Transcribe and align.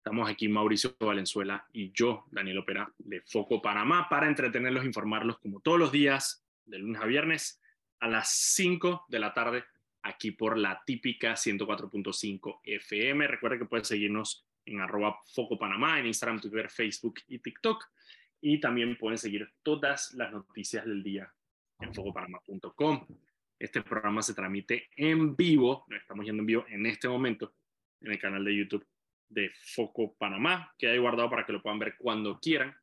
Estamos 0.00 0.30
aquí 0.30 0.48
Mauricio 0.48 0.96
Valenzuela 0.98 1.66
y 1.74 1.92
yo, 1.92 2.24
Daniel 2.30 2.60
Opera, 2.60 2.90
de 2.96 3.20
Foco 3.20 3.60
Panamá, 3.60 4.08
para 4.08 4.28
entretenerlos, 4.28 4.86
informarlos 4.86 5.38
como 5.40 5.60
todos 5.60 5.78
los 5.78 5.92
días, 5.92 6.42
de 6.64 6.78
lunes 6.78 7.02
a 7.02 7.04
viernes, 7.04 7.60
a 7.98 8.08
las 8.08 8.32
5 8.54 9.04
de 9.10 9.18
la 9.18 9.34
tarde, 9.34 9.62
aquí 10.00 10.30
por 10.30 10.56
la 10.56 10.82
típica 10.86 11.34
104.5 11.34 12.60
FM. 12.64 13.26
Recuerda 13.26 13.58
que 13.58 13.66
pueden 13.66 13.84
seguirnos 13.84 14.46
en 14.64 14.80
arroba 14.80 15.18
Foco 15.34 15.58
Panamá, 15.58 16.00
en 16.00 16.06
Instagram, 16.06 16.40
Twitter, 16.40 16.70
Facebook 16.70 17.20
y 17.28 17.40
TikTok. 17.40 17.84
Y 18.40 18.58
también 18.58 18.96
pueden 18.96 19.18
seguir 19.18 19.52
todas 19.62 20.14
las 20.14 20.32
noticias 20.32 20.86
del 20.86 21.02
día 21.02 21.30
en 21.78 21.92
focopanamá.com. 21.92 23.06
Este 23.58 23.82
programa 23.82 24.22
se 24.22 24.32
transmite 24.32 24.88
en 24.96 25.36
vivo, 25.36 25.84
estamos 25.90 26.24
yendo 26.24 26.40
en 26.40 26.46
vivo 26.46 26.64
en 26.70 26.86
este 26.86 27.06
momento 27.06 27.52
en 28.00 28.12
el 28.12 28.18
canal 28.18 28.42
de 28.42 28.56
YouTube 28.56 28.86
de 29.30 29.50
Foco 29.74 30.14
Panamá, 30.16 30.74
que 30.76 30.88
hay 30.88 30.98
guardado 30.98 31.30
para 31.30 31.46
que 31.46 31.52
lo 31.52 31.62
puedan 31.62 31.78
ver 31.78 31.96
cuando 31.96 32.38
quieran. 32.38 32.76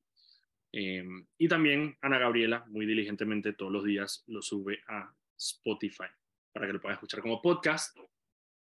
Eh, 0.72 1.06
y 1.38 1.48
también 1.48 1.98
Ana 2.02 2.18
Gabriela, 2.18 2.66
muy 2.68 2.86
diligentemente 2.86 3.54
todos 3.54 3.72
los 3.72 3.84
días, 3.84 4.24
lo 4.28 4.42
sube 4.42 4.82
a 4.88 5.14
Spotify 5.38 6.08
para 6.52 6.66
que 6.66 6.74
lo 6.74 6.82
puedan 6.82 6.96
escuchar 6.96 7.22
como 7.22 7.42
podcast, 7.42 7.96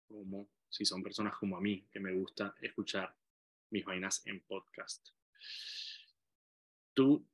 como 0.08 0.50
si 0.70 0.86
son 0.86 1.04
personas 1.04 1.36
como 1.36 1.58
a 1.58 1.62
mí, 1.62 1.86
que 1.92 2.00
me 2.00 2.14
gusta 2.14 2.56
escuchar 2.62 3.16
mis 3.70 3.86
vainas 3.86 4.26
en 4.26 4.42
podcast. 4.42 5.10
Tú, 6.94 7.28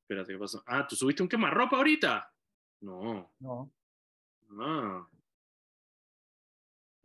espérate, 0.00 0.32
¿qué 0.32 0.38
pasó? 0.38 0.64
Ah, 0.66 0.86
¿tú 0.88 0.96
subiste 0.96 1.22
un 1.22 1.28
quemarropa 1.28 1.76
ahorita? 1.76 2.32
No. 2.80 3.32
No. 3.38 3.72
Ah. 4.58 5.06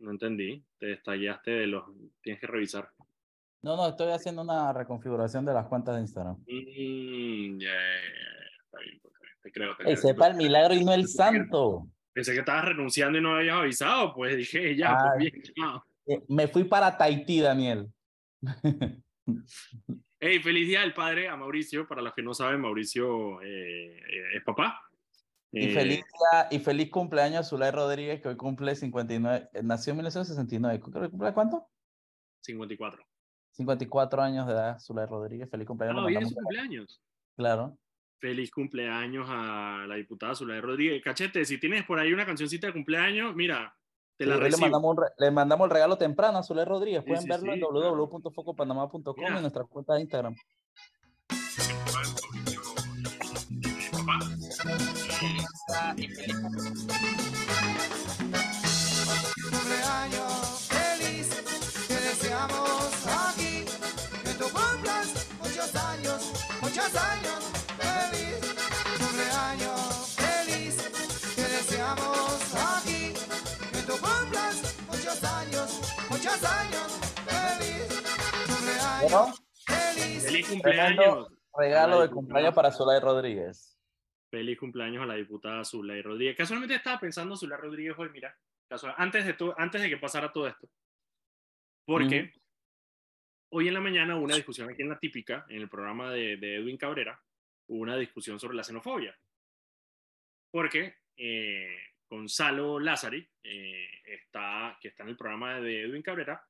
No 0.02 0.10
entendí. 0.10 0.64
Te 0.78 0.92
estallaste 0.92 1.50
de 1.52 1.66
los. 1.68 1.84
Tienes 2.20 2.40
que 2.40 2.46
revisar. 2.48 2.90
No, 3.62 3.76
no, 3.76 3.88
estoy 3.88 4.10
haciendo 4.10 4.42
una 4.42 4.72
reconfiguración 4.72 5.44
de 5.44 5.54
las 5.54 5.66
cuentas 5.68 5.94
de 5.94 6.00
Instagram. 6.00 6.36
Mm, 6.38 7.60
ya, 7.60 7.70
Está 8.64 8.78
bien, 8.80 9.00
bien. 9.00 9.12
Te 9.42 9.52
creo. 9.52 9.76
Te 9.76 9.84
creo. 9.84 9.96
sepa 9.96 10.26
el 10.26 10.34
milagro 10.36 10.74
y 10.74 10.84
no 10.84 10.92
el 10.92 11.06
santo. 11.06 11.86
Pensé 12.12 12.32
que 12.32 12.40
estabas 12.40 12.64
renunciando 12.66 13.18
y 13.18 13.22
no 13.22 13.36
habías 13.36 13.56
avisado. 13.56 14.12
Pues 14.14 14.36
dije, 14.36 14.74
ya, 14.76 14.96
pues 15.16 15.32
bien. 15.32 15.42
chao. 15.42 15.84
Eh, 16.06 16.20
Me 16.28 16.48
fui 16.48 16.64
para 16.64 16.96
Tahití, 16.98 17.40
Daniel. 17.40 17.88
Hey, 20.24 20.38
feliz 20.40 20.68
día 20.68 20.82
del 20.82 20.94
padre 20.94 21.28
a 21.28 21.36
Mauricio. 21.36 21.86
Para 21.88 22.00
los 22.00 22.12
que 22.14 22.22
no 22.22 22.32
saben, 22.32 22.60
Mauricio 22.60 23.42
eh, 23.42 23.96
eh, 23.98 24.36
es 24.36 24.44
papá. 24.44 24.80
Y 25.54 25.66
Eh, 25.66 25.74
feliz, 25.74 25.96
día- 26.32 26.48
y 26.50 26.58
feliz 26.60 26.90
cumpleaños 26.90 27.40
a 27.40 27.44
Zulay 27.44 27.70
Rodríguez, 27.70 28.22
que 28.22 28.28
hoy 28.28 28.36
cumple 28.36 28.74
59, 28.74 29.50
eh, 29.52 29.62
nació 29.62 29.90
en 29.90 29.98
1969. 29.98 30.80
¿Creo 30.80 31.02
que 31.02 31.10
cumple 31.10 31.32
cuánto? 31.34 31.68
54. 32.40 33.04
54 33.50 34.22
años 34.22 34.46
de 34.46 34.52
edad, 34.54 34.78
Zulay 34.80 35.04
Rodríguez. 35.06 35.50
Feliz 35.50 35.66
cumpleaños. 35.66 35.98
Ah, 35.98 36.00
le 36.00 36.06
hoy 36.06 36.12
es 36.12 36.16
mandamos 36.16 36.32
su 36.32 36.36
cumpleaños. 36.36 37.02
Claro. 37.36 37.78
Feliz 38.18 38.50
cumpleaños 38.50 39.26
a 39.28 39.84
la 39.86 39.94
diputada 39.96 40.34
Zulay 40.34 40.60
Rodríguez. 40.60 41.02
Cachete, 41.02 41.44
si 41.44 41.58
tienes 41.60 41.84
por 41.84 41.98
ahí 41.98 42.12
una 42.14 42.24
cancioncita 42.24 42.68
de 42.68 42.72
cumpleaños, 42.72 43.34
mira, 43.34 43.76
te 44.16 44.24
Sí, 44.24 44.30
la 44.30 44.36
le, 44.36 44.42
recibo. 44.44 44.60
mandamos 44.62 44.90
un 44.96 45.02
re- 45.02 45.12
le 45.18 45.30
mandamos 45.30 45.64
el 45.66 45.70
regalo 45.70 45.98
temprano 45.98 46.38
a 46.38 46.42
Zulay 46.42 46.64
Rodríguez. 46.64 47.02
Sí, 47.02 47.08
Pueden 47.08 47.22
sí, 47.24 47.28
verlo 47.28 47.52
en 47.52 47.58
sí, 47.58 47.64
www.focopanamá.com 47.64 49.14
y 49.18 49.24
en 49.26 49.40
nuestra 49.42 49.64
cuenta 49.64 49.94
de 49.94 50.00
Instagram. 50.00 50.34
Cumpleaños 59.50 60.68
feliz, 60.68 61.28
te 61.86 61.94
deseamos 61.94 63.06
aquí, 63.06 63.64
que 64.24 64.34
tú 64.34 64.46
cumplas 64.50 65.28
muchos 65.40 65.74
años, 65.76 66.32
muchos 66.60 66.96
años 66.96 67.44
feliz. 67.78 68.40
Cumpleaños 68.98 70.16
feliz, 70.16 70.76
te 71.36 71.42
deseamos 71.42 72.54
aquí, 72.76 73.14
que 73.72 73.82
tú 73.86 73.92
cumplas 73.92 74.76
muchos 74.88 75.22
años, 75.22 75.80
muchos 76.10 76.44
años 76.44 76.92
feliz. 77.28 78.02
Cumpleaños 78.48 79.02
Bueno, 79.02 79.34
Feliz 79.66 80.24
feliz. 80.24 80.46
Tremendo 80.62 81.02
cumpleaños. 81.02 81.28
regalo 81.56 82.00
de 82.00 82.10
cumpleaños 82.10 82.54
para 82.54 82.72
Zulay 82.72 82.98
Rodríguez. 82.98 83.71
Feliz 84.32 84.58
cumpleaños 84.58 85.02
a 85.02 85.06
la 85.06 85.16
diputada 85.16 85.62
Zulay 85.62 86.00
Rodríguez. 86.00 86.34
Casualmente 86.34 86.74
estaba 86.74 86.98
pensando 86.98 87.36
Zulay 87.36 87.60
Rodríguez 87.60 87.94
hoy, 87.98 88.08
mira, 88.08 88.34
casual- 88.66 88.94
antes 88.96 89.26
de, 89.26 89.36
antes 89.58 89.82
de 89.82 89.90
que 89.90 89.98
pasara 89.98 90.32
todo 90.32 90.48
esto. 90.48 90.70
Porque 91.84 92.32
hoy 93.50 93.68
en 93.68 93.74
la 93.74 93.80
mañana 93.80 94.16
hubo 94.16 94.24
una 94.24 94.36
discusión 94.36 94.70
aquí 94.70 94.80
en 94.80 94.88
La 94.88 94.98
Típica, 94.98 95.44
en 95.50 95.60
el 95.60 95.68
programa 95.68 96.10
de, 96.10 96.38
de 96.38 96.56
Edwin 96.56 96.78
Cabrera, 96.78 97.22
hubo 97.66 97.80
una 97.82 97.94
discusión 97.98 98.40
sobre 98.40 98.56
la 98.56 98.64
xenofobia. 98.64 99.14
Porque 100.50 100.96
eh, 101.18 101.76
Gonzalo 102.08 102.80
Lázari, 102.80 103.28
eh, 103.42 103.86
está, 104.06 104.78
que 104.80 104.88
está 104.88 105.02
en 105.02 105.10
el 105.10 105.16
programa 105.18 105.60
de 105.60 105.82
Edwin 105.82 106.02
Cabrera, 106.02 106.42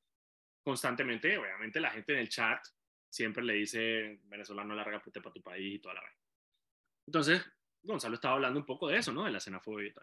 constantemente, 0.63 1.37
obviamente 1.37 1.81
la 1.81 1.91
gente 1.91 2.13
en 2.13 2.19
el 2.19 2.29
chat 2.29 2.65
siempre 3.09 3.43
le 3.43 3.55
dice, 3.55 4.19
venezolano 4.23 4.73
larga 4.73 5.01
para 5.03 5.33
tu 5.33 5.41
país 5.41 5.75
y 5.75 5.79
toda 5.79 5.95
la 5.95 6.01
vaina. 6.01 6.17
Entonces, 7.07 7.45
Gonzalo 7.83 8.15
estaba 8.15 8.35
hablando 8.35 8.59
un 8.59 8.65
poco 8.65 8.87
de 8.87 8.97
eso, 8.97 9.11
¿no? 9.11 9.23
De 9.23 9.31
la 9.31 9.39
xenofobia 9.39 9.89
y. 9.89 9.93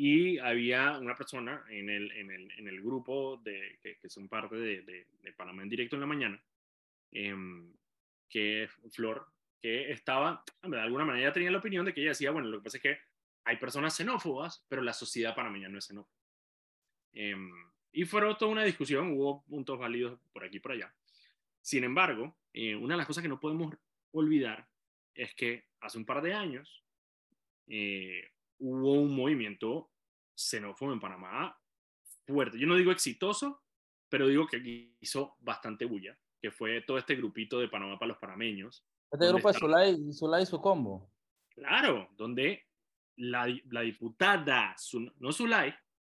Y 0.00 0.38
había 0.38 0.96
una 0.98 1.16
persona 1.16 1.64
en 1.68 1.88
el, 1.88 2.12
en 2.12 2.30
el, 2.30 2.52
en 2.52 2.68
el 2.68 2.80
grupo 2.80 3.36
de, 3.38 3.78
que, 3.82 3.98
que 3.98 4.08
son 4.08 4.28
parte 4.28 4.54
de, 4.54 4.82
de, 4.82 5.06
de 5.22 5.32
Panamá 5.32 5.62
en 5.62 5.68
directo 5.68 5.96
en 5.96 6.00
la 6.00 6.06
mañana, 6.06 6.40
em, 7.10 7.72
que 8.28 8.64
es 8.64 8.70
Flor, 8.92 9.26
que 9.60 9.90
estaba, 9.90 10.44
de 10.62 10.80
alguna 10.80 11.04
manera 11.04 11.32
tenía 11.32 11.50
la 11.50 11.58
opinión 11.58 11.84
de 11.84 11.92
que 11.92 12.00
ella 12.00 12.10
decía, 12.10 12.30
bueno, 12.30 12.48
lo 12.48 12.58
que 12.58 12.64
pasa 12.64 12.76
es 12.76 12.82
que 12.82 12.98
hay 13.44 13.56
personas 13.56 13.96
xenófobas, 13.96 14.64
pero 14.68 14.82
la 14.82 14.92
sociedad 14.92 15.34
panameña 15.34 15.68
no 15.68 15.78
es 15.78 15.86
xenófoba. 15.86 16.16
Em, 17.12 17.50
y 17.90 18.04
fue 18.04 18.20
toda 18.36 18.52
una 18.52 18.62
discusión, 18.62 19.12
hubo 19.12 19.44
puntos 19.46 19.78
válidos 19.78 20.20
por 20.32 20.44
aquí 20.44 20.58
y 20.58 20.60
por 20.60 20.72
allá. 20.72 20.94
Sin 21.60 21.82
embargo, 21.82 22.36
eh, 22.52 22.76
una 22.76 22.94
de 22.94 22.98
las 22.98 23.06
cosas 23.06 23.22
que 23.22 23.28
no 23.28 23.40
podemos 23.40 23.74
olvidar 24.12 24.68
es 25.14 25.34
que 25.34 25.66
hace 25.80 25.98
un 25.98 26.04
par 26.04 26.22
de 26.22 26.34
años 26.34 26.84
eh, 27.68 28.22
hubo 28.58 28.92
un 28.92 29.14
movimiento 29.14 29.90
xenófobo 30.34 30.92
en 30.92 31.00
Panamá 31.00 31.56
fuerte. 32.26 32.58
Yo 32.58 32.66
no 32.66 32.76
digo 32.76 32.92
exitoso, 32.92 33.62
pero 34.08 34.26
digo 34.26 34.46
que 34.46 34.94
hizo 35.00 35.36
bastante 35.40 35.84
bulla, 35.84 36.18
que 36.40 36.50
fue 36.50 36.80
todo 36.82 36.98
este 36.98 37.14
grupito 37.14 37.58
de 37.58 37.68
Panamá 37.68 37.98
para 37.98 38.08
los 38.10 38.18
panameños. 38.18 38.84
Este 39.10 39.24
¿Dónde 39.24 39.32
grupo 39.40 39.52
de? 39.52 39.58
Zulay, 39.58 40.12
Zulay 40.12 40.42
y 40.42 40.46
su 40.46 40.60
combo. 40.60 41.10
Claro, 41.54 42.08
donde 42.16 42.66
la, 43.16 43.46
di- 43.46 43.62
la 43.70 43.80
diputada, 43.82 44.76
no 45.18 45.32
Zulay, 45.32 45.74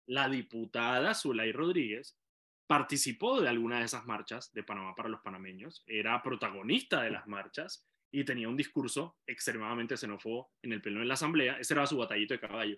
la 0.06 0.28
diputada 0.28 1.14
Zulay 1.14 1.52
Rodríguez 1.52 2.18
participó 2.66 3.40
de 3.40 3.48
alguna 3.48 3.78
de 3.78 3.86
esas 3.86 4.06
marchas 4.06 4.52
de 4.52 4.62
Panamá 4.62 4.94
para 4.94 5.08
los 5.08 5.20
panameños, 5.22 5.82
era 5.86 6.22
protagonista 6.22 7.02
de 7.02 7.10
las 7.10 7.26
marchas 7.26 7.86
y 8.12 8.24
tenía 8.24 8.48
un 8.48 8.56
discurso 8.56 9.16
extremadamente 9.26 9.96
xenófobo 9.96 10.50
en 10.62 10.72
el 10.72 10.82
pleno 10.82 11.00
de 11.00 11.06
la 11.06 11.14
asamblea. 11.14 11.58
Ese 11.58 11.74
era 11.74 11.86
su 11.86 11.96
batallito 11.96 12.34
de 12.34 12.40
caballo. 12.40 12.76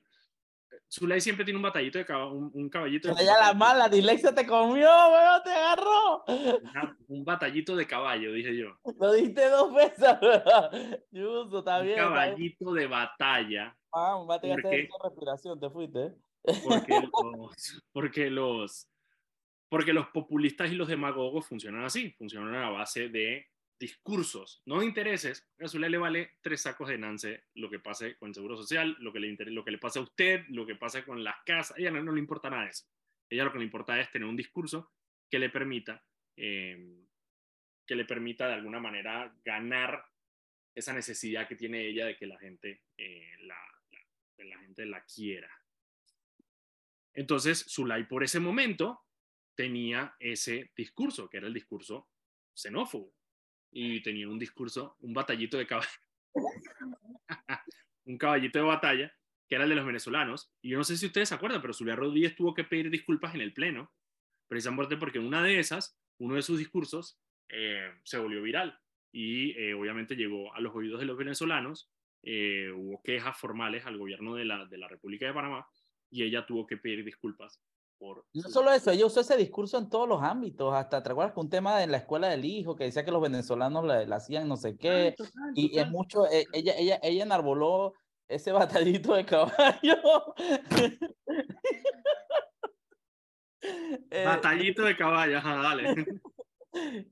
Zulay 0.90 1.20
siempre 1.20 1.44
tiene 1.44 1.56
un 1.58 1.62
batallito 1.62 1.98
de 1.98 2.04
caballo, 2.06 2.32
un, 2.32 2.50
un 2.54 2.68
caballito 2.70 3.14
de 3.14 3.22
Ella 3.22 3.38
la 3.40 3.54
mala, 3.54 3.88
dislexia 3.88 4.34
te 4.34 4.46
comió, 4.46 4.88
weón, 4.88 5.42
te 5.44 5.50
agarró. 5.50 6.24
una- 6.26 6.96
un 7.08 7.24
batallito 7.24 7.76
de 7.76 7.86
caballo, 7.86 8.32
dije 8.32 8.56
yo. 8.56 8.76
Lo 8.98 9.12
diste 9.12 9.48
dos 9.48 9.72
veces. 9.74 10.08
Yuso, 11.10 11.58
está 11.58 11.78
Un 11.80 11.86
bien. 11.86 11.98
está 11.98 12.08
bien. 12.08 12.12
caballito 12.12 12.72
de 12.72 12.86
batalla 12.86 13.76
Ah, 13.94 14.22
Porque- 14.26 14.52
hacer 14.52 14.80
esa 14.80 15.08
respiración, 15.08 15.60
te 15.60 15.70
fuiste. 15.70 16.00
¿eh? 16.06 16.14
porque 16.64 16.92
los, 17.12 17.82
porque 17.92 18.30
los, 18.30 18.88
porque 19.68 19.92
los 19.92 20.06
populistas 20.08 20.72
y 20.72 20.74
los 20.74 20.88
demagogos 20.88 21.46
funcionan 21.46 21.84
así, 21.84 22.10
funcionan 22.12 22.54
a 22.54 22.70
base 22.70 23.08
de 23.10 23.46
discursos, 23.82 24.62
no 24.64 24.80
intereses. 24.82 25.46
A 25.60 25.66
Zulay 25.66 25.90
le 25.90 25.98
vale 25.98 26.38
tres 26.40 26.62
sacos 26.62 26.88
de 26.88 26.96
Nance 26.98 27.44
lo 27.54 27.68
que 27.68 27.80
pase 27.80 28.16
con 28.16 28.28
el 28.28 28.34
Seguro 28.34 28.56
Social, 28.56 28.96
lo 29.00 29.12
que 29.12 29.18
le, 29.20 29.26
inter- 29.28 29.50
lo 29.50 29.64
que 29.64 29.72
le 29.72 29.78
pase 29.78 29.98
a 29.98 30.02
usted, 30.02 30.44
lo 30.50 30.64
que 30.64 30.76
pase 30.76 31.04
con 31.04 31.22
las 31.24 31.36
casas. 31.44 31.76
A 31.76 31.80
ella 31.80 31.90
no, 31.90 32.02
no 32.02 32.12
le 32.12 32.20
importa 32.20 32.48
nada 32.48 32.64
de 32.64 32.70
eso. 32.70 32.86
Ella 33.28 33.44
lo 33.44 33.52
que 33.52 33.58
le 33.58 33.64
importa 33.64 33.98
es 34.00 34.10
tener 34.12 34.28
un 34.28 34.36
discurso 34.36 34.92
que 35.28 35.38
le 35.40 35.50
permita, 35.50 36.04
eh, 36.36 37.04
que 37.86 37.94
le 37.96 38.04
permita 38.04 38.46
de 38.46 38.54
alguna 38.54 38.78
manera 38.78 39.34
ganar 39.44 40.04
esa 40.74 40.92
necesidad 40.92 41.48
que 41.48 41.56
tiene 41.56 41.84
ella 41.86 42.06
de 42.06 42.16
que 42.16 42.26
la 42.26 42.38
gente, 42.38 42.82
eh, 42.96 43.32
la, 43.40 43.58
la- 43.90 44.06
que 44.36 44.44
la 44.44 44.58
gente 44.60 44.86
la 44.86 45.04
quiera. 45.04 45.50
Entonces, 47.14 47.66
Zulay 47.68 48.04
por 48.04 48.22
ese 48.22 48.38
momento 48.40 49.00
tenía 49.56 50.14
ese 50.20 50.70
discurso, 50.76 51.28
que 51.28 51.38
era 51.38 51.46
el 51.48 51.52
discurso 51.54 52.08
xenófobo. 52.54 53.12
Y 53.72 54.02
tenía 54.02 54.28
un 54.28 54.38
discurso, 54.38 54.96
un 55.00 55.14
batallito 55.14 55.56
de 55.58 55.66
caballo. 55.66 55.88
un 58.04 58.18
caballito 58.18 58.58
de 58.58 58.64
batalla, 58.64 59.12
que 59.48 59.54
era 59.54 59.64
el 59.64 59.70
de 59.70 59.76
los 59.76 59.86
venezolanos. 59.86 60.52
Y 60.60 60.70
yo 60.70 60.78
no 60.78 60.84
sé 60.84 60.96
si 60.96 61.06
ustedes 61.06 61.30
se 61.30 61.34
acuerdan, 61.34 61.60
pero 61.60 61.72
Zulay 61.72 61.96
Rodríguez 61.96 62.36
tuvo 62.36 62.54
que 62.54 62.64
pedir 62.64 62.90
disculpas 62.90 63.34
en 63.34 63.40
el 63.40 63.52
Pleno, 63.52 63.90
precisamente 64.48 64.96
porque 64.96 65.18
una 65.18 65.42
de 65.42 65.58
esas, 65.58 65.98
uno 66.18 66.34
de 66.34 66.42
sus 66.42 66.58
discursos 66.58 67.18
eh, 67.48 67.90
se 68.04 68.18
volvió 68.18 68.42
viral 68.42 68.78
y 69.12 69.50
eh, 69.58 69.74
obviamente 69.74 70.16
llegó 70.16 70.54
a 70.54 70.60
los 70.60 70.74
oídos 70.74 71.00
de 71.00 71.06
los 71.06 71.18
venezolanos, 71.18 71.90
eh, 72.22 72.70
hubo 72.74 73.02
quejas 73.02 73.36
formales 73.36 73.84
al 73.84 73.98
gobierno 73.98 74.34
de 74.34 74.44
la, 74.44 74.64
de 74.66 74.78
la 74.78 74.88
República 74.88 75.26
de 75.26 75.34
Panamá 75.34 75.66
y 76.10 76.22
ella 76.22 76.46
tuvo 76.46 76.66
que 76.66 76.76
pedir 76.76 77.04
disculpas 77.04 77.60
por... 78.02 78.26
No 78.34 78.48
solo 78.48 78.72
eso, 78.72 78.90
ella 78.90 79.06
usó 79.06 79.20
ese 79.20 79.36
discurso 79.36 79.78
en 79.78 79.88
todos 79.88 80.08
los 80.08 80.22
ámbitos, 80.22 80.74
hasta 80.74 81.02
te 81.02 81.10
acuerdas 81.10 81.32
que 81.32 81.40
un 81.40 81.50
tema 81.50 81.78
de 81.78 81.86
la 81.86 81.98
escuela 81.98 82.28
del 82.28 82.44
hijo, 82.44 82.74
que 82.74 82.84
decía 82.84 83.04
que 83.04 83.12
los 83.12 83.22
venezolanos 83.22 83.84
le 83.84 84.12
hacían 84.12 84.48
no 84.48 84.56
sé 84.56 84.76
qué, 84.76 85.14
Total, 85.16 85.32
total, 85.32 85.52
y 85.54 85.66
es 85.66 85.72
total. 85.72 85.90
mucho, 85.92 86.26
eh, 86.26 86.44
ella, 86.52 86.74
ella, 86.76 86.98
ella 87.02 87.22
enarboló 87.22 87.94
ese 88.28 88.50
batallito 88.50 89.14
de 89.14 89.24
caballo. 89.24 89.96
Eh, 94.10 94.24
Batallito 94.24 94.82
de 94.82 94.96
caballo, 94.96 95.38
ajá, 95.38 95.54
dale. 95.54 95.94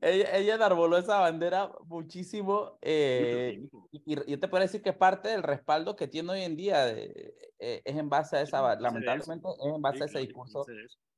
ella, 0.00 0.36
ella 0.36 0.54
enarboló 0.54 0.96
esa 0.96 1.18
bandera 1.20 1.70
muchísimo, 1.86 2.78
eh, 2.82 3.68
y, 3.92 4.30
yo 4.30 4.40
te 4.40 4.48
puedo 4.48 4.62
decir 4.62 4.82
que 4.82 4.92
parte 4.92 5.28
del 5.28 5.42
respaldo 5.42 5.96
que 5.96 6.08
tiene 6.08 6.32
hoy 6.32 6.42
en 6.42 6.56
día 6.56 6.84
de- 6.86 7.34
eh, 7.58 7.82
es 7.84 7.96
en 7.96 8.08
base 8.08 8.36
a 8.36 8.42
esa, 8.42 8.72
eso. 8.72 8.80
lamentablemente 8.80 9.48
es 9.48 9.74
en 9.74 9.82
base 9.82 9.98
Sí, 9.98 10.02
a 10.02 10.06
ese 10.06 10.18
discurso 10.20 10.64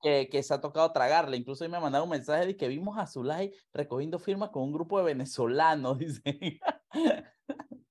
que, 0.02 0.28
que 0.28 0.42
se 0.42 0.52
ha 0.52 0.60
tocado 0.60 0.90
tragarle. 0.92 1.36
Incluso 1.36 1.68
me 1.68 1.78
mandaron 1.78 2.08
un 2.08 2.10
mensaje 2.10 2.46
de 2.46 2.56
que 2.56 2.66
vimos 2.66 2.98
a 2.98 3.06
Zulay 3.06 3.52
recogiendo 3.72 4.18
firmas 4.18 4.50
con 4.50 4.64
un 4.64 4.72
grupo 4.72 4.98
de 4.98 5.04
venezolanos, 5.04 5.98
dice. 6.22 6.60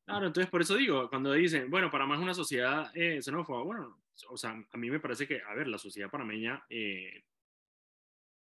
Claro, 0.06 0.28
entonces 0.28 0.52
por 0.52 0.62
eso 0.62 0.76
digo, 0.76 1.10
cuando 1.10 1.32
dicen, 1.32 1.70
bueno, 1.70 1.90
Panamá 1.90 2.16
es 2.16 2.22
una 2.22 2.34
sociedad 2.34 2.92
eh, 2.94 3.22
xenófoba, 3.22 3.64
bueno, 3.64 4.02
o 4.30 4.36
sea, 4.36 4.52
a 4.70 4.78
mí 4.78 4.90
me 4.90 5.00
parece 5.00 5.26
que, 5.26 5.42
a 5.42 5.54
ver, 5.56 5.68
la 5.68 5.78
sociedad 5.78 6.10
panameña, 6.10 6.62
eh, 6.70 7.24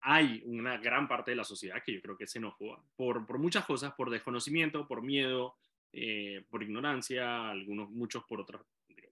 hay 0.07 0.43
una 0.45 0.77
gran 0.77 1.09
parte 1.09 1.31
de 1.31 1.37
la 1.37 1.45
sociedad 1.45 1.83
que 1.83 1.95
yo 1.95 2.03
creo 2.03 2.17
que 2.17 2.25
es 2.25 2.31
xenófoba, 2.31 2.85
por, 2.95 3.27
por 3.27 3.39
muchas 3.39 3.65
cosas, 3.65 3.95
por 3.95 4.11
desconocimiento, 4.11 4.87
por 4.87 5.03
miedo, 5.03 5.57
eh, 5.93 6.45
por 6.51 6.63
ignorancia, 6.63 7.49
algunos, 7.49 7.89
muchos 7.91 8.23
por 8.25 8.43
otras, 8.43 8.61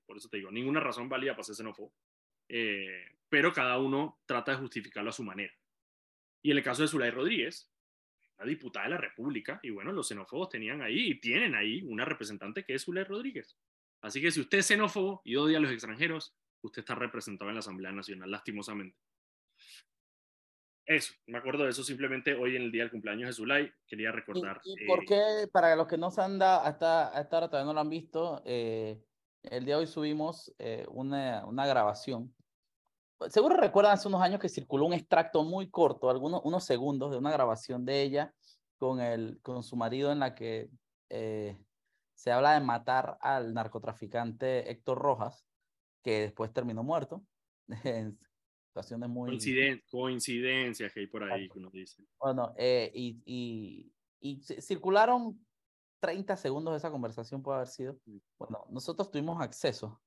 por 0.04 0.18
eso 0.18 0.28
te 0.28 0.36
digo, 0.36 0.50
ninguna 0.50 0.80
razón 0.80 1.08
válida 1.08 1.32
para 1.32 1.44
ser 1.44 1.54
xenófobo, 1.54 1.94
eh, 2.46 3.06
pero 3.26 3.54
cada 3.54 3.78
uno 3.78 4.20
trata 4.26 4.52
de 4.52 4.58
justificarlo 4.58 5.08
a 5.08 5.14
su 5.14 5.24
manera. 5.24 5.54
Y 6.42 6.50
en 6.50 6.58
el 6.58 6.62
caso 6.62 6.82
de 6.82 6.88
Zulay 6.88 7.10
Rodríguez, 7.10 7.72
la 8.38 8.44
diputada 8.44 8.84
de 8.84 8.90
la 8.90 8.98
República, 8.98 9.60
y 9.62 9.70
bueno, 9.70 9.92
los 9.92 10.08
xenófobos 10.08 10.50
tenían 10.50 10.82
ahí 10.82 11.12
y 11.12 11.20
tienen 11.20 11.54
ahí 11.54 11.80
una 11.84 12.04
representante 12.04 12.64
que 12.64 12.74
es 12.74 12.84
Zulay 12.84 13.04
Rodríguez. 13.04 13.56
Así 14.02 14.20
que 14.20 14.30
si 14.30 14.40
usted 14.40 14.58
es 14.58 14.66
xenófobo 14.66 15.22
y 15.24 15.36
odia 15.36 15.56
a 15.56 15.60
los 15.60 15.72
extranjeros, 15.72 16.36
usted 16.60 16.80
está 16.80 16.94
representado 16.94 17.48
en 17.50 17.54
la 17.54 17.60
Asamblea 17.60 17.92
Nacional, 17.92 18.30
lastimosamente. 18.30 18.98
Eso, 20.84 21.14
me 21.26 21.38
acuerdo 21.38 21.64
de 21.64 21.70
eso 21.70 21.84
simplemente 21.84 22.34
hoy 22.34 22.56
en 22.56 22.62
el 22.62 22.72
día 22.72 22.82
del 22.82 22.90
cumpleaños 22.90 23.28
de 23.28 23.32
Zulay, 23.32 23.72
quería 23.86 24.08
¿Y, 24.08 24.12
recordar. 24.12 24.60
y 24.64 24.72
eh, 24.72 24.86
por 24.86 25.04
qué, 25.04 25.48
para 25.52 25.76
los 25.76 25.86
que 25.86 25.96
no 25.96 26.10
se 26.10 26.22
han 26.22 26.38
dado, 26.38 26.62
hasta, 26.62 27.08
hasta 27.08 27.36
ahora 27.36 27.48
todavía 27.48 27.66
no 27.66 27.74
lo 27.74 27.80
han 27.80 27.88
visto, 27.88 28.42
eh, 28.44 29.00
el 29.44 29.64
día 29.64 29.76
de 29.76 29.82
hoy 29.82 29.86
subimos 29.86 30.52
eh, 30.58 30.84
una, 30.88 31.44
una 31.46 31.66
grabación. 31.66 32.34
Seguro 33.28 33.56
recuerdan 33.56 33.92
hace 33.92 34.08
unos 34.08 34.22
años 34.22 34.40
que 34.40 34.48
circuló 34.48 34.86
un 34.86 34.92
extracto 34.92 35.44
muy 35.44 35.70
corto, 35.70 36.10
algunos 36.10 36.40
unos 36.44 36.64
segundos 36.64 37.12
de 37.12 37.18
una 37.18 37.30
grabación 37.30 37.84
de 37.84 38.02
ella 38.02 38.34
con, 38.76 39.00
el, 39.00 39.40
con 39.42 39.62
su 39.62 39.76
marido 39.76 40.10
en 40.10 40.18
la 40.18 40.34
que 40.34 40.68
eh, 41.08 41.56
se 42.14 42.32
habla 42.32 42.54
de 42.54 42.60
matar 42.60 43.18
al 43.20 43.54
narcotraficante 43.54 44.70
Héctor 44.70 44.98
Rojas, 44.98 45.46
que 46.02 46.20
después 46.20 46.52
terminó 46.52 46.82
muerto 46.82 47.22
situaciones 48.72 49.08
muy... 49.10 49.30
coinciden- 49.30 49.82
coincidencias 49.90 50.92
que 50.92 51.00
hay 51.00 51.06
por 51.06 51.24
ahí 51.24 51.48
que 51.48 51.58
uno 51.58 51.70
dice. 51.70 52.02
Bueno, 52.18 52.54
eh, 52.56 52.90
y, 52.94 53.20
y, 53.26 53.92
y 54.20 54.38
ci- 54.40 54.60
circularon 54.62 55.38
30 56.00 56.36
segundos 56.36 56.72
de 56.72 56.78
esa 56.78 56.90
conversación, 56.90 57.42
puede 57.42 57.56
haber 57.56 57.68
sido. 57.68 57.98
Bueno, 58.38 58.64
nosotros 58.70 59.10
tuvimos 59.10 59.40
acceso, 59.42 60.00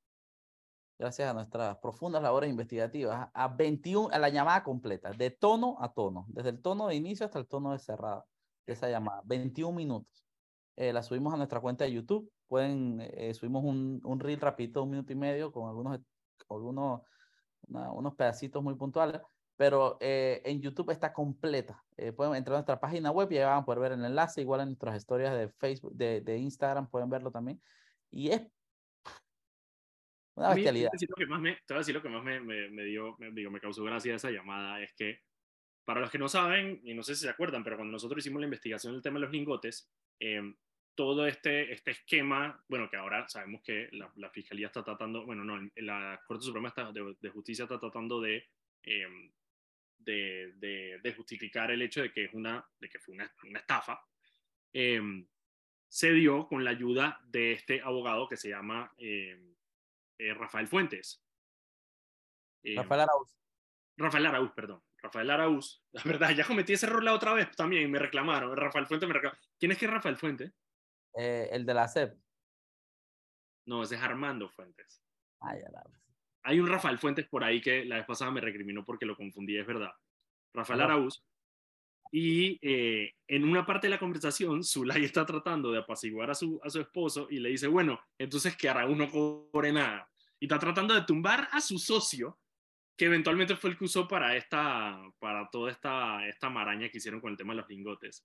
gracias 0.97 1.29
a 1.29 1.33
nuestras 1.33 1.77
profundas 1.77 2.23
labores 2.23 2.49
investigativas, 2.49 3.29
a 3.33 3.47
21, 3.49 4.09
a 4.11 4.17
la 4.17 4.29
llamada 4.29 4.63
completa, 4.63 5.11
de 5.11 5.29
tono 5.29 5.77
a 5.79 5.93
tono, 5.93 6.25
desde 6.29 6.49
el 6.49 6.61
tono 6.61 6.87
de 6.87 6.95
inicio 6.95 7.25
hasta 7.27 7.37
el 7.39 7.47
tono 7.47 7.71
de 7.71 7.79
cerrada 7.79 8.25
de 8.65 8.73
esa 8.73 8.89
llamada, 8.89 9.21
21 9.25 9.75
minutos. 9.75 10.25
Eh, 10.75 10.91
la 10.91 11.03
subimos 11.03 11.33
a 11.33 11.37
nuestra 11.37 11.61
cuenta 11.61 11.83
de 11.85 11.93
YouTube, 11.93 12.29
pueden, 12.47 12.99
eh, 12.99 13.33
subimos 13.35 13.63
un, 13.63 14.01
un 14.03 14.19
reel 14.19 14.41
rapidito, 14.41 14.81
un 14.83 14.89
minuto 14.89 15.13
y 15.13 15.15
medio, 15.15 15.51
con 15.51 15.69
algunos, 15.69 15.99
algunos 16.49 17.01
una- 17.67 17.91
unos 17.91 18.15
pedacitos 18.15 18.63
muy 18.63 18.75
puntuales, 18.75 19.21
pero 19.55 19.97
eh, 20.01 20.41
en 20.45 20.61
YouTube 20.61 20.91
está 20.91 21.13
completa. 21.13 21.83
Eh, 21.97 22.11
pueden 22.11 22.35
entrar 22.35 22.55
a 22.55 22.57
nuestra 22.59 22.79
página 22.79 23.11
web 23.11 23.31
y 23.31 23.37
ahí 23.37 23.45
van 23.45 23.59
a 23.59 23.65
poder 23.65 23.79
ver 23.79 23.91
el 23.93 24.03
enlace, 24.05 24.41
igual 24.41 24.61
en 24.61 24.67
nuestras 24.69 24.97
historias 24.97 25.33
de 25.37 25.49
Facebook, 25.49 25.93
de, 25.95 26.21
de 26.21 26.37
Instagram, 26.37 26.89
pueden 26.89 27.09
verlo 27.09 27.31
también. 27.31 27.61
Y 28.11 28.31
es 28.31 28.41
una 30.35 30.49
bestialidad. 30.53 30.91
te 31.65 31.73
voy 31.73 31.77
a 31.77 31.79
decir 31.79 31.95
lo 31.95 32.01
que 32.01 32.09
más 32.09 32.23
me, 32.23 32.39
me, 32.41 32.69
me 32.69 32.83
dio, 32.83 33.15
me, 33.17 33.31
digo, 33.31 33.51
me 33.51 33.61
causó 33.61 33.83
gracia 33.83 34.15
esa 34.15 34.29
llamada, 34.31 34.81
es 34.81 34.93
que, 34.93 35.19
para 35.85 36.01
los 36.01 36.11
que 36.11 36.17
no 36.17 36.27
saben, 36.27 36.81
y 36.83 36.93
no 36.93 37.03
sé 37.03 37.15
si 37.15 37.21
se 37.21 37.29
acuerdan, 37.29 37.63
pero 37.63 37.77
cuando 37.77 37.93
nosotros 37.93 38.19
hicimos 38.19 38.41
la 38.41 38.47
investigación 38.47 38.93
del 38.93 39.01
tema 39.01 39.15
de 39.19 39.25
los 39.25 39.31
lingotes, 39.31 39.89
eh, 40.19 40.41
todo 40.95 41.27
este, 41.27 41.71
este 41.73 41.91
esquema, 41.91 42.63
bueno, 42.67 42.89
que 42.89 42.97
ahora 42.97 43.27
sabemos 43.27 43.61
que 43.61 43.89
la, 43.91 44.11
la 44.15 44.29
Fiscalía 44.29 44.67
está 44.67 44.83
tratando, 44.83 45.25
bueno, 45.25 45.43
no, 45.43 45.69
la 45.75 46.19
Corte 46.25 46.45
Suprema 46.45 46.69
está- 46.69 46.91
de, 46.91 47.15
de 47.19 47.29
Justicia 47.29 47.63
está 47.63 47.79
tratando 47.79 48.21
de, 48.21 48.49
eh, 48.83 49.31
de, 49.97 50.53
de, 50.55 50.99
de 51.03 51.13
justificar 51.13 51.69
el 51.71 51.81
hecho 51.81 52.01
de 52.01 52.11
que, 52.11 52.25
es 52.25 52.33
una, 52.33 52.65
de 52.79 52.89
que 52.89 52.99
fue 52.99 53.13
una, 53.13 53.31
una 53.43 53.59
estafa, 53.59 54.01
eh, 54.73 55.01
se 55.87 56.11
dio 56.13 56.47
con 56.47 56.63
la 56.63 56.71
ayuda 56.71 57.19
de 57.25 57.51
este 57.53 57.81
abogado 57.81 58.27
que 58.27 58.37
se 58.37 58.49
llama 58.49 58.91
eh, 58.97 59.39
eh, 60.17 60.33
Rafael 60.33 60.67
Fuentes. 60.67 61.23
Rafael 62.75 63.01
Arauz. 63.01 63.37
Rafael 63.97 64.25
Araúz, 64.25 64.51
perdón. 64.53 64.81
Rafael 64.97 65.29
Araúz. 65.29 65.83
La 65.91 66.01
verdad, 66.03 66.31
ya 66.31 66.45
cometí 66.45 66.73
ese 66.73 66.87
error 66.87 67.03
la 67.03 67.13
otra 67.13 67.33
vez 67.33 67.55
también, 67.55 67.89
me 67.91 67.99
reclamaron. 67.99 68.55
Rafael 68.57 68.87
Fuentes 68.87 69.07
me 69.07 69.13
reclamaron. 69.13 69.39
¿Quién 69.59 69.71
es 69.71 69.77
que 69.77 69.85
es 69.85 69.91
Rafael 69.91 70.17
Fuentes? 70.17 70.51
Eh, 71.17 71.49
el 71.51 71.65
de 71.65 71.73
la 71.73 71.87
CEP. 71.87 72.17
No, 73.65 73.83
ese 73.83 73.95
es 73.95 74.01
Armando 74.01 74.49
Fuentes. 74.49 75.01
Ay, 75.39 75.61
la. 75.71 75.83
Hay 76.43 76.59
un 76.59 76.67
Rafael 76.67 76.99
Fuentes 76.99 77.27
por 77.27 77.43
ahí 77.43 77.59
que 77.59 77.85
la 77.85 77.97
vez 77.97 78.05
pasada 78.05 78.29
me 78.29 78.39
recriminó 78.39 78.85
porque 78.85 79.05
lo 79.05 79.15
confundí, 79.15 79.57
es 79.57 79.65
verdad. 79.65 79.91
Rafael 80.53 80.81
Ajá. 80.81 80.93
Araúz. 80.93 81.23
Y 82.11 82.59
eh, 82.61 83.13
en 83.27 83.43
una 83.43 83.65
parte 83.65 83.87
de 83.87 83.91
la 83.91 83.99
conversación, 83.99 84.63
Zulay 84.63 85.03
está 85.03 85.25
tratando 85.25 85.71
de 85.71 85.79
apaciguar 85.79 86.29
a 86.29 86.35
su, 86.35 86.61
a 86.63 86.69
su 86.69 86.79
esposo 86.79 87.27
y 87.29 87.39
le 87.39 87.49
dice, 87.49 87.67
bueno, 87.67 87.99
entonces 88.17 88.55
que 88.55 88.69
Araúz 88.69 88.95
no 88.95 89.09
cobre 89.09 89.73
nada. 89.73 90.09
Y 90.39 90.45
está 90.45 90.59
tratando 90.59 90.93
de 90.93 91.01
tumbar 91.01 91.49
a 91.51 91.59
su 91.61 91.79
socio, 91.79 92.39
que 92.95 93.05
eventualmente 93.05 93.55
fue 93.55 93.71
el 93.71 93.77
que 93.77 93.85
usó 93.85 94.07
para, 94.07 94.35
esta, 94.37 95.01
para 95.19 95.49
toda 95.49 95.71
esta, 95.71 96.27
esta 96.27 96.49
maraña 96.49 96.89
que 96.89 96.99
hicieron 96.99 97.19
con 97.19 97.31
el 97.31 97.37
tema 97.37 97.53
de 97.53 97.61
los 97.61 97.69
lingotes. 97.69 98.23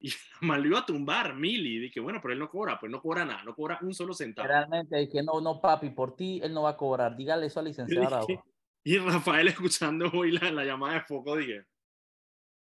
Y 0.00 0.08
la 0.40 0.46
mal 0.48 0.64
iba 0.66 0.78
a 0.80 0.86
tumbar 0.86 1.34
Mili. 1.34 1.78
Dije, 1.78 2.00
bueno, 2.00 2.20
pero 2.22 2.32
él 2.32 2.38
no 2.40 2.48
cobra, 2.48 2.78
pues 2.80 2.90
no 2.90 3.00
cobra 3.02 3.24
nada, 3.24 3.44
no 3.44 3.54
cobra 3.54 3.78
un 3.82 3.92
solo 3.94 4.14
centavo. 4.14 4.48
Realmente, 4.48 5.08
que 5.08 5.22
no, 5.22 5.40
no, 5.40 5.60
papi, 5.60 5.90
por 5.90 6.16
ti 6.16 6.40
él 6.42 6.52
no 6.54 6.62
va 6.62 6.70
a 6.70 6.76
cobrar. 6.76 7.16
Dígale 7.16 7.46
eso 7.46 7.60
al 7.60 7.66
licenciado. 7.66 8.26
Dije- 8.26 8.42
Y 8.84 8.96
Rafael 8.98 9.48
escuchando 9.48 10.10
hoy 10.14 10.32
la, 10.32 10.50
la 10.50 10.64
llamada 10.64 10.94
de 10.94 11.00
foco, 11.02 11.36
dije, 11.36 11.66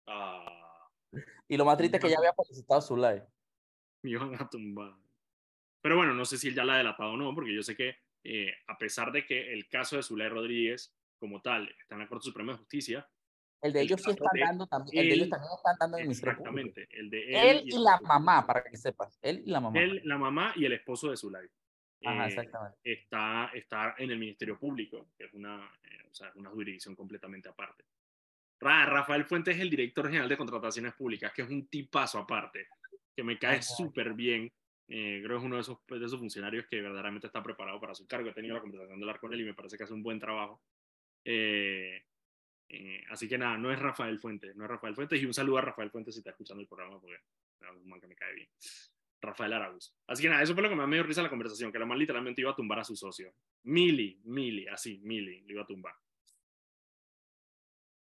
ah, 0.08 0.90
Y 1.48 1.58
lo 1.58 1.66
más 1.66 1.78
triste 1.78 1.98
es 1.98 2.04
que 2.04 2.10
ya 2.10 2.18
había 2.18 2.34
felicitado 2.34 2.82
su 2.82 2.96
live. 2.98 3.26
me 4.04 4.12
iban 4.12 4.36
a 4.36 4.50
tumbar. 4.50 4.94
Pero 5.82 5.96
bueno, 5.96 6.14
no 6.14 6.26
sé 6.26 6.38
si 6.38 6.50
él 6.50 6.56
ya 6.56 6.66
la 6.66 6.76
ha 6.76 6.78
delatado 6.80 7.14
o 7.14 7.18
no, 7.18 7.34
porque 7.34 7.56
yo 7.56 7.64
sé 7.64 7.76
que 7.76 7.96
eh, 8.26 8.52
a 8.68 8.78
pesar 8.78 9.12
de 9.14 9.26
que 9.26 9.54
el 9.54 9.68
caso 9.70 9.96
de 9.96 10.04
Zulay 10.04 10.28
Rodríguez, 10.28 10.94
como 11.18 11.42
tal, 11.42 11.70
está 11.82 11.96
en 11.96 12.02
la 12.02 12.08
Corte 12.10 12.26
Suprema 12.26 12.52
de 12.52 12.58
Justicia, 12.60 13.10
El 13.62 13.74
de 13.74 13.80
El 13.82 13.86
ellos 13.88 14.02
sí 14.02 14.12
están 14.12 14.28
de 14.34 14.40
dando 14.40 14.68
también. 14.68 14.98
El 15.04 15.10
de 15.10 15.16
ellos 15.16 15.30
también 15.30 15.52
están 15.56 15.76
dando 15.80 15.98
en 15.98 16.10
exactamente, 16.12 16.88
el 16.92 17.10
de 17.10 17.24
él, 17.28 17.58
Él 17.58 17.64
y 17.66 17.76
el 17.76 17.84
la 17.84 18.00
mamá, 18.02 18.46
para 18.48 18.64
que 18.64 18.78
sepas. 18.78 19.18
Él 19.22 19.44
y 19.46 19.52
la 19.52 19.60
mamá. 19.60 19.80
Él, 19.82 20.02
la 20.06 20.18
mamá 20.18 20.54
y 20.56 20.66
el 20.66 20.74
esposo 20.74 21.10
de 21.10 21.18
Zulay. 21.18 21.48
Ajá, 22.06 22.26
Eh, 22.26 22.28
exactamente. 22.30 22.78
está, 22.84 23.52
está 23.54 23.96
en 23.98 24.12
el 24.12 24.18
Ministerio 24.20 24.58
Público, 24.58 25.10
que 25.18 25.26
es 25.26 25.34
una, 25.34 25.70
eh, 25.84 26.08
o 26.10 26.14
sea, 26.14 26.32
una 26.36 26.50
jurisdicción 26.50 26.96
completamente 26.96 27.50
aparte. 27.50 27.84
Ra- 28.62 28.86
Rafael 28.86 29.26
Fuentes 29.26 29.56
es 29.56 29.62
el 29.62 29.70
director 29.70 30.06
general 30.08 30.30
de 30.30 30.38
contrataciones 30.38 30.94
públicas, 30.94 31.34
que 31.34 31.42
es 31.42 31.50
un 31.50 31.68
tipazo 31.68 32.20
aparte, 32.20 32.68
que 33.16 33.24
me 33.24 33.38
cae 33.38 33.62
súper 33.62 34.14
bien. 34.14 34.50
Eh, 34.88 35.22
creo 35.24 35.38
que 35.38 35.42
es 35.42 35.46
uno 35.46 35.56
de 35.58 35.62
esos, 35.62 35.78
de 35.88 36.06
esos 36.06 36.20
funcionarios 36.20 36.66
que 36.68 36.82
verdaderamente 36.82 37.28
está 37.28 37.44
preparado 37.44 37.80
para 37.82 37.94
su 37.94 38.08
cargo. 38.08 38.30
He 38.30 38.34
tenido 38.34 38.56
la 38.56 38.62
conversación 38.62 38.98
de 39.00 39.04
hablar 39.04 39.20
con 39.20 39.34
él 39.34 39.42
y 39.42 39.46
me 39.46 39.54
parece 39.54 39.78
que 39.78 39.84
hace 39.84 39.94
un 39.94 40.02
buen 40.02 40.20
trabajo. 40.20 40.62
Eh, 41.26 42.02
eh, 42.70 43.04
así 43.10 43.28
que 43.28 43.38
nada, 43.38 43.58
no 43.58 43.72
es 43.72 43.80
Rafael 43.80 44.20
Fuentes, 44.20 44.56
no 44.56 44.64
es 44.64 44.70
Rafael 44.70 44.96
Fuentes. 44.96 45.22
Y 45.22 45.26
un 45.26 45.34
saludo 45.34 45.58
a 45.58 45.62
Rafael 45.62 45.90
Fuentes 45.90 46.14
si 46.14 46.20
está 46.20 46.30
escuchando 46.30 46.62
el 46.62 46.68
programa, 46.68 47.00
porque 47.00 47.16
es 47.16 48.08
me 48.08 48.16
cae 48.16 48.34
bien. 48.34 48.50
Rafael 49.22 49.52
Arauz. 49.52 49.94
Así 50.08 50.24
que 50.24 50.30
nada, 50.30 50.44
eso 50.44 50.54
fue 50.54 50.64
lo 50.64 50.70
que 50.70 50.76
me 50.76 50.96
dio 50.96 51.04
risa 51.04 51.22
la 51.22 51.30
conversación, 51.30 51.72
que 51.72 51.80
la 51.80 51.86
man 51.86 52.00
literalmente 52.00 52.42
iba 52.42 52.52
a 52.52 52.56
tumbar 52.56 52.80
a 52.80 52.84
su 52.84 52.96
socio. 52.96 53.34
Mili, 53.64 54.22
Mili, 54.24 54.68
así, 54.68 55.00
Mili, 55.04 55.42
lo 55.42 55.54
iba 55.54 55.64
a 55.64 55.68
tumbar. 55.68 55.94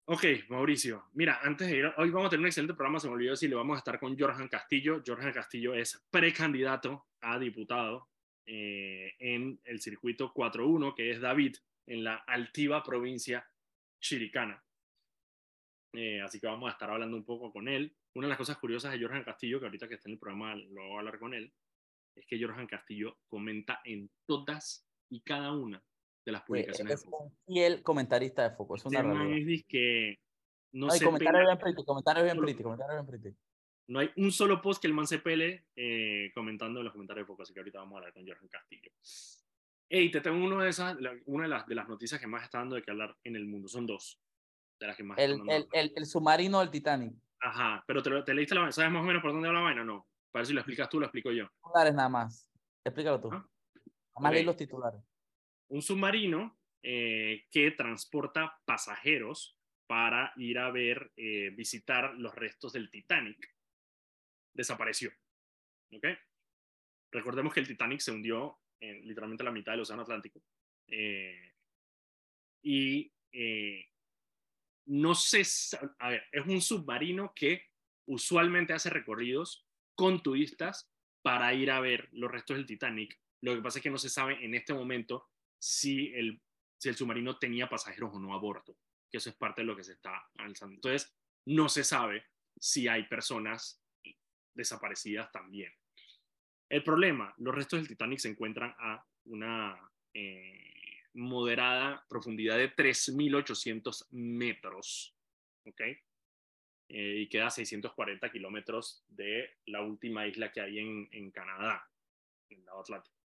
Ok, 0.05 0.25
Mauricio. 0.49 1.07
Mira, 1.15 1.41
antes 1.43 1.69
de 1.69 1.79
ir, 1.79 1.93
hoy 1.97 2.11
vamos 2.11 2.27
a 2.27 2.31
tener 2.31 2.41
un 2.41 2.47
excelente 2.47 2.75
programa, 2.75 3.01
se 3.01 3.09
me 3.09 3.15
olvidó 3.15 3.33
decirle, 3.33 3.57
vamos 3.57 3.77
a 3.77 3.79
estar 3.79 3.99
con 3.99 4.19
Jorjan 4.19 4.49
Castillo. 4.49 5.03
Jorjan 5.05 5.33
Castillo 5.33 5.75
es 5.75 6.05
precandidato 6.11 7.07
a 7.21 7.39
diputado 7.39 8.09
eh, 8.47 9.15
en 9.19 9.61
el 9.65 9.81
circuito 9.81 10.33
4-1, 10.33 10.95
que 10.95 11.11
es 11.11 11.21
David, 11.21 11.57
en 11.87 12.05
la 12.05 12.17
altiva 12.17 12.83
provincia 12.83 13.49
chiricana. 14.01 14.63
Eh, 15.93 16.21
así 16.23 16.39
que 16.41 16.47
vamos 16.47 16.69
a 16.69 16.73
estar 16.73 16.91
hablando 16.91 17.17
un 17.17 17.25
poco 17.25 17.53
con 17.53 17.69
él. 17.69 17.95
Una 18.15 18.27
de 18.27 18.31
las 18.31 18.39
cosas 18.39 18.59
curiosas 18.59 18.93
de 18.93 19.01
Jorjan 19.01 19.25
Castillo, 19.25 19.59
que 19.61 19.67
ahorita 19.67 19.89
que 19.89 19.95
está 19.95 20.09
en 20.09 20.15
el 20.15 20.19
programa 20.19 20.55
lo 20.57 20.83
voy 20.89 20.97
a 20.97 20.99
hablar 21.01 21.19
con 21.19 21.35
él, 21.35 21.53
es 22.17 22.27
que 22.27 22.41
Jorjan 22.43 22.67
Castillo 22.67 23.19
comenta 23.29 23.81
en 23.85 24.11
todas 24.27 24.87
y 25.11 25.21
cada 25.23 25.53
una 25.53 25.83
de 26.25 26.33
las 26.33 26.43
publicaciones. 26.43 26.95
Es 27.01 27.07
un 27.07 27.33
fiel 27.47 27.83
comentarista 27.83 28.49
de 28.49 28.55
Foco, 28.57 28.77
es 28.77 28.85
una 28.85 29.03
realidad. 29.03 29.37
es 29.39 29.47
disque 29.47 30.21
no 30.73 30.87
y 30.95 31.01
comentarios 31.01 31.43
pela- 31.43 31.47
bien 31.47 31.59
pretty, 31.59 31.85
comentarios 31.85 32.25
bien 32.25 32.39
pretty, 32.39 32.63
comentarios 32.63 32.97
bien 33.07 33.07
pretty. 33.21 33.37
no 33.89 33.99
hay 33.99 34.11
un 34.17 34.31
solo 34.31 34.63
post 34.63 34.81
que 34.81 34.87
el 34.87 34.95
man 34.95 35.07
se 35.07 35.19
pele 35.19 35.67
eh, 35.75 36.31
comentando 36.35 36.79
en 36.81 36.85
los 36.85 36.93
comentarios 36.93 37.27
de 37.27 37.27
Foco, 37.33 37.43
así 37.43 37.53
que 37.53 37.59
ahorita 37.61 37.79
vamos 37.81 37.95
a 37.95 37.99
hablar 37.99 38.13
con 38.13 38.25
Jorge 38.27 38.49
Castillo. 38.49 38.91
Hey, 39.93 40.09
te 40.13 40.21
tengo 40.21 40.45
uno 40.45 40.61
de 40.63 40.69
esas, 40.71 40.97
una 41.27 41.43
de 41.43 41.49
las, 41.49 41.67
de 41.67 41.75
las 41.75 41.89
noticias 41.89 42.21
que 42.21 42.29
más 42.29 42.45
está 42.45 42.59
dando 42.59 42.77
de 42.77 42.83
que 42.83 42.93
hablar 42.93 43.17
en 43.25 43.35
el 43.35 43.47
mundo, 43.47 43.67
son 43.67 43.87
dos 43.87 44.21
de 44.79 44.87
las 44.87 44.97
que 44.97 45.03
más 45.03 45.19
El, 45.19 45.41
el, 45.51 45.67
el, 45.73 45.93
el 45.97 46.07
submarino 46.07 46.61
del 46.61 46.71
Titanic. 46.71 47.13
Ajá, 47.41 47.83
pero 47.89 48.01
te, 48.01 48.23
te 48.23 48.33
leíste 48.33 48.55
la 48.55 48.61
vaina, 48.61 48.73
¿sabes 48.73 48.93
más 48.93 49.03
o 49.03 49.07
menos 49.07 49.21
por 49.21 49.33
dónde 49.33 49.49
va 49.49 49.55
la 49.55 49.61
vaina? 49.63 49.83
No, 49.85 50.07
para 50.31 50.43
ver 50.43 50.47
si 50.47 50.53
lo 50.53 50.61
explicas 50.61 50.89
tú, 50.89 51.01
lo 51.01 51.07
explico 51.07 51.33
yo. 51.33 51.49
Titulares 51.49 51.95
nada 51.95 52.09
más. 52.09 52.49
Explícalo 52.85 53.21
tú. 53.21 53.31
Ah, 53.33 53.45
Nada 54.15 54.21
más 54.21 54.33
leí 54.33 54.43
ok. 54.43 54.47
los 54.47 54.57
titulares. 54.57 55.01
un 55.71 55.83
submarino 55.83 56.57
eh, 56.85 57.47
que 57.51 57.73
transporta 57.73 58.61
pasajeros 58.65 59.59
para 59.89 60.33
ir 60.37 60.59
a 60.61 60.71
ver, 60.71 61.13
eh, 61.17 61.51
visitar 61.51 62.15
los 62.15 62.33
restos 62.37 62.73
del 62.73 62.91
Titanic. 62.91 63.57
Desapareció. 64.55 65.11
¿Ok? 65.93 66.07
Recordemos 67.13 67.53
que 67.53 67.59
el 67.61 67.67
Titanic 67.67 67.99
se 67.99 68.13
hundió 68.13 68.60
en 68.81 69.07
literalmente 69.07 69.45
la 69.45 69.53
mitad 69.53 69.73
del 69.73 69.83
Océano 69.83 70.03
Atlántico. 70.03 70.43
Eh, 70.87 71.53
y 72.63 73.13
eh, 73.33 73.87
no 74.87 75.15
sé, 75.15 75.43
a 75.99 76.11
ver, 76.11 76.25
es 76.33 76.47
un 76.47 76.61
submarino 76.61 77.33
que 77.35 77.67
usualmente 78.07 78.73
hace 78.73 78.91
recorridos 78.91 79.67
con 79.95 80.23
turistas 80.23 80.91
para 81.23 81.53
ir 81.55 81.71
a 81.71 81.81
ver 81.81 82.09
los 82.13 82.31
restos 82.31 82.57
del 82.57 82.67
Titanic. 82.67 83.19
Lo 83.43 83.55
que 83.55 83.63
pasa 83.63 83.79
es 83.79 83.83
que 83.83 83.91
no 83.91 83.99
se 83.99 84.09
sabe 84.09 84.45
en 84.45 84.55
este 84.55 84.75
momento 84.75 85.29
si 85.59 86.13
el, 86.15 86.41
si 86.79 86.89
el 86.89 86.97
submarino 86.97 87.39
tenía 87.39 87.69
pasajeros 87.69 88.11
o 88.15 88.19
no 88.19 88.35
a 88.35 88.39
bordo, 88.39 88.77
que 89.11 89.19
eso 89.19 89.31
es 89.31 89.37
parte 89.37 89.61
de 89.61 89.67
lo 89.67 89.77
que 89.77 89.85
se 89.85 89.93
está 89.93 90.29
analizando. 90.35 90.75
Entonces, 90.75 91.15
no 91.47 91.69
se 91.69 91.85
sabe 91.85 92.27
si 92.59 92.89
hay 92.89 93.05
personas 93.05 93.83
desaparecidas 94.55 95.31
también. 95.31 95.73
El 96.71 96.85
problema, 96.85 97.35
los 97.39 97.53
restos 97.53 97.81
del 97.81 97.89
Titanic 97.89 98.21
se 98.21 98.29
encuentran 98.29 98.73
a 98.79 99.05
una 99.25 99.77
eh, 100.15 101.03
moderada 101.15 102.07
profundidad 102.09 102.57
de 102.59 102.73
3.800 102.73 104.07
metros, 104.13 105.17
¿ok? 105.65 105.81
Eh, 105.81 105.97
y 106.89 107.29
queda 107.29 107.49
a 107.49 107.51
640 107.51 108.31
kilómetros 108.31 109.05
de 109.09 109.59
la 109.67 109.83
última 109.83 110.29
isla 110.29 110.53
que 110.53 110.61
hay 110.61 110.79
en, 110.79 111.09
en 111.11 111.33
Canadá, 111.33 111.91
en 112.49 112.61
el 112.61 112.65
lado 112.65 112.81
Atlántico. 112.83 113.17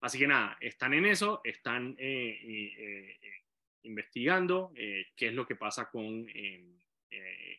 Así 0.00 0.18
que 0.18 0.26
nada, 0.26 0.56
están 0.60 0.92
en 0.92 1.06
eso, 1.06 1.40
están 1.44 1.94
eh, 2.00 2.38
eh, 2.42 3.18
eh, 3.22 3.44
investigando 3.82 4.72
eh, 4.74 5.06
qué 5.16 5.28
es 5.28 5.34
lo 5.34 5.46
que 5.46 5.54
pasa 5.54 5.88
con 5.88 6.28
eh, 6.34 6.80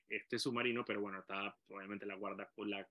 este 0.10 0.38
submarino, 0.38 0.84
pero 0.84 1.00
bueno, 1.00 1.20
está 1.20 1.58
obviamente 1.70 2.06
la 2.06 2.16
guarda, 2.16 2.52
la, 2.58 2.88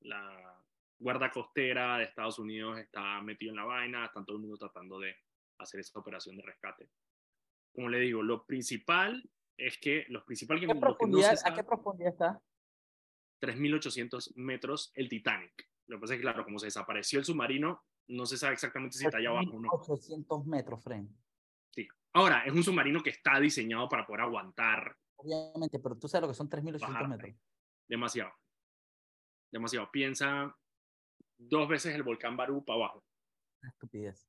la 0.00 0.62
guarda 1.02 1.30
costera 1.30 1.98
de 1.98 2.04
Estados 2.04 2.38
Unidos 2.38 2.78
está 2.78 3.20
metido 3.22 3.50
en 3.50 3.56
la 3.56 3.64
vaina, 3.64 4.06
están 4.06 4.24
todo 4.24 4.36
el 4.36 4.42
mundo 4.42 4.56
tratando 4.56 4.98
de 4.98 5.14
hacer 5.58 5.80
esa 5.80 5.98
operación 5.98 6.36
de 6.36 6.42
rescate. 6.42 6.90
Como 7.74 7.88
le 7.88 8.00
digo, 8.00 8.22
lo 8.22 8.46
principal 8.46 9.22
es 9.56 9.78
que 9.78 10.06
los 10.08 10.24
principal 10.24 10.60
que, 10.60 10.66
¿Qué 10.66 10.74
lo 10.74 10.96
que 10.96 11.06
no 11.06 11.18
se 11.18 11.26
¿A 11.26 11.30
qué 11.30 11.36
sabe, 11.36 11.64
profundidad 11.64 12.12
está? 12.12 12.42
3.800 13.40 14.32
metros 14.36 14.92
el 14.94 15.08
Titanic. 15.08 15.68
Lo 15.88 15.96
que 15.96 16.00
pasa 16.00 16.14
es 16.14 16.18
que, 16.18 16.22
claro, 16.22 16.44
como 16.44 16.58
se 16.58 16.66
desapareció 16.66 17.18
el 17.18 17.24
submarino, 17.24 17.82
no 18.08 18.26
se 18.26 18.36
sabe 18.36 18.54
exactamente 18.54 18.96
si 18.96 19.04
está 19.04 19.18
allá 19.18 19.30
abajo 19.30 19.56
o 19.56 19.60
no. 19.60 19.68
800 19.72 20.46
metros, 20.46 20.82
Fren. 20.82 21.08
Sí. 21.70 21.88
Ahora, 22.12 22.44
es 22.44 22.52
un 22.52 22.62
submarino 22.62 23.02
que 23.02 23.10
está 23.10 23.40
diseñado 23.40 23.88
para 23.88 24.06
poder 24.06 24.22
aguantar 24.22 24.96
Obviamente, 25.16 25.78
pero 25.78 25.96
tú 25.96 26.08
sabes 26.08 26.22
lo 26.22 26.28
que 26.28 26.34
son 26.34 26.50
3.800 26.50 26.80
Bajar, 26.80 27.08
metros. 27.08 27.36
demasiado. 27.88 28.32
Demasiado. 29.52 29.88
Piensa 29.92 30.56
dos 31.48 31.68
veces 31.68 31.94
el 31.94 32.02
volcán 32.02 32.36
Barú 32.36 32.64
para 32.64 32.76
abajo. 32.76 33.04
Una 33.62 33.70
estupidez. 33.70 34.28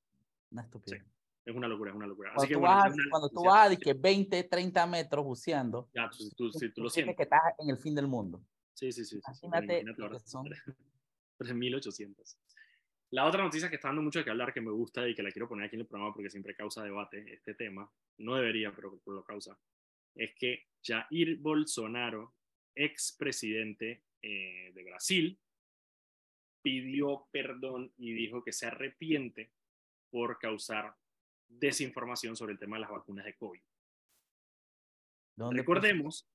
Una 0.51 0.61
estupidez. 0.63 1.03
Es 1.45 1.55
una 1.55 1.67
locura, 1.67 1.91
es 1.91 1.95
una 1.97 2.07
locura. 2.07 2.31
Así 2.35 2.35
Cuando, 2.35 2.47
que 2.47 2.53
tú, 2.53 2.59
bueno, 2.61 2.75
vas, 2.75 2.93
una 2.93 3.03
cuando 3.09 3.29
tú 3.29 3.43
vas 3.43 3.71
a 3.71 3.75
que 3.75 3.93
20, 3.93 4.43
30 4.45 4.87
metros 4.87 5.25
buceando, 5.25 5.89
Ya, 5.93 6.09
tú, 6.09 6.29
tú- 6.37 6.51
sí, 6.51 6.71
tú 6.71 6.83
lo 6.83 6.89
sientes 6.89 7.15
que 7.17 7.23
estás 7.23 7.41
en 7.59 7.69
el 7.69 7.77
fin 7.77 7.95
del 7.95 8.07
mundo. 8.07 8.41
Sí, 8.73 8.91
sí, 8.91 9.03
sí. 9.05 9.17
sí, 9.17 9.33
sí, 9.33 9.45
Imagínate 9.45 9.83
ahora. 10.01 10.17
que 10.19 10.27
son. 10.27 10.45
3.800. 11.39 12.37
La 13.11 13.25
otra 13.25 13.43
noticia 13.43 13.69
que 13.69 13.75
está 13.75 13.89
dando 13.89 14.01
mucho 14.01 14.19
de 14.19 14.25
que 14.25 14.31
hablar, 14.31 14.53
que 14.53 14.61
me 14.61 14.71
gusta 14.71 15.07
y 15.07 15.13
que 15.13 15.21
la 15.21 15.31
quiero 15.31 15.47
poner 15.47 15.65
aquí 15.67 15.75
en 15.75 15.81
el 15.81 15.87
programa 15.87 16.13
porque 16.13 16.29
siempre 16.29 16.55
causa 16.55 16.83
debate 16.83 17.33
este 17.33 17.53
tema, 17.53 17.91
no 18.17 18.35
debería, 18.35 18.71
pero 18.73 18.99
pero 19.03 19.17
lo 19.17 19.23
causa, 19.23 19.57
es 20.15 20.33
que 20.35 20.67
Jair 20.81 21.37
Bolsonaro, 21.37 22.33
expresidente 22.75 24.03
eh, 24.21 24.71
de 24.73 24.83
Brasil, 24.83 25.39
pidió 26.63 27.27
perdón 27.31 27.93
y 27.97 28.13
dijo 28.13 28.43
que 28.43 28.53
se 28.53 28.65
arrepiente 28.65 29.51
por 30.09 30.39
causar 30.39 30.95
desinformación 31.47 32.35
sobre 32.35 32.53
el 32.53 32.59
tema 32.59 32.77
de 32.77 32.81
las 32.81 32.89
vacunas 32.89 33.25
de 33.25 33.35
COVID. 33.35 33.61
¿Dónde 35.35 35.57
Recordemos, 35.57 36.27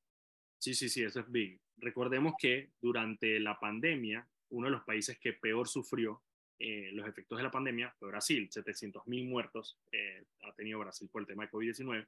sí, 0.59 0.75
sí, 0.75 0.89
sí, 0.89 1.03
eso 1.03 1.21
es 1.21 1.31
big. 1.31 1.61
Recordemos 1.79 2.35
que 2.39 2.71
durante 2.81 3.41
la 3.41 3.59
pandemia, 3.59 4.29
uno 4.51 4.67
de 4.67 4.73
los 4.73 4.85
países 4.85 5.19
que 5.19 5.33
peor 5.33 5.69
sufrió 5.69 6.23
eh, 6.61 6.91
los 6.93 7.07
efectos 7.07 7.39
de 7.39 7.45
la 7.45 7.51
pandemia 7.51 7.95
fue 7.99 8.09
Brasil. 8.09 8.49
700.000 8.51 9.29
muertos 9.29 9.79
eh, 9.93 10.25
ha 10.43 10.53
tenido 10.55 10.81
Brasil 10.81 11.09
por 11.11 11.23
el 11.23 11.29
tema 11.29 11.45
de 11.45 11.51
COVID-19. 11.51 12.07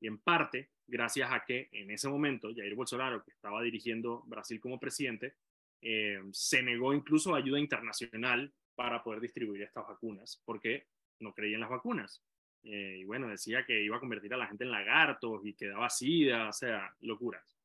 Y 0.00 0.06
en 0.06 0.18
parte, 0.18 0.70
gracias 0.86 1.32
a 1.32 1.44
que 1.44 1.68
en 1.72 1.90
ese 1.90 2.08
momento 2.08 2.50
Jair 2.54 2.74
Bolsonaro, 2.74 3.24
que 3.24 3.30
estaba 3.30 3.62
dirigiendo 3.62 4.22
Brasil 4.26 4.60
como 4.60 4.78
presidente, 4.78 5.34
eh, 5.80 6.20
se 6.32 6.62
negó 6.62 6.92
incluso 6.92 7.34
ayuda 7.34 7.60
internacional 7.60 8.52
para 8.74 9.02
poder 9.02 9.20
distribuir 9.20 9.62
estas 9.62 9.86
vacunas, 9.86 10.42
porque 10.44 10.86
no 11.20 11.32
creía 11.32 11.56
en 11.56 11.60
las 11.60 11.70
vacunas. 11.70 12.22
Eh, 12.62 12.98
y 13.00 13.04
bueno, 13.04 13.28
decía 13.28 13.64
que 13.64 13.82
iba 13.82 13.96
a 13.96 14.00
convertir 14.00 14.34
a 14.34 14.36
la 14.36 14.46
gente 14.46 14.64
en 14.64 14.70
lagartos 14.70 15.44
y 15.44 15.54
que 15.54 15.68
daba 15.68 15.90
sida, 15.90 16.48
o 16.48 16.52
sea, 16.52 16.94
locuras. 17.00 17.56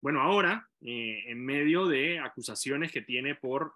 Bueno, 0.00 0.20
ahora, 0.20 0.68
eh, 0.82 1.24
en 1.26 1.44
medio 1.44 1.86
de 1.86 2.18
acusaciones 2.18 2.92
que 2.92 3.02
tiene 3.02 3.34
por 3.34 3.74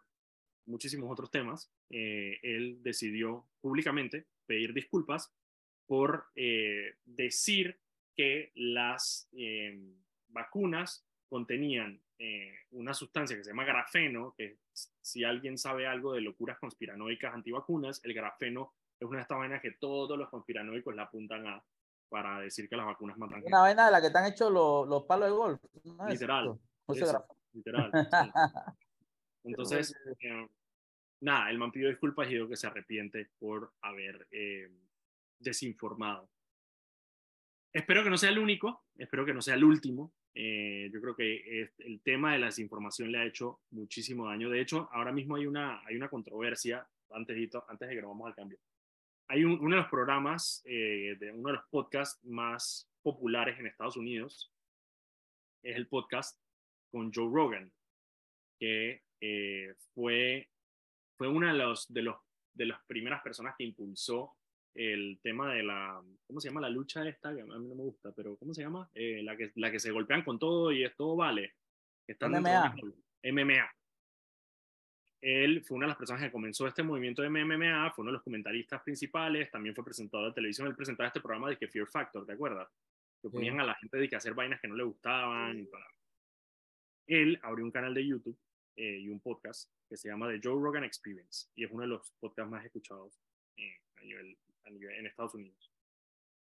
muchísimos 0.67 1.11
otros 1.11 1.31
temas, 1.31 1.73
él 1.89 2.83
decidió 2.83 3.47
públicamente 3.63 4.27
pedir 4.45 4.75
disculpas 4.75 5.35
por 5.87 6.27
decir 7.07 7.81
que 8.15 8.53
las 8.55 9.31
vacunas 10.29 11.07
contenían 11.31 12.03
eh, 12.19 12.53
una 12.73 12.95
sustancia 12.95 13.37
que 13.37 13.45
se 13.45 13.51
llama 13.51 13.65
grafeno, 13.65 14.35
que 14.37 14.59
si 14.73 15.25
alguien 15.25 15.57
sabe 15.57 15.87
algo 15.87 16.13
de 16.13 16.21
locuras 16.21 16.59
conspiranoicas 16.59 17.33
antivacunas, 17.33 18.01
el 18.05 18.15
grafeno 18.15 18.75
es 18.99 19.07
una 19.07 19.19
de 19.19 19.23
estas 19.23 19.39
vainas 19.39 19.63
que 19.63 19.73
todos 19.73 20.19
los 20.19 20.29
conspiranoicos 20.29 20.95
la 20.95 21.05
apuntan 21.05 21.47
a 21.47 21.65
para 22.09 22.41
decir 22.41 22.69
que 22.69 22.77
las 22.77 22.87
vacunas 22.87 23.19
matan. 23.19 23.43
Una 23.45 23.61
vaina 23.61 23.87
de 23.87 23.93
la 23.93 24.01
que 24.01 24.11
te 24.11 24.19
han 24.19 24.33
hecho 24.33 24.51
los, 24.51 24.89
los 24.89 25.05
palos 25.05 25.29
de 25.29 25.37
golf. 25.37 25.63
¿no 25.85 26.07
es 26.07 26.15
Literal, 26.15 26.59
eso. 26.89 27.27
Literal. 27.53 27.91
Entonces, 29.45 29.95
eh, 30.21 30.49
nada, 31.21 31.51
el 31.51 31.59
man 31.59 31.71
pidió 31.71 31.89
disculpas 31.89 32.29
y 32.29 32.35
dijo 32.35 32.49
que 32.49 32.57
se 32.57 32.67
arrepiente 32.67 33.31
por 33.39 33.73
haber 33.83 34.27
eh, 34.31 34.71
desinformado. 35.39 36.29
Espero 37.73 38.03
que 38.03 38.11
no 38.11 38.19
sea 38.19 38.31
el 38.31 38.39
único, 38.39 38.85
espero 38.97 39.25
que 39.25 39.35
no 39.35 39.43
sea 39.43 39.55
el 39.55 39.65
último. 39.65 40.13
Eh, 40.35 40.89
yo 40.93 41.01
creo 41.01 41.17
que 41.17 41.69
el 41.79 42.01
tema 42.03 42.33
de 42.33 42.39
la 42.39 42.47
desinformación 42.47 43.11
le 43.11 43.19
ha 43.19 43.25
hecho 43.27 43.61
muchísimo 43.71 44.27
daño. 44.29 44.49
De 44.51 44.61
hecho, 44.61 44.89
ahora 44.93 45.13
mismo 45.13 45.37
hay 45.37 45.47
una, 45.47 45.85
hay 45.87 45.97
una 45.97 46.09
controversia, 46.09 46.87
antes 47.11 47.37
antes 47.69 47.89
de 47.89 47.95
que 47.95 48.03
nos 48.03 48.11
vamos 48.11 48.29
al 48.29 48.35
cambio. 48.35 48.59
Hay 49.29 49.45
un- 49.45 49.59
uno 49.61 49.77
de 49.77 49.83
los 49.83 49.91
programas, 49.91 50.63
eh, 50.65 51.17
de 51.19 51.33
uno 51.33 51.49
de 51.49 51.57
los 51.57 51.65
podcasts 51.71 52.23
más 52.25 52.89
populares 53.03 53.59
en 53.59 53.67
Estados 53.67 53.97
Unidos, 53.97 54.53
es 55.63 55.77
el 55.77 55.89
podcast 55.89 56.39
con 56.91 57.13
Joe 57.13 57.29
Rogan, 57.33 57.73
que 58.59 59.03
eh, 59.21 59.75
fue, 59.95 60.49
fue 61.17 61.29
una 61.29 61.53
de, 61.53 61.59
los, 61.59 61.93
de, 61.93 62.03
los, 62.03 62.17
de 62.55 62.67
las 62.67 62.81
primeras 62.87 63.23
personas 63.23 63.55
que 63.59 63.65
impulsó 63.65 64.37
el 64.79 65.19
tema 65.23 65.53
de 65.55 65.63
la, 65.65 66.01
¿cómo 66.27 66.41
se 66.41 66.49
llama 66.49 66.61
la 66.61 66.71
lucha 66.71 67.07
esta? 67.09 67.35
Que 67.35 67.41
a 67.43 67.45
mí 67.45 67.51
no 67.69 67.75
me 67.75 67.83
gusta, 67.83 68.13
pero 68.13 68.37
¿cómo 68.37 68.55
se 68.55 68.63
llama? 68.63 68.89
Eh, 68.95 69.23
la, 69.25 69.37
que, 69.37 69.51
la 69.57 69.71
que 69.73 69.81
se 69.81 69.91
golpean 69.91 70.23
con 70.23 70.39
todo 70.39 70.71
y 70.71 70.85
es 70.85 70.95
todo 70.95 71.17
vale. 71.17 71.55
están 72.07 72.31
MMA. 72.33 72.77
MMA. 73.25 73.71
Él 75.21 75.65
fue 75.65 75.77
una 75.77 75.87
de 75.87 75.91
las 75.91 75.99
personas 75.99 76.23
que 76.23 76.31
comenzó 76.31 76.67
este 76.69 76.85
movimiento 76.85 77.23
de 77.23 77.29
MMA, 77.29 77.91
fue 77.91 78.03
uno 78.03 78.13
de 78.13 78.19
los 78.19 78.23
comentaristas 78.23 78.81
principales, 78.83 79.51
también 79.51 79.75
fue 79.75 79.85
presentador 79.85 80.29
de 80.29 80.35
televisión, 80.35 80.69
él 80.69 80.77
presentaba 80.77 81.09
este 81.09 81.21
programa 81.21 81.51
de 81.51 81.57
que 81.57 81.67
Fear 81.67 81.89
Factor, 81.89 82.25
¿te 82.25 82.33
acuerdas? 82.35 82.69
Que 83.21 83.29
ponían 83.29 83.59
a 83.61 83.65
la 83.65 83.75
gente 83.75 83.97
de 83.99 84.09
que 84.09 84.15
hacer 84.15 84.35
vainas 84.35 84.61
que 84.61 84.69
no 84.69 84.77
le 84.77 84.85
gustaban. 84.85 85.59
y 85.59 85.65
para- 85.65 85.87
Él 87.09 87.37
abrió 87.43 87.65
un 87.65 87.73
canal 87.73 87.93
de 87.95 88.07
YouTube 88.07 88.39
eh, 88.77 88.99
y 89.01 89.09
un 89.09 89.19
podcast 89.19 89.69
que 89.89 89.97
se 89.97 90.09
llama 90.09 90.29
The 90.29 90.39
Joe 90.41 90.63
Rogan 90.63 90.85
Experience 90.85 91.49
y 91.57 91.65
es 91.65 91.71
uno 91.73 91.81
de 91.83 91.89
los 91.89 92.13
podcasts 92.21 92.49
más 92.51 92.65
escuchados 92.65 93.19
eh, 93.57 93.75
a 93.97 94.03
nivel, 94.03 94.39
nivel- 94.71 94.97
en 94.99 95.07
Estados 95.07 95.35
Unidos. 95.35 95.71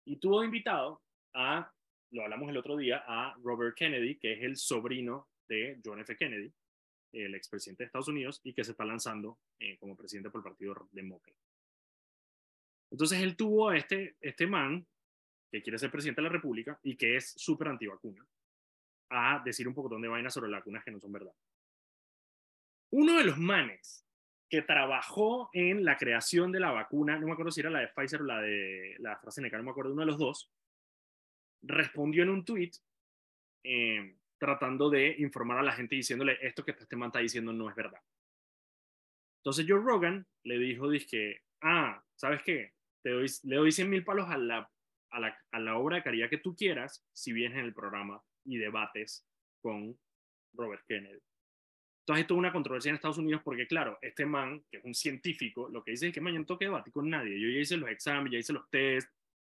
Y 0.05 0.17
tuvo 0.17 0.43
invitado 0.45 1.03
a, 1.35 1.73
lo 2.11 2.23
hablamos 2.23 2.49
el 2.49 2.57
otro 2.57 2.77
día, 2.77 3.05
a 3.07 3.35
Robert 3.43 3.77
Kennedy, 3.77 4.19
que 4.19 4.33
es 4.33 4.43
el 4.43 4.57
sobrino 4.57 5.29
de 5.49 5.81
John 5.85 6.01
F. 6.01 6.17
Kennedy, 6.17 6.53
el 7.13 7.35
expresidente 7.35 7.83
de 7.83 7.87
Estados 7.87 8.09
Unidos, 8.09 8.41
y 8.43 8.55
que 8.55 8.65
se 8.65 8.73
está 8.73 8.85
lanzando 8.85 9.39
eh, 9.61 9.77
como 9.79 9.97
presidente 9.97 10.31
por 10.31 10.41
el 10.41 10.45
Partido 10.45 10.89
Demócrata. 10.91 11.39
Entonces 12.91 13.21
él 13.23 13.37
tuvo 13.37 13.71
a 13.71 13.77
este, 13.77 14.17
este 14.21 14.47
man, 14.47 14.87
que 15.51 15.63
quiere 15.63 15.79
ser 15.79 15.91
presidente 15.91 16.21
de 16.21 16.29
la 16.29 16.33
República 16.33 16.79
y 16.83 16.97
que 16.97 17.17
es 17.17 17.33
súper 17.37 17.69
antivacuna, 17.69 18.27
a 19.11 19.43
decir 19.45 19.69
un 19.69 19.75
poco 19.75 19.95
de 19.99 20.09
vainas 20.09 20.33
sobre 20.33 20.51
las 20.51 20.61
vacunas 20.61 20.85
que 20.85 20.91
no 20.91 20.99
son 20.99 21.13
verdad. 21.13 21.35
Uno 22.91 23.17
de 23.19 23.25
los 23.25 23.39
manes 23.39 24.07
que 24.53 24.61
trabajó 24.61 25.49
en 25.55 25.83
la 25.83 25.97
creación 25.97 26.53
de 26.53 26.61
la 26.61 26.73
vacuna, 26.73 27.19
no 27.19 27.27
me 27.27 27.33
acuerdo 27.33 27.51
si 27.51 27.61
era 27.61 27.71
la 27.71 27.81
de 27.81 27.89
Pfizer 27.89 28.21
o 28.21 28.25
la 28.25 28.43
de 28.43 28.97
la 28.99 29.13
AstraZeneca, 29.15 29.57
no 29.57 29.65
me 29.65 29.71
acuerdo, 29.71 29.93
uno 29.93 30.03
de 30.03 30.07
los 30.07 30.19
dos, 30.19 30.53
respondió 31.63 32.23
en 32.23 32.29
un 32.29 32.45
tweet 32.45 32.73
eh, 33.65 34.15
tratando 34.37 34.91
de 34.91 35.17
informar 35.21 35.57
a 35.57 35.63
la 35.63 35.73
gente 35.73 35.97
diciéndole 35.97 36.37
esto 36.43 36.67
que 36.67 36.73
este 36.73 36.97
man 36.97 37.07
está 37.07 37.21
diciendo 37.21 37.51
no 37.55 37.71
es 37.71 37.75
verdad. 37.75 38.03
Entonces 39.39 39.65
Joe 39.67 39.81
Rogan 39.81 40.27
le 40.45 40.59
dijo, 40.59 40.91
que, 41.11 41.41
ah, 41.63 42.05
¿sabes 42.15 42.43
qué? 42.43 42.75
Te 43.03 43.09
doy, 43.09 43.29
le 43.45 43.57
doy 43.57 43.73
100 43.73 43.89
mil 43.89 44.05
palos 44.05 44.29
a 44.29 44.37
la, 44.37 44.71
a, 45.13 45.19
la, 45.19 45.35
a 45.51 45.61
la 45.61 45.79
obra 45.79 45.97
de 45.97 46.03
caridad 46.03 46.29
que 46.29 46.37
tú 46.37 46.55
quieras 46.55 47.03
si 47.15 47.33
vienes 47.33 47.57
en 47.57 47.65
el 47.65 47.73
programa 47.73 48.23
y 48.45 48.59
debates 48.59 49.27
con 49.63 49.99
Robert 50.53 50.85
Kennedy. 50.87 51.23
Entonces 52.03 52.25
hay 52.25 52.27
toda 52.27 52.39
una 52.39 52.53
controversia 52.53 52.89
en 52.89 52.97
Estados 52.97 53.19
Unidos 53.19 53.43
porque, 53.45 53.67
claro, 53.69 53.97
este 54.03 54.27
man, 54.27 54.65
que 54.69 54.79
es 54.79 54.85
un 54.85 54.93
científico, 54.93 55.69
lo 55.69 55.85
que 55.85 55.93
dice 55.93 56.09
es 56.09 56.13
que 56.13 56.21
man, 56.21 56.33
yo 56.33 56.41
no 56.41 56.47
tengo 56.47 56.59
que 56.59 56.65
debatir 56.65 56.93
con 56.93 57.09
nadie. 57.09 57.39
Yo 57.41 57.49
ya 57.49 57.61
hice 57.61 57.77
los 57.77 57.89
exámenes, 57.91 58.33
ya 58.33 58.39
hice 58.39 58.53
los 58.53 58.69
test, 58.71 59.09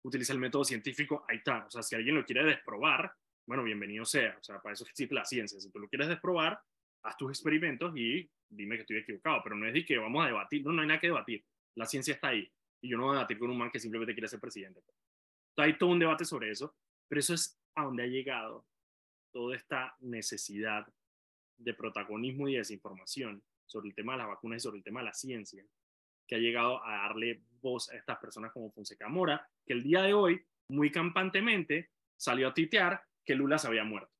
utiliza 0.04 0.32
el 0.32 0.38
método 0.38 0.64
científico, 0.64 1.24
ahí 1.28 1.38
está. 1.38 1.66
O 1.66 1.70
sea, 1.70 1.82
si 1.82 1.96
alguien 1.96 2.14
lo 2.14 2.24
quiere 2.24 2.44
desprobar, 2.44 3.12
bueno, 3.46 3.64
bienvenido 3.64 4.04
sea. 4.04 4.36
O 4.38 4.44
sea, 4.44 4.60
para 4.60 4.74
eso 4.74 4.84
existe 4.84 5.12
la 5.12 5.24
ciencia. 5.24 5.58
Si 5.58 5.72
tú 5.72 5.80
lo 5.80 5.88
quieres 5.88 6.06
desprobar, 6.06 6.60
haz 7.02 7.16
tus 7.16 7.30
experimentos 7.30 7.92
y 7.96 8.30
dime 8.48 8.76
que 8.76 8.82
estoy 8.82 8.98
equivocado. 8.98 9.40
Pero 9.42 9.56
no 9.56 9.66
es 9.66 9.74
de 9.74 9.84
que 9.84 9.98
vamos 9.98 10.22
a 10.22 10.28
debatir. 10.28 10.64
No, 10.64 10.72
no 10.72 10.82
hay 10.82 10.88
nada 10.88 11.00
que 11.00 11.08
debatir. 11.08 11.44
La 11.74 11.86
ciencia 11.86 12.14
está 12.14 12.28
ahí. 12.28 12.48
Y 12.80 12.90
yo 12.90 12.96
no 12.96 13.06
voy 13.06 13.16
a 13.16 13.18
debatir 13.18 13.38
con 13.40 13.50
un 13.50 13.58
man 13.58 13.72
que 13.72 13.80
simplemente 13.80 14.14
quiere 14.14 14.28
ser 14.28 14.38
presidente. 14.38 14.78
Entonces, 14.78 14.94
hay 15.56 15.78
todo 15.78 15.90
un 15.90 15.98
debate 15.98 16.24
sobre 16.24 16.52
eso. 16.52 16.76
Pero 17.08 17.18
eso 17.18 17.34
es 17.34 17.58
a 17.74 17.82
donde 17.82 18.04
ha 18.04 18.06
llegado 18.06 18.64
toda 19.32 19.56
esta 19.56 19.96
necesidad 19.98 20.86
de 21.58 21.74
protagonismo 21.74 22.48
y 22.48 22.56
desinformación 22.56 23.42
sobre 23.66 23.88
el 23.88 23.94
tema 23.94 24.12
de 24.12 24.18
las 24.18 24.28
vacunas 24.28 24.62
y 24.62 24.64
sobre 24.64 24.78
el 24.78 24.84
tema 24.84 25.00
de 25.00 25.06
la 25.06 25.14
ciencia, 25.14 25.64
que 26.26 26.36
ha 26.36 26.38
llegado 26.38 26.84
a 26.84 26.96
darle 26.96 27.42
voz 27.60 27.90
a 27.90 27.96
estas 27.96 28.18
personas 28.18 28.52
como 28.52 28.70
Fonseca 28.70 29.08
Mora, 29.08 29.48
que 29.64 29.72
el 29.72 29.82
día 29.82 30.02
de 30.02 30.14
hoy, 30.14 30.44
muy 30.68 30.90
campantemente, 30.90 31.90
salió 32.16 32.48
a 32.48 32.54
titear 32.54 33.02
que 33.24 33.34
Lula 33.34 33.58
se 33.58 33.66
había 33.66 33.84
muerto. 33.84 34.12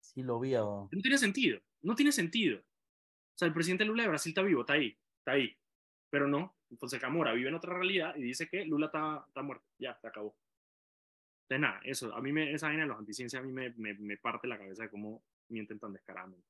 Sí, 0.00 0.22
lo 0.22 0.40
vi. 0.40 0.52
No 0.52 0.88
tiene 1.02 1.18
sentido, 1.18 1.60
no 1.82 1.94
tiene 1.94 2.12
sentido. 2.12 2.58
O 2.58 3.38
sea, 3.38 3.48
el 3.48 3.54
presidente 3.54 3.84
Lula 3.84 4.04
de 4.04 4.08
Brasil 4.08 4.30
está 4.30 4.42
vivo, 4.42 4.62
está 4.62 4.74
ahí, 4.74 4.96
está 5.18 5.32
ahí. 5.32 5.56
Pero 6.10 6.26
no, 6.28 6.56
Fonseca 6.78 7.10
Mora 7.10 7.32
vive 7.32 7.48
en 7.48 7.54
otra 7.54 7.74
realidad 7.74 8.14
y 8.16 8.22
dice 8.22 8.48
que 8.48 8.64
Lula 8.64 8.86
está, 8.86 9.24
está 9.26 9.42
muerto, 9.42 9.64
ya, 9.78 9.96
se 10.00 10.06
acabó. 10.06 10.36
Entonces, 11.42 11.60
nada, 11.60 11.80
eso, 11.84 12.14
a 12.14 12.20
mí 12.20 12.32
me, 12.32 12.52
esa 12.52 12.68
vaina 12.68 12.82
de 12.82 12.88
los 12.88 12.98
anticiencias 12.98 13.42
a 13.42 13.46
mí 13.46 13.52
me, 13.52 13.70
me, 13.70 13.94
me 13.94 14.16
parte 14.16 14.48
la 14.48 14.58
cabeza 14.58 14.84
de 14.84 14.90
cómo 14.90 15.22
mienten 15.48 15.78
tan 15.78 15.92
descaradamente. 15.92 16.46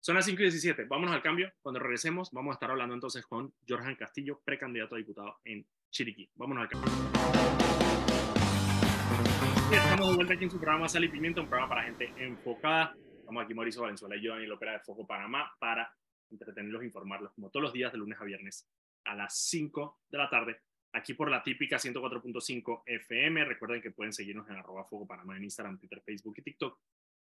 Son 0.00 0.16
las 0.16 0.24
5 0.24 0.40
y 0.40 0.44
17, 0.46 0.84
vámonos 0.86 1.14
al 1.14 1.22
cambio. 1.22 1.52
Cuando 1.62 1.78
regresemos, 1.78 2.30
vamos 2.32 2.52
a 2.52 2.54
estar 2.54 2.70
hablando 2.70 2.94
entonces 2.94 3.24
con 3.24 3.54
Jorjan 3.68 3.94
Castillo, 3.94 4.40
precandidato 4.44 4.96
a 4.96 4.98
diputado 4.98 5.38
en 5.44 5.64
Chiriquí. 5.90 6.28
Vámonos 6.34 6.62
al 6.62 6.68
cambio. 6.68 6.92
Estamos 9.72 10.08
de 10.10 10.14
vuelta 10.16 10.34
aquí 10.34 10.44
en 10.44 10.50
su 10.50 10.58
programa 10.58 10.88
Sal 10.88 11.04
y 11.04 11.08
Pimienta, 11.08 11.40
un 11.40 11.48
programa 11.48 11.68
para 11.68 11.84
gente 11.84 12.12
enfocada. 12.16 12.96
Estamos 13.18 13.44
aquí 13.44 13.54
Mauricio 13.54 13.82
Valenzuela 13.82 14.16
y 14.16 14.22
yo, 14.22 14.32
Daniel 14.32 14.52
Opera 14.52 14.72
de 14.72 14.80
Foco 14.80 15.06
Panamá, 15.06 15.50
para 15.58 15.94
entretenerlos 16.30 16.82
e 16.82 16.86
informarlos, 16.86 17.32
como 17.34 17.50
todos 17.50 17.62
los 17.62 17.72
días, 17.72 17.92
de 17.92 17.98
lunes 17.98 18.20
a 18.20 18.24
viernes, 18.24 18.68
a 19.04 19.14
las 19.14 19.38
5 19.38 20.00
de 20.10 20.18
la 20.18 20.28
tarde, 20.28 20.60
aquí 20.92 21.14
por 21.14 21.30
la 21.30 21.42
típica 21.42 21.76
104.5 21.76 22.82
FM. 22.86 23.44
Recuerden 23.44 23.80
que 23.80 23.92
pueden 23.92 24.12
seguirnos 24.12 24.48
en 24.48 24.56
arroba 24.56 24.84
Foco 24.84 25.06
Panamá 25.06 25.36
en 25.36 25.44
Instagram, 25.44 25.78
Twitter, 25.78 26.02
Facebook 26.04 26.34
y 26.38 26.42
TikTok. 26.42 26.78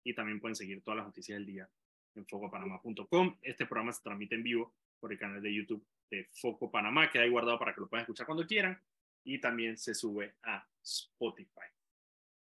Y 0.05 0.13
también 0.13 0.39
pueden 0.39 0.55
seguir 0.55 0.81
todas 0.81 0.97
las 0.97 1.07
noticias 1.07 1.37
del 1.37 1.45
día 1.45 1.69
en 2.15 2.25
focopanamá.com. 2.25 3.37
Este 3.41 3.65
programa 3.65 3.91
se 3.91 4.01
transmite 4.01 4.35
en 4.35 4.43
vivo 4.43 4.73
por 4.99 5.11
el 5.11 5.19
canal 5.19 5.41
de 5.41 5.53
YouTube 5.53 5.85
de 6.09 6.29
Foco 6.31 6.71
Panamá, 6.71 7.09
queda 7.09 7.23
ahí 7.23 7.29
guardado 7.29 7.59
para 7.59 7.73
que 7.73 7.81
lo 7.81 7.87
puedan 7.87 8.03
escuchar 8.03 8.25
cuando 8.25 8.45
quieran. 8.45 8.79
Y 9.23 9.41
también 9.41 9.77
se 9.77 9.93
sube 9.93 10.35
a 10.43 10.65
Spotify. 10.81 11.65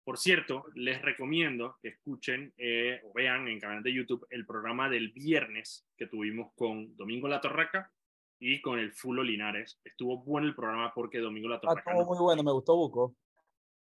Por 0.04 0.18
cierto, 0.18 0.66
les 0.74 1.00
recomiendo 1.00 1.78
que 1.80 1.88
escuchen 1.90 2.52
eh, 2.56 3.00
o 3.04 3.12
vean 3.12 3.42
en 3.42 3.54
el 3.54 3.60
canal 3.60 3.82
de 3.84 3.92
YouTube 3.92 4.26
el 4.30 4.44
programa 4.44 4.88
del 4.90 5.12
viernes 5.12 5.86
que 5.96 6.08
tuvimos 6.08 6.52
con 6.56 6.96
Domingo 6.96 7.28
La 7.28 7.40
Torraca 7.40 7.92
y 8.40 8.60
con 8.60 8.80
el 8.80 8.92
Fulo 8.92 9.22
Linares. 9.22 9.78
Estuvo 9.84 10.18
bueno 10.18 10.48
el 10.48 10.56
programa 10.56 10.92
porque 10.92 11.20
Domingo 11.20 11.48
La 11.48 11.56
Ah, 11.56 11.60
Torraca, 11.60 11.92
estuvo 11.92 12.14
muy 12.14 12.18
bueno, 12.20 12.42
me 12.42 12.50
gustó 12.50 12.74
Buco. 12.74 13.14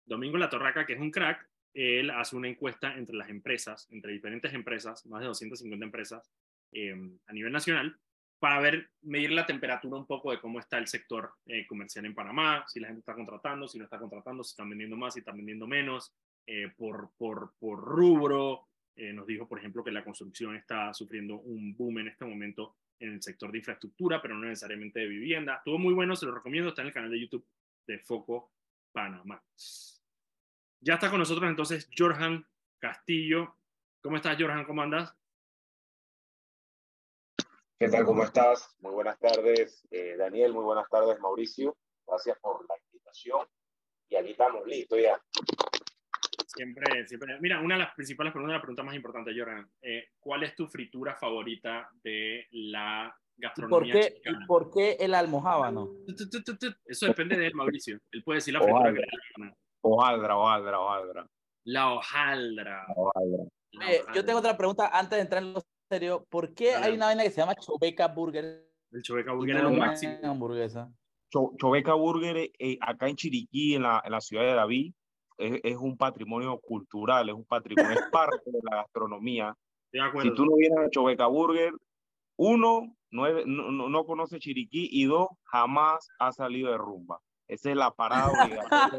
Domingo 0.05 0.39
La 0.39 0.49
Torraca, 0.49 0.87
que 0.87 0.93
es 0.93 1.01
un 1.01 1.11
crack, 1.11 1.49
él 1.75 2.11
hace 2.11 2.37
una 2.37 2.49
encuesta 2.49 2.97
entre 2.97 3.17
las 3.17 3.29
empresas, 3.29 3.89
entre 3.91 4.13
diferentes 4.13 4.55
empresas, 4.55 5.05
más 5.07 5.21
de 5.21 5.27
250 5.27 5.85
empresas 5.85 6.31
eh, 6.73 6.95
a 7.27 7.33
nivel 7.33 7.53
nacional, 7.53 7.99
para 8.39 8.61
ver, 8.61 8.91
medir 9.01 9.33
la 9.33 9.47
temperatura 9.47 9.97
un 9.97 10.07
poco 10.07 10.31
de 10.31 10.39
cómo 10.39 10.59
está 10.59 10.77
el 10.77 10.87
sector 10.87 11.33
eh, 11.47 11.67
comercial 11.67 12.05
en 12.05 12.15
Panamá, 12.15 12.65
si 12.69 12.79
la 12.79 12.89
gente 12.89 13.01
está 13.01 13.15
contratando, 13.15 13.67
si 13.67 13.79
no 13.79 13.85
está 13.85 13.99
contratando, 13.99 14.45
si 14.45 14.51
están 14.51 14.69
vendiendo 14.69 14.97
más, 14.97 15.15
si 15.15 15.21
están 15.21 15.37
vendiendo 15.37 15.67
menos, 15.67 16.13
eh, 16.47 16.71
por, 16.77 17.13
por, 17.17 17.55
por 17.59 17.81
rubro. 17.81 18.69
Eh, 18.97 19.15
nos 19.15 19.27
dijo, 19.27 19.49
por 19.49 19.59
ejemplo, 19.59 19.83
que 19.83 19.91
la 19.91 20.05
construcción 20.05 20.55
está 20.57 20.93
sufriendo 20.93 21.41
un 21.41 21.75
boom 21.75 22.01
en 22.01 22.09
este 22.09 22.27
momento 22.27 22.77
en 22.99 23.15
el 23.15 23.23
sector 23.23 23.51
de 23.51 23.59
infraestructura, 23.59 24.21
pero 24.21 24.35
no 24.35 24.47
necesariamente 24.47 25.01
de 25.01 25.07
vivienda. 25.07 25.57
Estuvo 25.57 25.79
muy 25.79 25.95
bueno, 25.95 26.15
se 26.15 26.27
lo 26.27 26.35
recomiendo, 26.35 26.69
está 26.69 26.83
en 26.83 26.89
el 26.89 26.95
canal 26.95 27.11
de 27.11 27.21
YouTube 27.21 27.47
de 27.87 27.99
Foco 27.99 28.53
Panamá. 28.93 29.43
Ya 30.87 30.95
está 30.95 31.09
con 31.09 31.19
nosotros 31.19 31.49
entonces 31.49 31.89
Jorjan 31.97 32.47
Castillo. 32.79 33.57
¿Cómo 34.03 34.17
estás, 34.17 34.37
Jorjan? 34.39 34.67
¿Cómo 34.67 34.83
andas? 34.83 35.17
¿Qué 37.79 37.89
tal? 37.89 38.05
¿Cómo 38.05 38.23
estás? 38.23 38.77
Muy 38.81 38.93
buenas 38.93 39.19
tardes, 39.19 39.89
eh, 39.91 40.15
Daniel. 40.19 40.53
Muy 40.53 40.63
buenas 40.63 40.87
tardes, 40.91 41.19
Mauricio. 41.21 41.75
Gracias 42.07 42.39
por 42.39 42.67
la 42.69 42.75
invitación. 42.93 43.47
Y 44.11 44.17
aquí 44.17 44.33
estamos, 44.33 44.67
listo 44.67 44.99
ya. 44.99 45.19
Siempre, 46.49 47.09
siempre. 47.09 47.41
Mira, 47.41 47.61
una 47.61 47.77
de 47.77 47.85
las 47.85 47.95
principales 47.95 48.35
preguntas, 48.35 48.59
la 48.59 48.61
pregunta 48.61 48.83
más 48.83 48.95
importante, 48.95 49.33
Jorjan. 49.35 49.67
Eh, 49.81 50.09
¿Cuál 50.21 50.43
es 50.43 50.55
tu 50.55 50.69
fritura 50.69 51.15
favorita 51.15 51.89
de 52.03 52.47
la 52.51 53.19
¿Y 53.39 53.43
gastronomía 53.43 53.95
por, 53.95 54.03
qué? 54.03 54.21
¿Y 54.23 54.47
por 54.47 54.71
qué 54.71 54.97
el 55.01 55.15
tu. 55.15 56.77
Eso 56.85 57.07
depende 57.07 57.39
de 57.39 57.47
él, 57.47 57.55
Mauricio. 57.55 57.99
Él 58.13 58.23
puede 58.23 58.37
decir 58.37 58.53
la 58.53 58.61
fritura 58.61 58.93
que 58.93 59.01
le. 59.01 59.55
Hojaldra, 59.95 60.37
hojaldra, 60.39 60.81
hojaldra. 60.81 61.27
La 61.65 61.93
hojaldra. 61.93 62.87
hojaldra. 62.97 63.45
La 63.73 63.91
Eh, 63.93 63.97
yo 63.97 64.03
hojaldra. 64.03 64.25
tengo 64.27 64.39
otra 64.39 64.57
pregunta 64.57 64.89
antes 64.93 65.17
de 65.19 65.23
entrar 65.23 65.43
en 65.43 65.53
lo 65.53 65.61
serio. 65.91 66.25
¿Por 66.31 66.55
qué 66.55 66.75
hay 66.75 66.95
una 66.95 67.07
vaina 67.07 67.23
que 67.23 67.31
se 67.31 67.41
llama 67.41 67.55
Chobeca 67.55 68.09
Burger? 68.09 68.67
El 68.93 69.03
choveca 69.03 69.33
y 69.33 69.37
burger 69.37 69.57
es 69.57 69.63
lo 69.63 69.69
una 69.71 69.87
máximo. 69.87 70.15
hamburguesa. 70.25 70.91
Cho- 71.31 71.53
Chobeca 71.59 71.95
Burger, 71.95 72.51
eh, 72.59 72.79
acá 72.81 73.09
en 73.09 73.17
Chiriquí, 73.17 73.75
en 73.75 73.83
la, 73.83 74.01
en 74.05 74.13
la 74.13 74.21
ciudad 74.21 74.45
de 74.45 74.55
David, 74.55 74.95
es, 75.37 75.61
es 75.65 75.77
un 75.77 75.97
patrimonio 75.99 76.59
cultural, 76.61 77.29
es 77.29 77.35
un 77.35 77.45
patrimonio, 77.45 77.91
es 77.93 78.07
parte 78.11 78.39
de 78.47 78.61
la 78.63 78.77
gastronomía. 78.77 79.55
Si 80.23 80.35
tú 80.35 80.47
no 80.47 80.57
vienes 80.57 80.79
a 80.79 80.89
Chobeca 80.91 81.27
Burger, 81.27 81.73
uno, 82.37 82.97
no, 83.11 83.45
no- 83.45 83.89
no 83.89 84.05
conoce 84.05 84.39
Chiriquí 84.39 84.89
y 84.91 85.05
dos, 85.07 85.29
jamás 85.45 86.09
ha 86.21 86.33
salido 86.33 86.71
de 86.71 86.79
rumba. 86.79 87.21
Esa 87.49 87.71
es 87.71 87.77
la 87.77 87.91
parada 87.91 88.31
obligatoria 88.31 88.99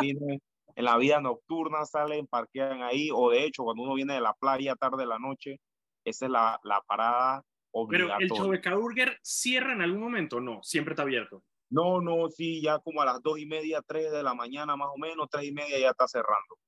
que 0.00 0.40
en 0.74 0.84
la 0.84 0.96
vida 0.96 1.20
nocturna, 1.20 1.84
salen, 1.84 2.26
parquean 2.26 2.82
ahí, 2.82 3.10
o 3.12 3.30
de 3.30 3.44
hecho, 3.44 3.64
cuando 3.64 3.82
uno 3.82 3.94
viene 3.94 4.14
de 4.14 4.20
la 4.20 4.34
playa 4.34 4.74
tarde 4.74 4.98
de 4.98 5.06
la 5.06 5.18
noche, 5.18 5.60
esa 6.04 6.26
es 6.26 6.30
la, 6.30 6.58
la 6.64 6.80
parada 6.82 7.42
Pero 7.88 8.06
el 8.06 8.10
obligatoria. 8.12 8.42
choveca 8.42 8.74
burger 8.74 9.18
cierra 9.22 9.72
en 9.72 9.82
algún 9.82 10.00
momento, 10.00 10.40
no, 10.40 10.62
siempre 10.62 10.92
está 10.92 11.02
abierto. 11.02 11.44
No, 11.70 12.00
no, 12.00 12.28
sí, 12.28 12.60
ya 12.60 12.78
como 12.78 13.00
a 13.00 13.06
las 13.06 13.22
dos 13.22 13.38
y 13.38 13.46
media, 13.46 13.82
tres 13.82 14.12
de 14.12 14.22
la 14.22 14.34
mañana 14.34 14.76
más 14.76 14.88
o 14.94 14.98
menos, 14.98 15.28
tres 15.30 15.44
y 15.44 15.52
media 15.52 15.78
ya 15.78 15.90
está 15.90 16.06
cerrando. 16.06 16.58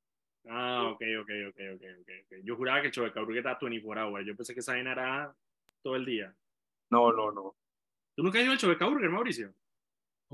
Ah, 0.47 0.91
ok, 0.93 1.03
ok, 1.23 1.31
ok, 1.49 1.61
ok, 1.75 1.83
ok. 2.01 2.37
Yo 2.43 2.57
juraba 2.57 2.83
que 2.83 2.89
el 2.89 3.13
Caburga 3.13 3.39
estaba 3.39 3.59
24 3.63 4.07
hours. 4.07 4.27
Yo 4.27 4.37
pensé 4.37 4.53
que 4.53 4.61
esa 4.61 4.73
vaina 4.73 4.93
era 4.93 5.35
todo 5.83 5.97
el 5.97 6.05
día. 6.05 6.35
No, 6.91 7.13
no, 7.13 7.31
no. 7.33 7.57
¿Tú 8.15 8.23
nunca 8.23 8.39
has 8.39 8.45
ido 8.45 8.71
al 8.71 8.79
Caburga, 8.79 9.09
Mauricio? 9.09 9.55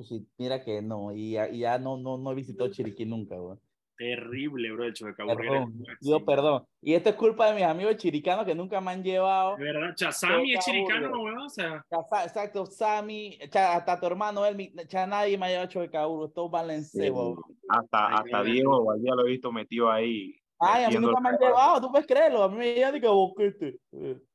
Pues 0.01 0.09
sí, 0.09 0.27
mira 0.39 0.65
que 0.65 0.81
no, 0.81 1.13
y 1.13 1.33
ya, 1.33 1.47
y 1.51 1.59
ya 1.59 1.79
no, 1.79 1.99
no, 1.99 2.17
no 2.17 2.33
he 2.33 2.35
visitado 2.35 2.71
Chiriquí 2.71 3.05
nunca, 3.05 3.37
güey. 3.37 3.59
Terrible, 3.99 4.73
bro, 4.73 4.85
el 4.85 4.95
show 4.95 5.09
de 5.09 5.15
Caburga. 5.15 5.43
era 5.43 5.51
Perdón, 5.53 5.75
máximo. 5.77 5.97
digo 6.01 6.25
perdón. 6.25 6.65
Y 6.81 6.95
esto 6.95 7.11
es 7.11 7.17
culpa 7.17 7.49
de 7.49 7.55
mis 7.57 7.65
amigos 7.65 7.97
chiricanos 7.99 8.47
que 8.47 8.55
nunca 8.55 8.81
me 8.81 8.93
han 8.93 9.03
llevado. 9.03 9.59
De 9.59 9.65
verdad, 9.65 9.95
Chazami 9.95 10.55
es 10.55 10.65
chiricano, 10.65 11.11
weón. 11.23 11.37
O 11.41 11.51
sea, 11.51 11.85
Ya 11.91 12.23
Exacto, 12.25 12.65
Sammy, 12.65 13.39
cha- 13.51 13.77
hasta 13.77 14.01
tu 14.01 14.07
hermano, 14.07 14.47
él, 14.47 14.73
cha, 14.89 15.07
nadie 15.07 15.37
me 15.37 15.45
ha 15.45 15.49
llevado 15.51 15.67
a 15.67 15.69
Chobecauro, 15.69 16.31
todos 16.31 16.51
valenceo. 16.51 17.13
güey. 17.13 17.37
Hasta, 17.69 18.07
Ay, 18.09 18.15
hasta 18.25 18.43
Diego 18.43 18.83
Valdía 18.87 19.15
lo 19.15 19.27
he 19.27 19.31
visto 19.33 19.53
metido 19.53 19.91
ahí. 19.91 20.35
Ay, 20.59 20.85
a 20.85 20.89
mí 20.89 20.97
nunca 20.97 21.21
me 21.21 21.29
han 21.29 21.39
llevado, 21.39 21.79
tú 21.83 21.91
puedes 21.91 22.07
creerlo, 22.07 22.43
a 22.43 22.49
mí 22.49 22.57
me 22.57 22.73
llevan 22.75 22.95
de 22.95 23.01
que 23.03 23.07
boquete. 23.07 23.77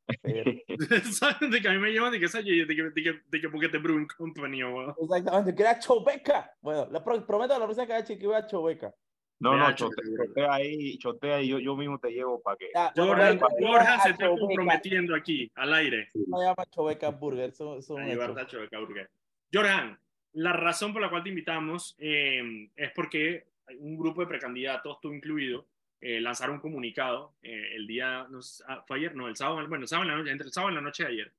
De 1.51 1.61
que 1.61 1.67
a 1.67 1.71
mí 1.71 1.79
me 1.79 1.91
llevan 1.91 2.11
de 2.11 2.19
que 2.19 2.27
de 2.27 2.43
que, 2.43 2.65
de 2.65 3.03
que, 3.03 3.21
de 3.27 3.41
que 3.41 3.49
porque 3.49 3.69
te 3.69 3.77
Brewing 3.77 4.07
Company, 4.17 4.63
weón. 4.63 4.93
Exactamente, 5.01 5.55
que 5.55 5.61
era 5.63 5.79
Chobeca. 5.79 6.51
Bueno, 6.61 6.87
le 6.91 7.01
pro- 7.01 7.25
prometo 7.25 7.57
la 7.57 7.65
próxima 7.65 7.87
que 7.87 7.93
vaya 7.93 8.05
que 8.19 8.27
voy 8.27 8.35
a 8.35 8.45
Chobeca. 8.45 8.93
No, 9.37 9.57
no, 9.57 9.69
chote, 9.75 9.95
chotea, 10.15 10.53
ahí, 10.53 10.97
chotea 10.97 11.35
ahí, 11.35 11.49
yo, 11.49 11.59
yo 11.59 11.75
mismo 11.75 11.99
te 11.99 12.09
llevo 12.09 12.41
para 12.41 12.55
que. 12.55 12.69
Ya, 12.73 12.85
a- 12.85 12.87
a 12.87 12.93
Jordan 12.95 13.37
se 14.01 14.09
está 14.11 14.25
Chobeca. 14.25 14.39
comprometiendo 14.39 15.15
aquí, 15.15 15.51
al 15.55 15.73
aire. 15.73 16.09
No 16.13 16.39
se 16.39 16.45
llama 16.45 16.65
Chobeca 16.69 17.09
Burger, 17.09 17.49
eso, 17.49 17.77
eso 17.77 17.95
es 17.95 17.99
a 17.99 18.03
un 18.03 18.09
llevar 18.09 18.29
hecho. 18.31 18.39
a 18.39 18.47
Chobeca 18.47 18.79
Burger. 18.79 19.09
Jordan, 19.53 19.99
la 20.33 20.53
razón 20.53 20.93
por 20.93 21.01
la 21.01 21.09
cual 21.09 21.23
te 21.23 21.29
invitamos 21.29 21.95
eh, 21.99 22.69
es 22.75 22.91
porque 22.95 23.47
un 23.79 23.97
grupo 23.97 24.21
de 24.21 24.27
precandidatos, 24.27 24.99
tú 25.01 25.11
incluido, 25.13 25.65
eh, 26.05 26.21
lanzaron 26.21 26.57
un 26.57 26.61
comunicado 26.61 27.33
eh, 27.41 27.73
el 27.73 27.87
día, 27.87 28.27
no 28.29 28.39
ah, 28.67 28.83
fue 28.87 28.97
ayer, 28.97 29.15
no, 29.15 29.27
el 29.27 29.35
sábado, 29.35 29.67
bueno, 29.67 29.87
sábado 29.87 30.07
en 30.07 30.11
la 30.11 30.17
noche, 30.19 30.31
entre 30.31 30.45
el 30.45 30.53
sábado 30.53 30.71
y 30.71 30.75
la 30.75 30.81
noche 30.81 31.03
de 31.03 31.09
ayer, 31.09 31.33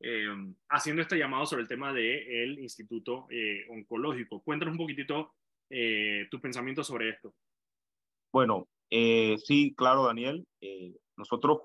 eh, 0.00 0.28
haciendo 0.70 1.02
este 1.02 1.18
llamado 1.18 1.44
sobre 1.44 1.60
el 1.60 1.68
tema 1.68 1.92
del 1.92 2.58
Instituto 2.58 3.26
eh, 3.28 3.66
Oncológico. 3.68 4.40
Cuéntanos 4.40 4.72
un 4.72 4.78
poquitito 4.78 5.34
eh, 5.68 6.26
tu 6.30 6.40
pensamiento 6.40 6.82
sobre 6.82 7.10
esto. 7.10 7.34
Bueno, 8.32 8.66
eh, 8.88 9.36
sí, 9.44 9.74
claro, 9.76 10.06
Daniel. 10.06 10.46
nosotros, 11.18 11.58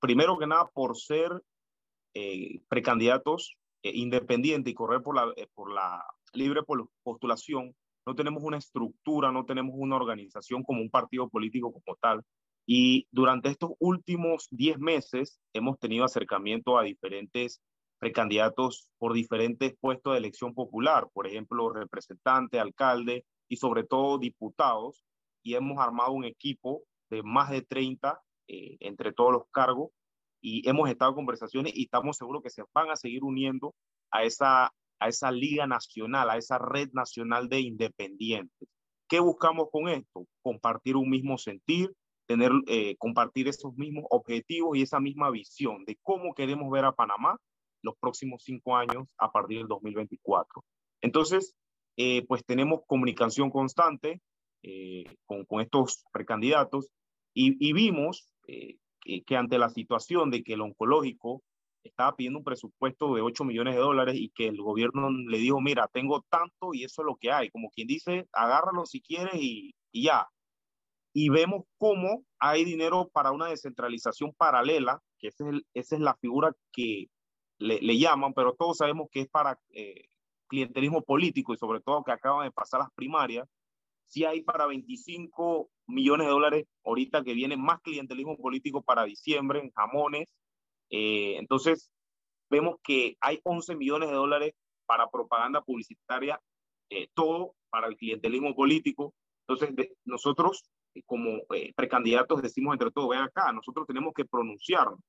primero 0.00 0.38
que 0.38 0.46
nada, 0.46 0.70
por 0.72 0.96
ser 0.96 1.42
precandidatos 2.66 3.58
independientes 3.82 4.70
y 4.70 4.74
correr 4.74 5.02
por 5.02 5.16
la, 5.16 5.34
por 5.54 5.70
la 5.70 6.02
libre 6.32 6.62
postulación, 7.02 7.74
no 8.06 8.14
tenemos 8.14 8.42
una 8.42 8.58
estructura, 8.58 9.32
no 9.32 9.44
tenemos 9.44 9.74
una 9.76 9.96
organización 9.96 10.62
como 10.62 10.80
un 10.80 10.90
partido 10.90 11.28
político 11.28 11.72
como 11.72 11.96
tal. 12.00 12.22
Y 12.64 13.06
durante 13.10 13.48
estos 13.48 13.72
últimos 13.78 14.48
10 14.50 14.78
meses 14.78 15.40
hemos 15.52 15.78
tenido 15.78 16.04
acercamiento 16.04 16.78
a 16.78 16.84
diferentes 16.84 17.60
precandidatos 17.98 18.88
por 18.98 19.12
diferentes 19.12 19.74
puestos 19.80 20.12
de 20.12 20.18
elección 20.18 20.54
popular, 20.54 21.08
por 21.12 21.26
ejemplo, 21.26 21.72
representante, 21.72 22.60
alcalde 22.60 23.24
y 23.48 23.56
sobre 23.56 23.84
todo 23.84 24.18
diputados 24.18 25.04
y 25.42 25.54
hemos 25.54 25.78
armado 25.78 26.12
un 26.12 26.24
equipo 26.24 26.82
de 27.10 27.22
más 27.22 27.50
de 27.50 27.62
30 27.62 28.20
eh, 28.48 28.76
entre 28.80 29.12
todos 29.12 29.32
los 29.32 29.42
cargos 29.50 29.90
y 30.40 30.68
hemos 30.68 30.88
estado 30.90 31.12
en 31.12 31.16
conversaciones 31.16 31.72
y 31.74 31.84
estamos 31.84 32.16
seguros 32.16 32.42
que 32.42 32.50
se 32.50 32.64
van 32.74 32.90
a 32.90 32.96
seguir 32.96 33.24
uniendo 33.24 33.74
a 34.10 34.24
esa, 34.24 34.72
a 34.98 35.08
esa 35.08 35.30
liga 35.30 35.66
nacional, 35.66 36.30
a 36.30 36.36
esa 36.36 36.58
red 36.58 36.90
nacional 36.92 37.48
de 37.48 37.60
independientes. 37.60 38.68
¿Qué 39.08 39.20
buscamos 39.20 39.68
con 39.70 39.88
esto? 39.88 40.26
Compartir 40.42 40.96
un 40.96 41.08
mismo 41.08 41.38
sentir, 41.38 41.92
tener, 42.26 42.50
eh, 42.66 42.96
compartir 42.96 43.48
esos 43.48 43.74
mismos 43.76 44.04
objetivos 44.10 44.76
y 44.76 44.82
esa 44.82 45.00
misma 45.00 45.30
visión 45.30 45.84
de 45.84 45.96
cómo 46.02 46.34
queremos 46.34 46.70
ver 46.70 46.84
a 46.84 46.92
Panamá 46.92 47.38
los 47.82 47.96
próximos 47.98 48.42
cinco 48.42 48.76
años 48.76 49.06
a 49.18 49.30
partir 49.30 49.58
del 49.58 49.68
2024. 49.68 50.64
Entonces, 51.02 51.54
eh, 51.96 52.24
pues 52.26 52.44
tenemos 52.44 52.80
comunicación 52.86 53.50
constante, 53.50 54.20
eh, 54.62 55.04
con, 55.26 55.60
estos 55.60 56.04
precandidatos 56.12 56.90
y, 57.32 57.72
vimos 57.72 58.28
que, 58.42 59.36
ante 59.36 59.58
la 59.58 59.68
situación 59.68 60.30
de 60.30 60.42
que 60.42 60.54
el 60.54 60.62
oncológico 60.62 61.42
estaba 61.86 62.14
pidiendo 62.16 62.38
un 62.38 62.44
presupuesto 62.44 63.14
de 63.14 63.22
8 63.22 63.44
millones 63.44 63.74
de 63.74 63.80
dólares 63.80 64.16
y 64.16 64.30
que 64.30 64.48
el 64.48 64.60
gobierno 64.60 65.10
le 65.10 65.38
dijo, 65.38 65.60
mira, 65.60 65.88
tengo 65.88 66.24
tanto 66.28 66.74
y 66.74 66.84
eso 66.84 67.02
es 67.02 67.06
lo 67.06 67.16
que 67.16 67.32
hay, 67.32 67.50
como 67.50 67.70
quien 67.70 67.88
dice, 67.88 68.28
agárralo 68.32 68.86
si 68.86 69.00
quieres 69.00 69.34
y, 69.34 69.74
ya. 69.92 70.28
Y 71.12 71.30
vemos 71.30 71.64
cómo 71.78 72.24
hay 72.38 72.64
dinero 72.64 73.08
para 73.12 73.32
una 73.32 73.48
descentralización 73.48 74.32
paralela, 74.36 75.00
que 75.18 75.28
es 75.28 75.36
esa 75.74 75.96
es 75.96 76.00
la 76.00 76.14
figura 76.16 76.52
que 76.72 77.06
le, 77.58 77.80
le, 77.80 77.98
llaman, 77.98 78.34
pero 78.34 78.54
todos 78.54 78.78
sabemos 78.78 79.08
que 79.10 79.22
es 79.22 79.28
para 79.28 79.58
eh, 79.70 80.08
clientelismo 80.46 81.02
político 81.02 81.54
y 81.54 81.56
sobre 81.56 81.80
todo 81.80 82.04
que 82.04 82.12
acaban 82.12 82.44
de 82.44 82.52
pasar 82.52 82.80
las 82.80 82.92
primarias, 82.94 83.48
si 84.06 84.24
hay 84.24 84.42
para 84.42 84.66
25 84.66 85.70
millones 85.86 86.26
de 86.26 86.32
dólares 86.32 86.66
ahorita 86.84 87.24
que 87.24 87.34
viene 87.34 87.56
más 87.56 87.80
clientelismo 87.80 88.36
político 88.36 88.82
para 88.82 89.04
diciembre 89.04 89.60
en 89.60 89.70
jamones. 89.70 90.32
Eh, 90.90 91.36
entonces, 91.38 91.90
vemos 92.50 92.76
que 92.82 93.16
hay 93.20 93.40
11 93.42 93.74
millones 93.76 94.08
de 94.08 94.14
dólares 94.14 94.54
para 94.86 95.10
propaganda 95.10 95.60
publicitaria, 95.62 96.40
eh, 96.90 97.08
todo 97.14 97.54
para 97.70 97.88
el 97.88 97.96
clientelismo 97.96 98.54
político. 98.54 99.14
Entonces, 99.46 99.74
de, 99.76 99.96
nosotros 100.04 100.70
eh, 100.94 101.02
como 101.06 101.40
precandidatos 101.74 102.42
decimos 102.42 102.74
entre 102.74 102.90
todos, 102.90 103.08
ven 103.08 103.20
acá, 103.20 103.52
nosotros 103.52 103.86
tenemos 103.86 104.12
que 104.14 104.24
pronunciarnos. 104.24 105.00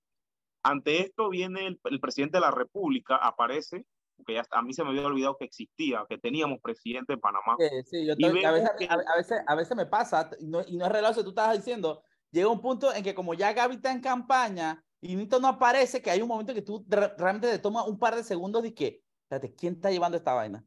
Ante 0.63 1.01
esto 1.01 1.29
viene 1.29 1.67
el, 1.67 1.79
el 1.85 1.99
presidente 1.99 2.37
de 2.37 2.41
la 2.41 2.51
República, 2.51 3.15
aparece 3.15 3.85
porque 4.17 4.33
ya 4.33 4.43
a 4.51 4.61
mí 4.61 4.73
se 4.73 4.83
me 4.83 4.89
había 4.89 5.05
olvidado 5.05 5.37
que 5.37 5.45
existía, 5.45 6.05
que 6.09 6.17
teníamos 6.17 6.59
presidente 6.61 7.13
de 7.13 7.19
Panamá. 7.19 7.55
Sí, 7.59 7.83
sí 7.85 8.05
yo 8.05 8.15
te, 8.15 8.45
a, 8.45 8.51
veces, 8.51 8.71
que... 8.77 8.85
a, 8.85 8.93
a, 8.93 9.17
veces, 9.17 9.41
a 9.45 9.55
veces 9.55 9.77
me 9.77 9.85
pasa, 9.85 10.29
y 10.39 10.47
no, 10.47 10.61
y 10.67 10.75
no 10.75 10.85
es 10.85 10.91
relajo, 10.91 11.23
tú 11.23 11.29
estabas 11.29 11.55
diciendo, 11.55 12.03
llega 12.31 12.49
un 12.49 12.61
punto 12.61 12.93
en 12.93 13.03
que 13.03 13.13
como 13.13 13.35
ya 13.35 13.53
Gaby 13.53 13.75
está 13.75 13.91
en 13.91 14.01
campaña 14.01 14.83
y 15.01 15.15
Nito 15.15 15.39
no 15.39 15.47
aparece, 15.47 16.01
que 16.01 16.10
hay 16.10 16.21
un 16.21 16.27
momento 16.27 16.53
que 16.53 16.62
tú 16.62 16.86
realmente 16.89 17.49
te 17.49 17.60
toma 17.60 17.86
un 17.86 17.99
par 17.99 18.15
de 18.15 18.23
segundos 18.23 18.65
y 18.65 18.71
que, 18.71 19.03
espérate, 19.23 19.53
¿quién 19.55 19.73
está 19.73 19.91
llevando 19.91 20.17
esta 20.17 20.33
vaina? 20.33 20.65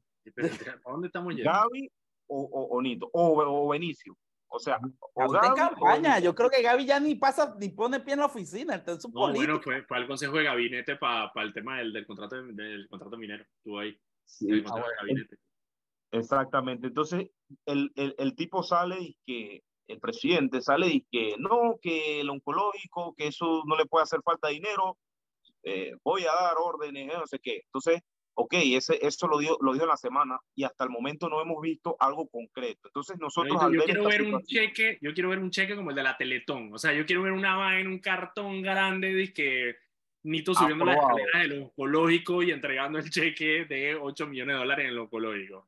¿A 0.85 0.91
dónde 0.91 1.09
estamos 1.09 1.35
yendo? 1.35 1.51
Gaby 1.51 1.91
o, 2.29 2.43
o, 2.43 2.77
o 2.77 2.83
Nito, 2.83 3.11
o, 3.13 3.65
o 3.65 3.69
Benicio. 3.69 4.17
O 4.53 4.59
sea, 4.59 4.81
o 5.15 5.29
Gaby 5.29 5.47
en 5.47 5.55
campaña. 5.55 6.19
Yo 6.19 6.35
creo 6.35 6.51
que 6.51 6.63
Gaby 6.63 6.85
ya 6.85 6.99
ni 6.99 7.15
pasa, 7.15 7.55
ni 7.59 7.69
pone 7.69 8.01
pie 8.01 8.15
en 8.15 8.21
la 8.21 8.27
oficina, 8.27 8.75
está 8.75 8.93
en 8.93 9.01
su 9.01 9.09
no. 9.09 9.33
Bueno, 9.33 9.61
fue, 9.61 9.83
fue 9.85 9.97
al 9.97 10.09
consejo 10.09 10.37
de 10.39 10.45
gabinete 10.45 10.97
para 10.97 11.33
pa 11.33 11.43
el 11.43 11.53
tema 11.53 11.79
del, 11.79 11.93
del, 11.93 12.07
contrato, 12.07 12.37
del 12.43 12.89
contrato 12.89 13.17
minero. 13.17 13.45
Estuvo 13.45 13.79
ahí. 13.79 13.97
Sí, 14.25 14.51
el 14.51 14.65
consejo 14.65 14.87
ah, 14.87 14.91
de 14.91 14.97
gabinete. 14.97 15.37
Exactamente. 16.13 16.89
Entonces, 16.89 17.31
el, 17.67 17.93
el, 17.95 18.15
el, 18.19 18.35
tipo 18.35 18.65
sale 18.65 19.01
y 19.01 19.19
que 19.25 19.63
el 19.93 20.01
presidente 20.01 20.61
sale 20.61 20.89
y 20.89 21.01
que 21.11 21.37
no, 21.39 21.79
que 21.81 22.21
el 22.21 22.31
oncológico, 22.31 23.15
que 23.17 23.29
eso 23.29 23.63
no 23.67 23.77
le 23.77 23.87
puede 23.87 24.05
hacer 24.05 24.21
falta 24.23 24.49
dinero, 24.49 24.99
eh, 25.63 25.95
voy 26.05 26.23
a 26.23 26.33
dar 26.33 26.55
órdenes, 26.59 27.07
no 27.07 27.27
sé 27.27 27.39
qué. 27.39 27.63
Entonces, 27.67 28.03
ok, 28.35 28.55
ese, 28.55 29.05
eso 29.05 29.27
lo 29.27 29.39
dijo, 29.39 29.59
lo 29.61 29.73
dijo 29.73 29.85
en 29.85 29.91
la 29.91 29.97
semana 29.97 30.39
y 30.55 30.65
hasta 30.65 30.85
el 30.85 30.91
momento 30.91 31.29
no 31.29 31.41
hemos 31.41 31.61
visto 31.61 31.97
algo 31.99 32.29
concreto. 32.29 32.89
Entonces 32.89 33.19
nosotros 33.19 33.55
yo, 33.55 33.61
al 33.61 33.73
yo 33.73 33.79
ver 33.81 33.87
quiero 33.87 34.05
ver 34.05 34.23
un 34.23 34.43
cheque, 34.43 34.99
yo 35.01 35.13
quiero 35.13 35.29
ver 35.29 35.39
un 35.39 35.51
cheque 35.51 35.77
como 35.77 35.91
el 35.91 35.97
de 35.97 36.03
la 36.03 36.17
Teletón, 36.17 36.73
o 36.73 36.79
sea, 36.79 36.93
yo 36.93 37.05
quiero 37.05 37.23
ver 37.23 37.33
una 37.33 37.57
vaina, 37.57 37.91
un 37.91 37.99
cartón 37.99 38.63
grande 38.63 39.13
de 39.13 39.33
que 39.33 39.77
Nito 40.23 40.53
subiendo 40.53 40.85
la 40.85 40.95
escalera 40.95 41.39
del 41.41 41.63
oncológico 41.63 42.43
y 42.43 42.51
entregando 42.51 42.99
el 42.99 43.09
cheque 43.09 43.65
de 43.65 43.95
8 43.95 44.27
millones 44.27 44.55
de 44.55 44.59
dólares 44.59 44.85
en 44.85 44.91
el 44.91 44.99
oncológico. 44.99 45.67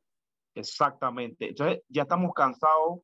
Exactamente. 0.55 1.49
Entonces 1.49 1.83
ya 1.89 2.03
estamos 2.03 2.35
cansados 2.35 3.01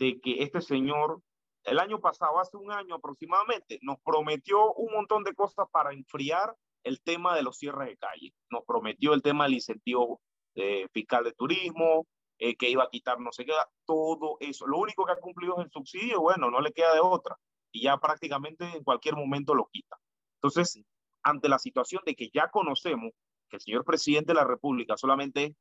de 0.00 0.18
que 0.20 0.42
este 0.42 0.62
señor, 0.62 1.22
el 1.64 1.78
año 1.78 2.00
pasado, 2.00 2.40
hace 2.40 2.56
un 2.56 2.72
año 2.72 2.96
aproximadamente, 2.96 3.78
nos 3.82 3.98
prometió 4.00 4.72
un 4.72 4.92
montón 4.94 5.22
de 5.22 5.34
cosas 5.34 5.66
para 5.70 5.92
enfriar 5.92 6.56
el 6.82 7.02
tema 7.02 7.36
de 7.36 7.42
los 7.42 7.58
cierres 7.58 7.88
de 7.88 7.98
calle. 7.98 8.34
Nos 8.48 8.64
prometió 8.64 9.12
el 9.12 9.22
tema 9.22 9.44
del 9.44 9.54
incentivo 9.54 10.22
eh, 10.54 10.88
fiscal 10.92 11.24
de 11.24 11.32
turismo, 11.32 12.06
eh, 12.38 12.56
que 12.56 12.70
iba 12.70 12.82
a 12.82 12.88
quitar 12.88 13.20
no 13.20 13.30
sé 13.30 13.44
qué, 13.44 13.52
todo 13.84 14.38
eso. 14.40 14.66
Lo 14.66 14.78
único 14.78 15.04
que 15.04 15.12
ha 15.12 15.20
cumplido 15.20 15.58
es 15.58 15.66
el 15.66 15.70
subsidio, 15.70 16.22
bueno, 16.22 16.50
no 16.50 16.62
le 16.62 16.72
queda 16.72 16.94
de 16.94 17.00
otra. 17.00 17.36
Y 17.70 17.82
ya 17.82 17.98
prácticamente 17.98 18.64
en 18.64 18.82
cualquier 18.82 19.14
momento 19.14 19.54
lo 19.54 19.68
quita. 19.70 19.98
Entonces, 20.36 20.82
ante 21.22 21.50
la 21.50 21.58
situación 21.58 22.02
de 22.06 22.14
que 22.16 22.30
ya 22.32 22.48
conocemos 22.48 23.12
que 23.50 23.56
el 23.56 23.60
señor 23.60 23.84
presidente 23.84 24.28
de 24.28 24.36
la 24.36 24.44
República 24.44 24.96
solamente 24.96 25.54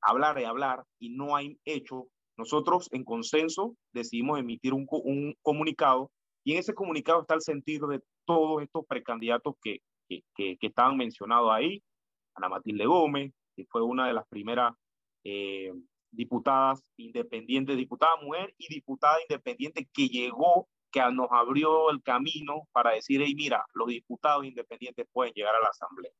hablar 0.00 0.40
y 0.40 0.44
hablar 0.44 0.84
y 0.98 1.10
no 1.10 1.36
hay 1.36 1.60
hecho, 1.66 2.08
nosotros 2.36 2.88
en 2.92 3.04
consenso 3.04 3.76
decidimos 3.92 4.38
emitir 4.38 4.74
un, 4.74 4.86
un 4.90 5.34
comunicado 5.42 6.10
y 6.44 6.52
en 6.52 6.58
ese 6.58 6.74
comunicado 6.74 7.22
está 7.22 7.34
el 7.34 7.42
sentir 7.42 7.80
de 7.82 8.00
todos 8.24 8.62
estos 8.62 8.86
precandidatos 8.86 9.54
que, 9.62 9.78
que, 10.08 10.20
que, 10.34 10.56
que 10.58 10.66
estaban 10.68 10.96
mencionados 10.96 11.50
ahí, 11.52 11.82
Ana 12.34 12.48
Matilde 12.48 12.86
Gómez, 12.86 13.32
y 13.56 13.64
fue 13.64 13.82
una 13.82 14.06
de 14.06 14.12
las 14.12 14.26
primeras 14.28 14.72
eh, 15.24 15.72
diputadas 16.12 16.82
independientes, 16.96 17.76
diputada 17.76 18.16
mujer 18.22 18.54
y 18.58 18.72
diputada 18.72 19.20
independiente 19.22 19.88
que 19.92 20.08
llegó, 20.08 20.68
que 20.92 21.00
nos 21.12 21.28
abrió 21.30 21.90
el 21.90 22.02
camino 22.02 22.68
para 22.72 22.92
decir, 22.92 23.20
hey, 23.24 23.34
mira, 23.34 23.64
los 23.74 23.88
diputados 23.88 24.44
independientes 24.44 25.06
pueden 25.12 25.32
llegar 25.34 25.54
a 25.54 25.60
la 25.60 25.68
Asamblea. 25.68 26.12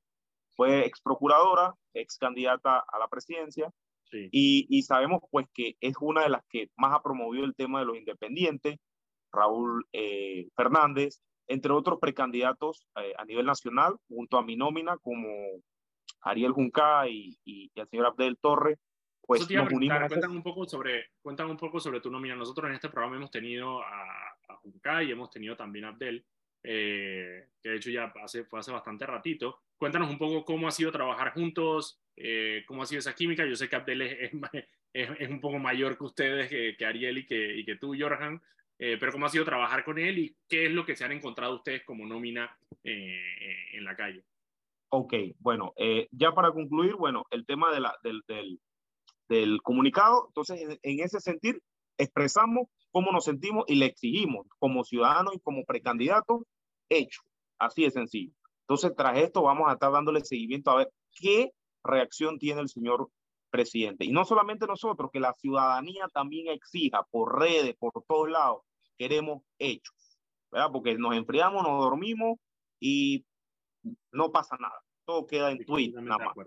Fue 0.57 0.87
ex 0.87 1.00
procuradora, 1.00 1.74
ex 1.94 2.16
candidata 2.18 2.79
a 2.79 2.98
la 2.98 3.09
presidencia, 3.09 3.70
Sí. 4.16 4.29
y, 4.33 4.66
y 4.68 4.83
sabemos 4.83 5.20
pues 5.31 5.46
que 5.55 5.76
es 5.81 5.94
una 6.00 6.22
de 6.22 6.29
las 6.31 6.42
que 6.48 6.70
más 6.76 6.94
ha 6.94 7.02
promovido 7.02 7.44
el 7.44 7.55
tema 7.55 7.81
de 7.81 7.87
los 7.87 7.96
independientes, 7.96 8.79
Raúl 9.33 9.85
eh, 9.92 10.48
Fernández, 10.57 11.20
entre 11.48 11.72
otros 11.72 11.98
precandidatos 12.00 12.87
eh, 12.96 13.12
a 13.18 13.24
nivel 13.24 13.46
nacional, 13.46 13.96
junto 14.09 14.38
a 14.38 14.42
mi 14.42 14.57
nómina 14.57 14.96
como 14.98 15.29
Ariel 16.22 16.52
Junca 16.52 17.09
y, 17.09 17.37
y, 17.44 17.70
y 17.74 17.81
el 17.81 17.88
señor 17.88 18.07
Abdel 18.07 18.38
Torre, 18.40 18.79
pues 19.22 19.40
Eso 19.40 19.48
te 19.48 19.55
iba 19.55 19.62
a 19.62 19.64
nos 19.66 19.74
unimos. 19.74 19.96
a 19.96 20.00
cuentan 20.09 20.18
esas- 20.31 20.37
un 20.37 20.42
poco 20.42 20.64
sobre, 20.66 21.05
cuentan 21.22 21.50
un 21.50 21.57
poco 21.57 21.81
sobre 21.81 22.00
tu 22.00 22.11
nómina. 22.11 22.35
Nosotros 22.37 22.68
en 22.68 22.74
este 22.76 22.88
programa 22.88 23.16
hemos 23.16 23.31
tenido 23.31 23.81
a, 23.83 24.02
a 24.48 24.57
Junca 24.62 25.02
y 25.02 25.11
hemos 25.12 25.31
tenido 25.31 25.57
también 25.57 25.85
a 25.85 25.88
Abdel, 25.88 26.24
eh, 26.66 27.48
que 27.62 27.68
de 27.70 27.76
hecho 27.76 27.90
ya 27.90 28.12
hace, 28.22 28.44
fue 28.44 28.59
hace 28.59 28.72
bastante 28.72 29.07
ratito. 29.07 29.61
Cuéntanos 29.79 30.11
un 30.11 30.18
poco 30.18 30.44
cómo 30.44 30.66
ha 30.68 30.72
sido 30.72 30.90
trabajar 30.90 31.33
juntos, 31.33 32.00
eh, 32.16 32.64
cómo 32.66 32.83
ha 32.83 32.87
sido 32.87 32.98
esa 32.98 33.14
química. 33.14 33.46
Yo 33.46 33.55
sé 33.57 33.68
que 33.68 33.76
Abdel 33.76 34.02
es, 34.02 34.33
es, 34.92 35.11
es- 35.18 35.31
un 35.31 35.40
poco 35.40 35.59
mayor 35.59 35.96
que 35.96 36.05
ustedes, 36.05 36.48
que, 36.48 36.74
que 36.76 36.85
Ariel 36.87 37.18
y 37.18 37.26
que, 37.26 37.57
y 37.59 37.64
que 37.64 37.76
tú, 37.76 37.94
Jorjan, 37.98 38.42
eh, 38.79 38.96
pero 38.98 39.12
cómo 39.12 39.26
ha 39.26 39.31
sido 39.31 39.44
trabajar 39.44 39.85
con 39.85 39.98
él 39.98 40.18
y 40.18 40.37
qué 40.48 40.66
es 40.66 40.72
lo 40.72 40.85
que 40.85 40.96
se 40.96 41.05
han 41.05 41.12
encontrado 41.12 41.55
ustedes 41.57 41.85
como 41.85 42.07
nómina 42.07 42.59
eh, 42.85 43.20
en 43.74 43.85
la 43.85 43.94
calle. 43.94 44.24
Ok, 44.90 45.14
bueno, 45.38 45.72
eh, 45.76 46.09
ya 46.11 46.33
para 46.33 46.52
concluir, 46.52 46.94
bueno, 46.94 47.24
el 47.31 47.44
tema 47.46 47.72
de 47.72 47.81
la, 47.81 47.94
del, 48.02 48.22
del, 48.29 48.61
del 49.29 49.62
comunicado, 49.62 50.26
entonces 50.29 50.61
en, 50.61 50.79
en 50.83 51.00
ese 51.05 51.20
sentido 51.20 51.59
expresamos 51.98 52.68
cómo 52.92 53.11
nos 53.12 53.24
sentimos 53.24 53.64
y 53.68 53.74
le 53.76 53.87
exigimos 53.87 54.46
como 54.59 54.85
ciudadanos 54.85 55.35
y 55.35 55.40
como 55.40 55.64
precandidatos 55.64 56.42
hecho, 56.88 57.22
así 57.59 57.83
de 57.85 57.90
sencillo. 57.90 58.33
Entonces, 58.62 58.92
tras 58.96 59.18
esto 59.18 59.42
vamos 59.42 59.68
a 59.68 59.75
estar 59.75 59.92
dándole 59.92 60.25
seguimiento 60.25 60.70
a 60.70 60.77
ver 60.77 60.92
qué 61.12 61.53
reacción 61.85 62.38
tiene 62.38 62.61
el 62.61 62.68
señor 62.68 63.09
presidente. 63.51 64.05
Y 64.05 64.12
no 64.12 64.25
solamente 64.25 64.66
nosotros, 64.66 65.11
que 65.12 65.20
la 65.20 65.33
ciudadanía 65.35 66.09
también 66.12 66.49
exija 66.49 67.05
por 67.11 67.38
redes, 67.38 67.75
por 67.79 67.92
todos 68.07 68.29
lados, 68.29 68.62
queremos 68.99 69.42
hechos, 69.59 70.18
¿verdad? 70.51 70.70
Porque 70.72 70.96
nos 70.96 71.14
enfriamos, 71.14 71.62
nos 71.62 71.81
dormimos 71.81 72.38
y 72.81 73.25
no 74.12 74.33
pasa 74.33 74.57
nada. 74.59 74.81
Todo 75.05 75.27
queda 75.27 75.51
en 75.53 75.59
Sí, 75.59 75.64
tweet, 75.64 75.92
nada 75.92 76.33
más. 76.35 76.46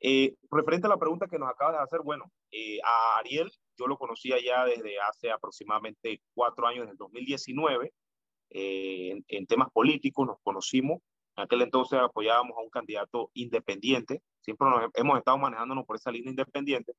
Eh, 0.00 0.34
referente 0.50 0.86
a 0.86 0.90
la 0.90 0.98
pregunta 0.98 1.26
que 1.28 1.38
nos 1.38 1.48
acabas 1.48 1.76
de 1.76 1.82
hacer, 1.82 2.00
bueno, 2.04 2.30
eh, 2.50 2.78
a 2.84 3.18
Ariel 3.18 3.50
yo 3.76 3.86
lo 3.86 3.96
conocía 3.96 4.36
ya 4.44 4.64
desde 4.66 5.00
hace 5.00 5.30
aproximadamente 5.30 6.20
cuatro 6.34 6.66
años, 6.66 6.84
en 6.84 6.90
el 6.90 6.96
2019, 6.96 7.92
eh, 8.54 9.10
en, 9.10 9.24
en 9.28 9.46
temas 9.46 9.70
políticos 9.70 10.26
nos 10.26 10.38
conocimos. 10.42 11.02
En 11.36 11.44
aquel 11.44 11.62
entonces 11.62 11.98
apoyábamos 11.98 12.56
a 12.56 12.62
un 12.62 12.70
candidato 12.70 13.30
independiente, 13.34 14.22
siempre 14.40 14.68
nos 14.70 14.90
hemos 14.94 15.18
estado 15.18 15.36
manejándonos 15.36 15.84
por 15.84 15.96
esa 15.96 16.12
línea 16.12 16.30
independiente. 16.30 16.94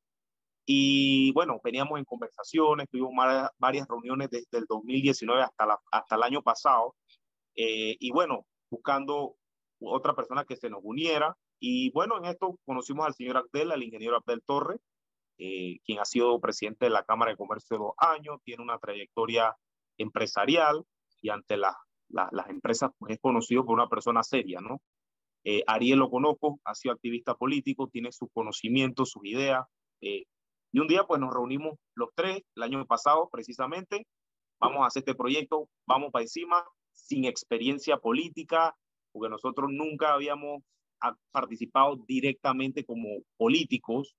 Y 0.65 1.31
bueno, 1.31 1.61
veníamos 1.63 1.99
en 1.99 2.05
conversaciones, 2.05 2.89
tuvimos 2.89 3.13
varias, 3.57 3.87
reuniones 3.87 4.29
desde 4.31 4.57
el 4.57 4.65
2019 4.67 5.43
hasta, 5.43 5.65
la, 5.65 5.79
hasta 5.91 6.15
el 6.15 6.23
año 6.23 6.41
pasado. 6.41 6.95
Eh, 7.55 7.95
y 7.99 8.11
bueno, 8.11 8.45
buscando 8.69 9.35
otra 9.79 10.15
persona 10.15 10.43
que 10.43 10.57
se 10.57 10.69
nos 10.69 10.81
uniera. 10.83 11.37
Y 11.59 11.91
bueno, 11.91 12.17
en 12.17 12.25
esto 12.25 12.59
conocimos 12.65 13.05
al 13.05 13.13
señor 13.13 13.37
Abdel, 13.37 13.71
al 13.71 13.83
ingeniero 13.83 14.17
Abdel 14.17 14.41
Torre, 14.45 14.77
eh, 15.37 15.77
quien 15.85 15.99
ha 15.99 16.05
sido 16.05 16.39
presidente 16.41 16.85
de 16.85 16.91
la 16.91 17.03
Cámara 17.03 17.31
de 17.31 17.37
Comercio 17.37 17.77
dos 17.77 17.93
años, 17.97 18.39
tiene 18.43 18.63
una 18.63 18.79
trayectoria 18.79 19.55
empresarial 19.97 20.83
y 21.25 21.29
ante 21.29 21.57
la, 21.57 21.75
la, 22.09 22.29
las 22.31 22.49
empresas 22.49 22.91
pues, 22.99 23.13
es 23.13 23.19
conocido 23.19 23.65
por 23.65 23.73
una 23.73 23.89
persona 23.89 24.21
seria, 24.21 24.61
¿no? 24.61 24.79
Eh, 25.43 25.63
Ariel 25.65 25.97
lo 25.97 26.11
conozco, 26.11 26.59
ha 26.63 26.75
sido 26.75 26.93
activista 26.93 27.33
político, 27.33 27.87
tiene 27.87 28.11
sus 28.11 28.29
conocimientos, 28.31 29.09
sus 29.09 29.25
ideas. 29.25 29.65
Eh, 30.01 30.25
y 30.71 30.79
un 30.79 30.87
día 30.87 31.05
pues 31.05 31.19
nos 31.19 31.33
reunimos 31.33 31.79
los 31.95 32.09
tres, 32.13 32.43
el 32.55 32.63
año 32.63 32.85
pasado 32.85 33.27
precisamente, 33.31 34.05
vamos 34.59 34.83
a 34.83 34.87
hacer 34.87 35.01
este 35.01 35.15
proyecto, 35.15 35.67
vamos 35.87 36.11
para 36.11 36.23
encima, 36.23 36.63
sin 36.93 37.25
experiencia 37.25 37.97
política, 37.97 38.75
porque 39.11 39.29
nosotros 39.29 39.71
nunca 39.71 40.13
habíamos 40.13 40.61
participado 41.31 41.95
directamente 42.07 42.85
como 42.85 43.07
políticos, 43.37 44.15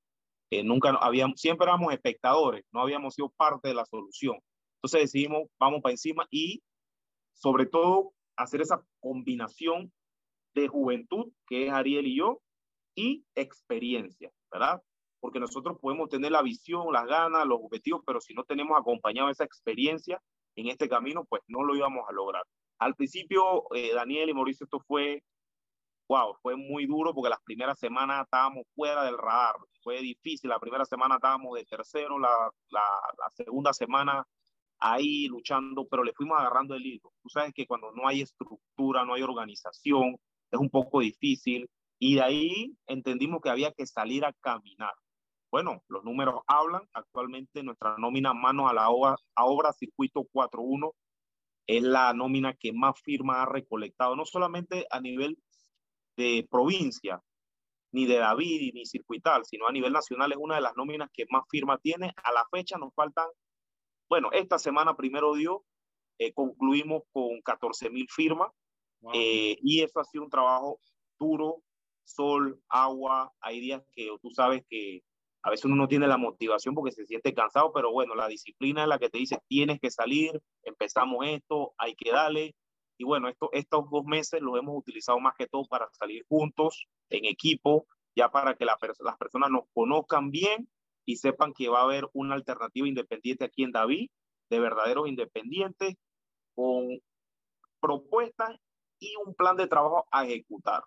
eh, 0.51 0.65
nunca 0.65 0.91
habíamos, 0.91 1.41
siempre 1.41 1.67
éramos 1.67 1.93
espectadores, 1.93 2.65
no 2.73 2.81
habíamos 2.81 3.15
sido 3.15 3.31
parte 3.37 3.69
de 3.69 3.75
la 3.75 3.85
solución. 3.85 4.39
Entonces 4.77 5.13
decidimos, 5.13 5.49
vamos 5.59 5.83
para 5.83 5.93
encima 5.93 6.27
y 6.31 6.63
sobre 7.37 7.67
todo 7.67 8.13
hacer 8.37 8.61
esa 8.61 8.83
combinación 9.01 9.93
de 10.55 10.69
juventud, 10.69 11.33
que 11.47 11.67
es 11.67 11.73
Ariel 11.73 12.07
y 12.07 12.17
yo, 12.17 12.41
y 12.95 13.25
experiencia, 13.35 14.31
¿verdad? 14.51 14.83
Porque 15.21 15.39
nosotros 15.39 15.79
podemos 15.81 16.09
tener 16.09 16.33
la 16.33 16.43
visión, 16.43 16.93
las 16.93 17.07
ganas, 17.07 17.47
los 17.47 17.61
objetivos, 17.63 18.03
pero 18.07 18.21
si 18.21 18.35
no 18.35 18.45
tenemos 18.45 18.79
acompañado 18.79 19.29
esa 19.29 19.45
experiencia 19.45 20.21
en 20.57 20.69
este 20.69 20.89
camino, 20.89 21.25
pues 21.25 21.43
no 21.47 21.63
lo 21.63 21.77
íbamos 21.77 22.09
a 22.09 22.13
lograr. 22.13 22.43
Al 22.79 22.95
principio, 22.95 23.65
eh, 23.75 23.95
Daniel 23.95 24.31
y 24.31 24.35
Mauricio, 24.35 24.65
esto 24.65 24.81
fue, 24.81 25.23
wow, 26.09 26.35
fue 26.43 26.57
muy 26.57 26.87
duro 26.87 27.15
porque 27.15 27.31
las 27.31 27.43
primeras 27.43 27.79
semanas 27.79 28.25
estábamos 28.25 28.65
fuera 28.75 29.05
del 29.05 29.19
radar. 29.19 29.57
Fue 29.83 30.01
difícil, 30.01 30.51
la 30.51 30.59
primera 30.59 30.85
semana 30.85 31.17
estábamos 31.17 31.55
de 31.55 31.65
tercero, 31.65 32.19
la, 32.19 32.51
segunda 33.35 33.73
semana 33.73 34.27
ahí 34.79 35.29
luchando, 35.29 35.87
pero 35.89 36.05
le 36.05 36.13
fuimos 36.13 36.39
agarrando 36.39 36.75
el 36.75 36.87
hilo. 36.87 37.13
Tú 37.23 37.29
sabes 37.29 37.53
que 37.55 37.67
cuando 37.67 37.93
no 37.93 38.07
hay 38.09 38.23
estructura, 38.23 39.05
no 39.05 39.15
hay 39.15 39.23
organización, 39.23 40.17
es 40.51 40.61
un 40.61 40.71
poco 40.71 41.01
difícil. 41.01 41.69
Y 41.99 42.17
de 42.17 42.23
ahí 42.23 42.77
entendimos 42.87 43.41
que 43.43 43.51
había 43.51 43.73
que 43.73 43.87
salir 43.87 44.25
a 44.25 44.33
caminar. 44.41 44.93
Bueno, 45.51 45.83
los 45.89 46.05
números 46.05 46.41
hablan. 46.47 46.83
Actualmente 46.93 47.63
nuestra 47.63 47.97
nómina 47.99 48.35
Manos 48.35 48.71
a 48.71 48.75
la 48.75 48.91
Obra, 48.91 49.17
a 49.35 49.45
obra 49.47 49.73
Circuito 49.73 50.25
41 50.33 50.93
es 51.67 51.83
la 51.83 52.13
nómina 52.13 52.55
que 52.55 52.73
más 52.73 53.01
firma 53.03 53.43
ha 53.43 53.47
recolectado, 53.47 54.15
no 54.15 54.25
solamente 54.25 54.87
a 54.91 55.01
nivel 55.01 55.39
de 56.17 56.47
provincia, 56.51 57.21
ni 57.93 58.07
de 58.07 58.19
David, 58.19 58.75
ni 58.75 58.87
circuital, 58.87 59.45
sino 59.45 59.67
a 59.67 59.73
nivel 59.73 59.93
nacional 59.93 60.33
es 60.33 60.39
una 60.39 60.57
de 60.57 60.61
las 60.61 60.77
nóminas 60.77 61.11
que 61.13 61.25
más 61.31 61.45
firma 61.49 61.79
tiene. 61.79 62.13
A 62.23 62.33
la 62.33 62.45
fecha 62.51 62.79
nos 62.79 62.95
faltan, 62.95 63.27
bueno, 64.09 64.31
esta 64.33 64.59
semana 64.59 64.97
primero 64.97 65.35
dio, 65.35 65.65
eh, 66.19 66.33
concluimos 66.33 67.03
con 67.13 67.41
14 67.43 67.91
mil 67.91 68.07
firmas 68.09 68.51
Wow. 69.01 69.13
eh, 69.15 69.59
y 69.63 69.83
eso 69.83 70.01
ha 70.01 70.05
sido 70.05 70.25
un 70.25 70.31
trabajo 70.31 70.81
duro, 71.19 71.63
sol, 72.05 72.61
agua, 72.69 73.33
hay 73.41 73.61
días 73.61 73.83
que 73.93 74.09
tú 74.23 74.31
sabes 74.31 74.63
que 74.69 75.03
a 75.43 75.51
veces 75.51 75.67
uno 75.67 75.77
no 75.77 75.87
tiene 75.87 76.09
la 76.09 76.17
motivación 76.17 76.75
porque 76.75 76.93
se 76.93 77.07
siente 77.07 77.35
cansado, 77.35 77.73
pero 77.73 77.93
bueno, 77.93 78.15
la 78.15 78.27
disciplina 78.27 78.83
es 78.83 78.89
la 78.89 78.99
que 78.99 79.11
te 79.11 79.19
dice, 79.19 79.39
tienes 79.47 79.79
que 79.81 79.91
salir, 79.91 80.41
empezamos 80.65 81.25
esto, 81.27 81.73
hay 81.79 81.95
que 81.95 82.11
darle. 82.11 82.57
Y 82.99 83.05
bueno, 83.05 83.29
esto, 83.29 83.51
estos 83.53 83.89
dos 83.91 84.05
meses 84.05 84.41
los 84.41 84.59
hemos 84.59 84.77
utilizado 84.77 85.21
más 85.21 85.35
que 85.39 85.47
todo 85.47 85.65
para 85.67 85.89
salir 85.93 86.25
juntos, 86.29 86.89
en 87.11 87.27
equipo, 87.27 87.87
ya 88.17 88.29
para 88.31 88.55
que 88.55 88.65
la, 88.65 88.77
las 89.01 89.17
personas 89.19 89.51
nos 89.51 89.65
conozcan 89.73 90.31
bien 90.31 90.69
y 91.07 91.17
sepan 91.17 91.55
que 91.55 91.69
va 91.69 91.81
a 91.81 91.85
haber 91.85 92.09
una 92.13 92.35
alternativa 92.35 92.87
independiente 92.87 93.45
aquí 93.45 93.63
en 93.63 93.73
David, 93.73 94.11
de 94.51 94.61
verdaderos 94.61 95.09
independientes, 95.09 95.95
con 96.55 96.99
propuestas 97.81 98.57
y 98.99 99.15
un 99.25 99.35
plan 99.35 99.57
de 99.57 99.69
trabajo 99.69 100.07
a 100.11 100.27
ejecutar. 100.27 100.83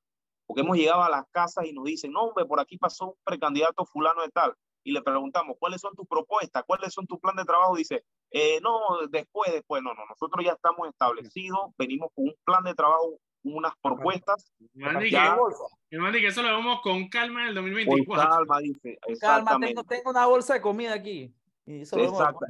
Porque 0.45 0.62
hemos 0.62 0.77
llegado 0.77 1.03
a 1.03 1.10
las 1.10 1.25
casas 1.32 1.65
y 1.65 1.73
nos 1.73 1.86
dicen, 1.86 2.12
no, 2.12 2.23
hombre, 2.23 2.45
por 2.45 2.60
aquí 2.60 2.77
pasó 2.77 3.08
un 3.08 3.15
precandidato 3.23 3.86
fulano 3.86 4.21
de 4.21 4.29
tal. 4.29 4.53
Y 4.84 4.91
le 4.91 5.01
preguntamos, 5.01 5.55
¿cuáles 5.60 5.82
son 5.82 5.95
tus 5.95 6.08
propuestas? 6.08 6.63
¿Cuáles 6.65 6.93
son 6.93 7.05
tu 7.05 7.19
plan 7.19 7.36
de 7.36 7.45
trabajo? 7.45 7.75
Dice, 7.75 8.03
eh, 8.32 8.60
no, 8.62 8.79
después, 9.10 9.51
después, 9.51 9.82
no, 9.84 9.93
no, 9.93 10.05
nosotros 10.05 10.43
ya 10.43 10.53
estamos 10.53 10.88
establecidos, 10.89 11.71
venimos 11.77 12.10
con 12.15 12.25
un 12.25 12.36
plan 12.43 12.63
de 12.63 12.73
trabajo, 12.73 13.19
unas 13.43 13.73
propuestas. 13.82 14.52
Mandy, 14.73 15.10
Ya. 15.12 15.36
que, 15.36 15.56
que 15.89 15.97
Mandy, 15.97 16.21
que 16.21 16.28
eso 16.28 16.41
lo 16.43 16.56
vemos 16.58 16.82
con 16.82 17.08
calma 17.10 17.41
en 17.43 17.47
el 17.49 17.56
Con 17.56 17.63
2024. 17.65 18.30
calma, 18.30 18.60
dice. 18.60 18.99
Calma, 19.19 19.58
tengo, 19.60 19.84
tengo 19.84 20.10
una 20.12 20.25
bolsa 20.25 20.56
de 20.56 20.62
comida 20.62 20.93
aquí. 20.93 21.34
Y 21.65 21.82
eso. 21.82 21.97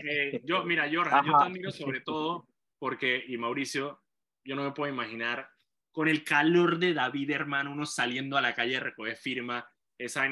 Eh, 0.08 0.42
yo, 0.46 0.64
mira, 0.64 0.84
Jorge, 0.84 1.12
yo 1.26 1.36
Ajá. 1.36 1.40
te 1.40 1.46
admiro 1.50 1.72
sobre 1.72 2.02
todo 2.02 2.48
porque, 2.80 3.24
y 3.28 3.38
Mauricio, 3.38 4.02
yo 4.46 4.56
no 4.56 4.64
me 4.64 4.72
puedo 4.72 4.92
imaginar 4.92 5.50
con 5.92 6.08
el 6.08 6.24
calor 6.24 6.80
de 6.80 6.94
David, 6.94 7.32
hermano, 7.32 7.72
uno 7.72 7.86
saliendo 7.86 8.38
a 8.38 8.42
la 8.42 8.54
calle 8.56 8.78
a 8.78 8.80
recoger 8.80 9.18
firma, 9.18 9.68
esa 9.98 10.24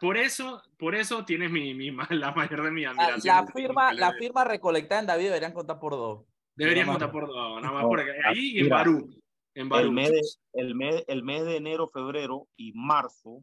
Por 0.00 0.16
eso, 0.16 0.62
por 0.78 0.94
eso 0.94 1.24
tienes 1.24 1.50
mi, 1.50 1.74
mi, 1.74 1.90
la 2.10 2.30
mayor 2.32 2.62
de 2.62 2.70
mi 2.70 2.82
La, 2.82 2.90
admiración. 2.90 3.36
la 3.36 3.46
firma, 3.52 3.92
la 3.92 4.12
firma 4.12 4.44
recolectada 4.44 5.00
en 5.00 5.06
David 5.08 5.24
deberían 5.24 5.52
contar 5.52 5.80
por 5.80 5.92
dos. 5.92 6.24
Deberían 6.54 6.86
contar 6.86 7.10
por 7.10 7.26
dos, 7.26 7.60
nada 7.60 7.74
más 7.74 7.82
No, 7.82 7.88
porque 7.88 8.12
ahí 8.24 8.52
y 8.56 8.60
en 8.60 8.68
Barú. 8.68 9.10
En. 9.56 9.72
El 9.72 9.90
mes, 9.90 10.10
de, 10.10 10.20
el, 10.52 10.74
mes, 10.74 11.04
el 11.08 11.22
mes 11.22 11.44
de 11.44 11.56
enero, 11.56 11.88
febrero 11.88 12.46
y 12.56 12.72
marzo 12.74 13.42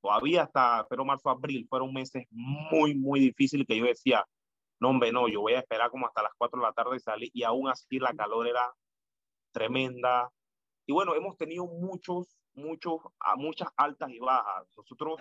todavía 0.00 0.42
hasta 0.44 0.86
pero 0.88 1.04
marzo, 1.04 1.30
abril, 1.30 1.66
fueron 1.68 1.92
meses 1.92 2.26
muy, 2.30 2.94
muy 2.94 3.18
difíciles 3.18 3.66
que 3.66 3.76
yo 3.76 3.84
decía, 3.84 4.24
no, 4.78 4.90
hombre, 4.90 5.10
no, 5.10 5.28
yo 5.28 5.40
voy 5.40 5.54
a 5.54 5.60
esperar 5.60 5.90
como 5.90 6.06
hasta 6.06 6.22
las 6.22 6.32
4 6.38 6.60
de 6.60 6.66
la 6.66 6.72
tarde 6.72 6.96
y 6.96 7.00
salir, 7.00 7.30
y 7.32 7.42
aún 7.42 7.68
así 7.68 7.98
la 7.98 8.14
calor 8.14 8.46
era 8.46 8.72
tremenda. 9.52 10.30
Y 10.86 10.92
bueno, 10.92 11.14
hemos 11.14 11.36
tenido 11.36 11.66
muchos, 11.66 12.36
muchos, 12.54 13.00
a 13.18 13.36
muchas 13.36 13.68
altas 13.76 14.10
y 14.10 14.18
bajas. 14.18 14.68
Nosotros 14.76 15.16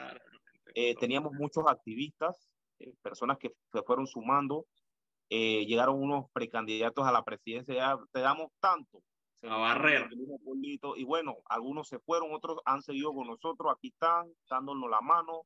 eh, 0.76 0.94
teníamos 0.96 1.34
muchos 1.34 1.66
activistas, 1.68 2.50
eh, 2.80 2.94
personas 3.02 3.38
que 3.38 3.54
se 3.72 3.82
fueron 3.82 4.06
sumando, 4.06 4.68
eh, 5.30 5.66
llegaron 5.66 6.00
unos 6.00 6.26
precandidatos 6.32 7.08
a 7.08 7.12
la 7.12 7.24
presidencia, 7.24 7.74
ya 7.74 7.98
te 8.12 8.20
damos 8.20 8.52
tanto. 8.60 9.02
Se 9.48 9.52
A 9.54 9.58
nos 9.58 9.62
barrer. 9.62 10.00
fueron 10.00 10.12
el 10.14 10.18
mismo 10.20 10.40
pueblito, 10.40 10.96
Y 10.98 11.04
bueno, 11.04 11.38
algunos 11.50 11.88
se 11.88 12.00
fueron, 12.00 12.34
otros 12.34 12.60
han 12.66 12.82
seguido 12.82 13.14
con 13.14 13.28
nosotros, 13.28 13.72
aquí 13.76 13.90
están, 13.90 14.28
dándonos 14.50 14.90
la 14.90 15.02
mano. 15.02 15.44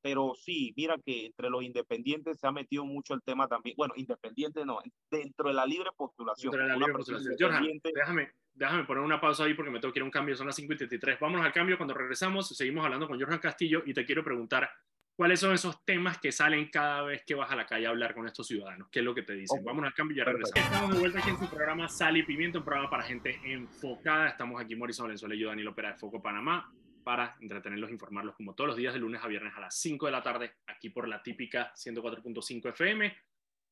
Pero 0.00 0.32
sí, 0.36 0.72
mira 0.76 0.96
que 1.04 1.26
entre 1.26 1.50
los 1.50 1.62
independientes 1.64 2.38
se 2.38 2.46
ha 2.46 2.52
metido 2.52 2.84
mucho 2.84 3.14
el 3.14 3.22
tema 3.22 3.48
también. 3.48 3.74
Bueno, 3.76 3.94
independientes 3.96 4.64
no, 4.64 4.78
dentro 5.10 5.48
de 5.48 5.54
la 5.54 5.66
libre 5.66 5.90
postulación. 5.96 6.52
Dentro 6.52 6.62
de 6.66 6.68
la 6.72 6.76
libre 6.76 6.92
postulación. 6.92 7.32
Independiente- 7.32 7.92
déjame, 7.94 8.30
déjame 8.54 8.84
poner 8.84 9.02
una 9.02 9.20
pausa 9.20 9.42
ahí 9.44 9.54
porque 9.54 9.72
me 9.72 9.80
tengo 9.80 9.92
que 9.92 9.98
ir 9.98 10.02
a 10.02 10.04
un 10.04 10.10
cambio, 10.12 10.36
son 10.36 10.46
las 10.46 10.54
5 10.54 10.72
y 10.74 10.76
33. 10.76 11.18
Vámonos 11.18 11.44
al 11.44 11.52
cambio, 11.52 11.76
cuando 11.76 11.94
regresamos 11.94 12.46
seguimos 12.48 12.84
hablando 12.84 13.08
con 13.08 13.20
Johan 13.20 13.40
Castillo 13.40 13.82
y 13.86 13.92
te 13.92 14.04
quiero 14.06 14.22
preguntar, 14.22 14.70
¿cuáles 15.18 15.40
son 15.40 15.52
esos 15.52 15.84
temas 15.84 16.20
que 16.20 16.30
salen 16.30 16.70
cada 16.70 17.02
vez 17.02 17.24
que 17.26 17.34
vas 17.34 17.50
a 17.50 17.56
la 17.56 17.66
calle 17.66 17.86
a 17.86 17.88
hablar 17.88 18.14
con 18.14 18.28
estos 18.28 18.46
ciudadanos? 18.46 18.88
¿Qué 18.88 19.00
es 19.00 19.04
lo 19.04 19.16
que 19.16 19.24
te 19.24 19.32
dicen? 19.32 19.64
Vámonos 19.64 19.88
al 19.88 19.94
cambio 19.94 20.14
y 20.14 20.18
ya 20.18 20.24
Perfecto. 20.24 20.52
regresamos. 20.54 20.72
Estamos 20.72 20.94
de 20.94 21.00
vuelta 21.00 21.18
aquí 21.18 21.30
en 21.30 21.38
su 21.38 21.50
programa 21.50 21.88
Sal 21.88 22.16
y 22.18 22.22
Pimiento, 22.22 22.58
un 22.60 22.64
programa 22.64 22.88
para 22.88 23.02
gente 23.02 23.40
enfocada. 23.42 24.28
Estamos 24.28 24.62
aquí, 24.62 24.76
Morison 24.76 25.06
Valenzuela 25.06 25.34
y 25.34 25.40
yo, 25.40 25.48
Daniel 25.48 25.66
Opera 25.66 25.88
de 25.88 25.98
Foco 25.98 26.22
Panamá, 26.22 26.72
para 27.02 27.36
entretenerlos, 27.40 27.90
informarlos 27.90 28.36
como 28.36 28.54
todos 28.54 28.68
los 28.68 28.76
días 28.76 28.94
de 28.94 29.00
lunes 29.00 29.20
a 29.20 29.26
viernes 29.26 29.52
a 29.56 29.60
las 29.60 29.76
5 29.80 30.06
de 30.06 30.12
la 30.12 30.22
tarde, 30.22 30.52
aquí 30.68 30.90
por 30.90 31.08
la 31.08 31.20
típica 31.20 31.72
104.5 31.74 32.68
FM. 32.68 33.16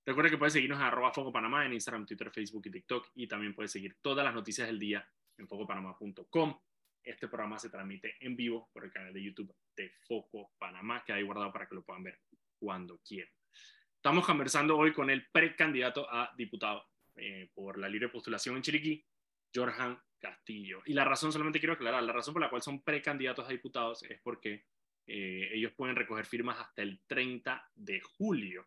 Recuerda 0.04 0.30
que 0.30 0.38
puedes 0.38 0.52
seguirnos 0.52 0.80
en 0.80 0.84
arroba 0.84 1.12
Foco 1.12 1.32
Panamá 1.32 1.64
en 1.64 1.74
Instagram, 1.74 2.06
Twitter, 2.06 2.28
Facebook 2.32 2.62
y 2.66 2.70
TikTok. 2.72 3.10
Y 3.14 3.28
también 3.28 3.54
puedes 3.54 3.70
seguir 3.70 3.96
todas 4.02 4.24
las 4.24 4.34
noticias 4.34 4.66
del 4.66 4.80
día 4.80 5.08
en 5.38 5.46
focopanamá.com. 5.46 6.58
Este 7.06 7.28
programa 7.28 7.56
se 7.56 7.70
transmite 7.70 8.16
en 8.18 8.34
vivo 8.34 8.68
por 8.72 8.84
el 8.84 8.90
canal 8.90 9.12
de 9.12 9.22
YouTube 9.22 9.54
de 9.76 9.92
Foco 10.08 10.50
Panamá, 10.58 11.04
que 11.06 11.12
hay 11.12 11.22
guardado 11.22 11.52
para 11.52 11.68
que 11.68 11.76
lo 11.76 11.84
puedan 11.84 12.02
ver 12.02 12.18
cuando 12.58 12.98
quieran. 12.98 13.32
Estamos 13.94 14.26
conversando 14.26 14.76
hoy 14.76 14.92
con 14.92 15.08
el 15.08 15.28
precandidato 15.28 16.12
a 16.12 16.34
diputado 16.36 16.84
eh, 17.14 17.48
por 17.54 17.78
la 17.78 17.88
libre 17.88 18.08
postulación 18.08 18.56
en 18.56 18.62
Chiriquí, 18.62 19.06
Jorjan 19.54 19.96
Castillo. 20.18 20.82
Y 20.84 20.94
la 20.94 21.04
razón, 21.04 21.30
solamente 21.30 21.60
quiero 21.60 21.74
aclarar, 21.74 22.02
la 22.02 22.12
razón 22.12 22.34
por 22.34 22.42
la 22.42 22.50
cual 22.50 22.62
son 22.62 22.82
precandidatos 22.82 23.46
a 23.46 23.52
diputados 23.52 24.02
es 24.02 24.20
porque 24.20 24.64
eh, 25.06 25.50
ellos 25.52 25.74
pueden 25.76 25.94
recoger 25.94 26.26
firmas 26.26 26.58
hasta 26.58 26.82
el 26.82 27.00
30 27.06 27.70
de 27.76 28.00
julio. 28.00 28.66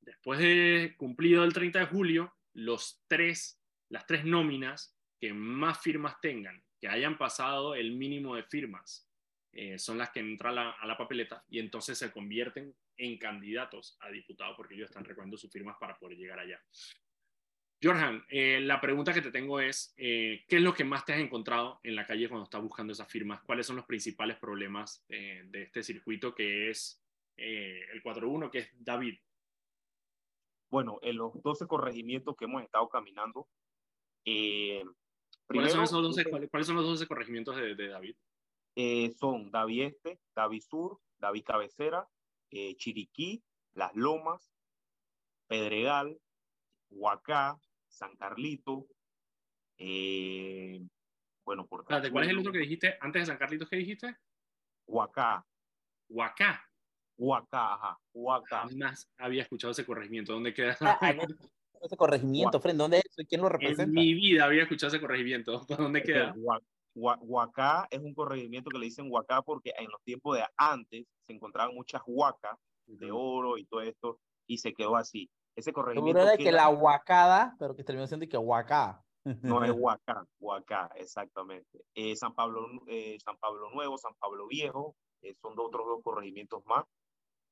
Después 0.00 0.38
de 0.38 0.94
cumplido 0.96 1.42
el 1.42 1.52
30 1.52 1.80
de 1.80 1.86
julio, 1.86 2.36
los 2.52 3.02
tres, 3.08 3.60
las 3.88 4.06
tres 4.06 4.24
nóminas 4.24 4.96
que 5.18 5.32
más 5.34 5.82
firmas 5.82 6.20
tengan, 6.20 6.62
que 6.86 6.92
hayan 6.92 7.18
pasado 7.18 7.74
el 7.74 7.96
mínimo 7.96 8.36
de 8.36 8.44
firmas, 8.44 9.10
eh, 9.50 9.76
son 9.76 9.98
las 9.98 10.10
que 10.10 10.20
entran 10.20 10.54
la, 10.54 10.70
a 10.70 10.86
la 10.86 10.96
papeleta 10.96 11.44
y 11.48 11.58
entonces 11.58 11.98
se 11.98 12.12
convierten 12.12 12.76
en 12.96 13.18
candidatos 13.18 13.96
a 14.00 14.08
diputados 14.08 14.54
porque 14.56 14.74
ellos 14.74 14.90
están 14.90 15.04
recogiendo 15.04 15.36
sus 15.36 15.50
firmas 15.50 15.76
para 15.80 15.98
poder 15.98 16.16
llegar 16.16 16.38
allá. 16.38 16.62
Jorjan, 17.82 18.24
eh, 18.28 18.60
la 18.60 18.80
pregunta 18.80 19.12
que 19.12 19.20
te 19.20 19.32
tengo 19.32 19.58
es, 19.58 19.94
eh, 19.96 20.44
¿qué 20.48 20.56
es 20.56 20.62
lo 20.62 20.74
que 20.74 20.84
más 20.84 21.04
te 21.04 21.12
has 21.12 21.18
encontrado 21.18 21.80
en 21.82 21.96
la 21.96 22.06
calle 22.06 22.28
cuando 22.28 22.44
estás 22.44 22.62
buscando 22.62 22.92
esas 22.92 23.10
firmas? 23.10 23.42
¿Cuáles 23.42 23.66
son 23.66 23.74
los 23.74 23.84
principales 23.84 24.36
problemas 24.38 25.04
eh, 25.08 25.42
de 25.46 25.62
este 25.62 25.82
circuito 25.82 26.36
que 26.36 26.70
es 26.70 27.02
eh, 27.36 27.80
el 27.92 28.00
4-1, 28.00 28.48
que 28.48 28.58
es 28.58 28.70
David? 28.78 29.18
Bueno, 30.70 31.00
en 31.02 31.16
los 31.16 31.42
12 31.42 31.66
corregimientos 31.66 32.36
que 32.36 32.44
hemos 32.44 32.62
estado 32.62 32.88
caminando, 32.88 33.48
¿Cuáles 35.46 35.72
son, 35.72 35.84
esos 35.84 36.02
12, 36.02 36.24
yo- 36.24 36.30
cuáles, 36.30 36.50
cuáles 36.50 36.66
son 36.66 36.76
los 36.76 36.84
12 36.86 37.06
corregimientos 37.06 37.56
de, 37.56 37.74
de 37.74 37.88
David? 37.88 38.16
eh, 38.78 39.10
son 39.18 39.50
David 39.50 39.82
Este, 39.84 40.20
David 40.34 40.60
Sur, 40.60 41.00
David 41.18 41.44
Cabecera, 41.44 42.06
eh, 42.50 42.76
Chiriquí, 42.76 43.42
Las 43.74 43.94
Lomas, 43.94 44.52
Pedregal, 45.46 46.20
Huacá, 46.90 47.58
San 47.88 48.16
Carlito, 48.16 48.86
eh, 49.78 50.82
bueno, 51.44 51.66
por 51.66 51.80
Espérate, 51.82 52.10
¿Cuál 52.10 52.24
es 52.24 52.30
el 52.30 52.38
otro 52.38 52.52
que 52.52 52.58
dijiste 52.58 52.96
antes 53.00 53.22
de 53.22 53.26
San 53.26 53.38
Carlitos 53.38 53.68
que 53.70 53.76
dijiste? 53.76 54.16
Huacá, 54.86 55.46
Huacá. 56.08 56.62
Huacá, 57.18 57.74
ajá, 57.74 57.98
Huacá. 58.12 58.68
Jamás 58.68 59.10
había 59.16 59.42
escuchado 59.42 59.70
ese 59.70 59.86
corregimiento. 59.86 60.32
¿Dónde 60.34 60.52
queda? 60.52 60.76
Ese 61.86 61.96
corregimiento, 61.96 62.60
Fred, 62.60 62.76
¿dónde 62.76 62.98
es 62.98 63.04
eso 63.06 63.22
quién 63.28 63.40
lo 63.40 63.46
en 63.48 63.52
representa? 63.54 63.86
mi 64.00 64.14
vida 64.14 64.44
había 64.44 64.62
escuchado 64.62 64.88
ese 64.88 65.00
corregimiento. 65.00 65.64
¿Dónde 65.92 66.02
queda? 66.02 66.34
Hua- 66.34 66.60
Hua- 66.94 67.18
Huacá 67.20 67.86
es 67.90 68.00
un 68.00 68.14
corregimiento 68.14 68.70
que 68.70 68.78
le 68.78 68.86
dicen 68.86 69.06
Huacá 69.10 69.42
porque 69.42 69.72
en 69.78 69.90
los 69.90 70.02
tiempos 70.02 70.36
de 70.38 70.44
antes 70.56 71.06
se 71.26 71.32
encontraban 71.32 71.74
muchas 71.74 72.02
huacas 72.06 72.56
de 72.86 73.10
oro 73.10 73.58
y 73.58 73.64
todo 73.66 73.80
esto 73.82 74.18
y 74.46 74.58
se 74.58 74.72
quedó 74.72 74.96
así. 74.96 75.28
Ese 75.56 75.72
corregimiento 75.72 76.20
Seguro 76.20 76.36
de 76.36 76.42
que 76.44 76.52
la 76.52 76.68
huacada, 76.68 77.56
pero 77.58 77.74
que 77.74 77.82
terminó 77.84 78.06
siendo 78.06 78.24
y 78.24 78.28
que 78.28 78.36
huacá. 78.38 79.02
no 79.42 79.64
es 79.64 79.72
Huacá, 79.76 80.24
Huacá, 80.38 80.90
exactamente. 80.96 81.80
Eh, 81.94 82.14
San, 82.16 82.34
Pablo, 82.34 82.66
eh, 82.86 83.18
San 83.24 83.36
Pablo 83.38 83.70
Nuevo, 83.74 83.98
San 83.98 84.14
Pablo 84.18 84.46
Viejo, 84.46 84.96
eh, 85.22 85.34
son 85.34 85.54
dos, 85.56 85.66
otros 85.66 85.86
dos 85.86 86.02
corregimientos 86.02 86.62
más 86.66 86.84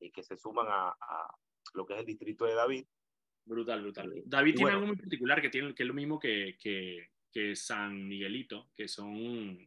eh, 0.00 0.10
que 0.12 0.22
se 0.22 0.36
suman 0.36 0.66
a, 0.68 0.88
a 0.90 1.34
lo 1.72 1.84
que 1.84 1.94
es 1.94 2.00
el 2.00 2.06
distrito 2.06 2.44
de 2.44 2.54
David. 2.54 2.86
Brutal, 3.46 3.82
brutal. 3.82 4.12
David 4.24 4.54
tiene 4.56 4.70
algo 4.72 4.86
muy 4.86 4.96
particular 4.96 5.40
que, 5.42 5.50
tiene, 5.50 5.74
que 5.74 5.82
es 5.82 5.86
lo 5.86 5.94
mismo 5.94 6.18
que, 6.18 6.56
que, 6.58 7.10
que 7.30 7.54
San 7.54 8.06
Miguelito, 8.08 8.70
que 8.76 8.88
son 8.88 9.58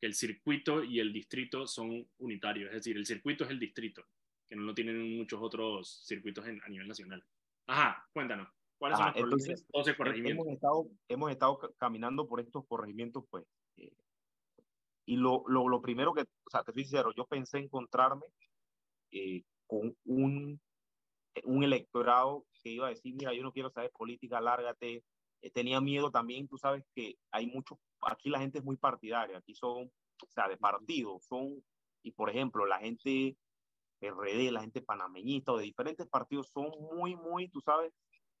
que 0.00 0.06
el 0.06 0.14
circuito 0.14 0.82
y 0.82 0.98
el 1.00 1.12
distrito 1.12 1.66
son 1.66 2.08
unitarios. 2.18 2.68
Es 2.70 2.76
decir, 2.76 2.96
el 2.96 3.04
circuito 3.04 3.44
es 3.44 3.50
el 3.50 3.58
distrito, 3.58 4.06
que 4.48 4.56
no 4.56 4.62
lo 4.62 4.74
tienen 4.74 5.16
muchos 5.18 5.40
otros 5.42 6.04
circuitos 6.06 6.46
en- 6.46 6.62
a 6.62 6.68
nivel 6.68 6.88
nacional. 6.88 7.22
Ajá, 7.66 8.08
cuéntanos. 8.12 8.48
¿Cuáles 8.78 8.96
son 8.96 9.08
Ajá, 9.08 9.18
los 9.20 9.24
entonces, 9.24 9.66
12 9.70 9.94
corregimientos. 9.96 10.46
Hemos 10.46 10.54
estado, 10.54 10.86
hemos 11.08 11.30
estado 11.30 11.58
ca- 11.58 11.70
caminando 11.76 12.26
por 12.26 12.40
estos 12.40 12.64
corregimientos, 12.66 13.24
pues. 13.28 13.44
eh, 13.76 13.92
y 15.04 15.16
lo, 15.16 15.44
lo, 15.48 15.68
lo 15.68 15.82
primero 15.82 16.14
que, 16.14 16.22
o 16.22 16.50
sea, 16.50 16.62
te 16.62 16.72
soy 16.72 16.84
sincero, 16.84 17.12
yo 17.14 17.26
pensé 17.26 17.58
encontrarme 17.58 18.24
eh, 19.10 19.42
con 19.66 19.94
un, 20.04 20.60
un 21.44 21.64
electorado 21.64 22.44
que 22.62 22.70
iba 22.70 22.86
a 22.86 22.90
decir, 22.90 23.14
mira, 23.14 23.32
yo 23.32 23.42
no 23.42 23.52
quiero 23.52 23.70
saber 23.70 23.90
política, 23.92 24.40
lárgate. 24.40 25.04
Eh, 25.42 25.50
tenía 25.50 25.80
miedo 25.80 26.10
también, 26.10 26.48
tú 26.48 26.58
sabes 26.58 26.84
que 26.94 27.16
hay 27.30 27.46
muchos, 27.46 27.78
aquí 28.02 28.28
la 28.28 28.40
gente 28.40 28.58
es 28.58 28.64
muy 28.64 28.76
partidaria, 28.76 29.38
aquí 29.38 29.54
son, 29.54 29.90
o 30.22 30.26
sea, 30.28 30.48
de 30.48 30.58
partido, 30.58 31.18
son, 31.20 31.64
y 32.02 32.12
por 32.12 32.28
ejemplo, 32.28 32.66
la 32.66 32.78
gente 32.78 33.36
PRD, 34.00 34.50
la 34.50 34.60
gente 34.60 34.82
panameñista 34.82 35.52
o 35.52 35.58
de 35.58 35.64
diferentes 35.64 36.06
partidos 36.08 36.48
son 36.52 36.70
muy, 36.92 37.16
muy, 37.16 37.48
tú 37.48 37.60
sabes, 37.60 37.92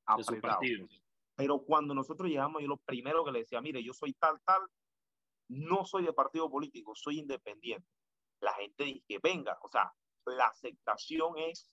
apretados. 0.06 1.02
Pero 1.36 1.62
cuando 1.62 1.94
nosotros 1.94 2.28
llegamos, 2.28 2.60
yo 2.60 2.68
lo 2.68 2.76
primero 2.78 3.24
que 3.24 3.32
le 3.32 3.40
decía, 3.40 3.60
mire, 3.60 3.82
yo 3.82 3.94
soy 3.94 4.12
tal, 4.14 4.40
tal, 4.44 4.60
no 5.48 5.84
soy 5.84 6.04
de 6.04 6.12
partido 6.12 6.50
político, 6.50 6.94
soy 6.94 7.18
independiente. 7.18 7.86
La 8.40 8.52
gente 8.54 8.84
dice, 8.84 9.18
venga, 9.22 9.58
o 9.62 9.68
sea, 9.68 9.92
la 10.26 10.46
aceptación 10.46 11.38
es 11.38 11.66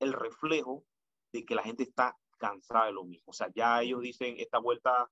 el 0.00 0.12
reflejo 0.12 0.84
de 1.32 1.44
que 1.44 1.54
la 1.54 1.62
gente 1.62 1.84
está 1.84 2.16
cansada 2.38 2.86
de 2.86 2.92
lo 2.92 3.04
mismo. 3.04 3.30
O 3.30 3.32
sea, 3.32 3.48
ya 3.54 3.82
ellos 3.82 4.00
dicen 4.00 4.34
esta 4.38 4.58
vuelta, 4.58 5.10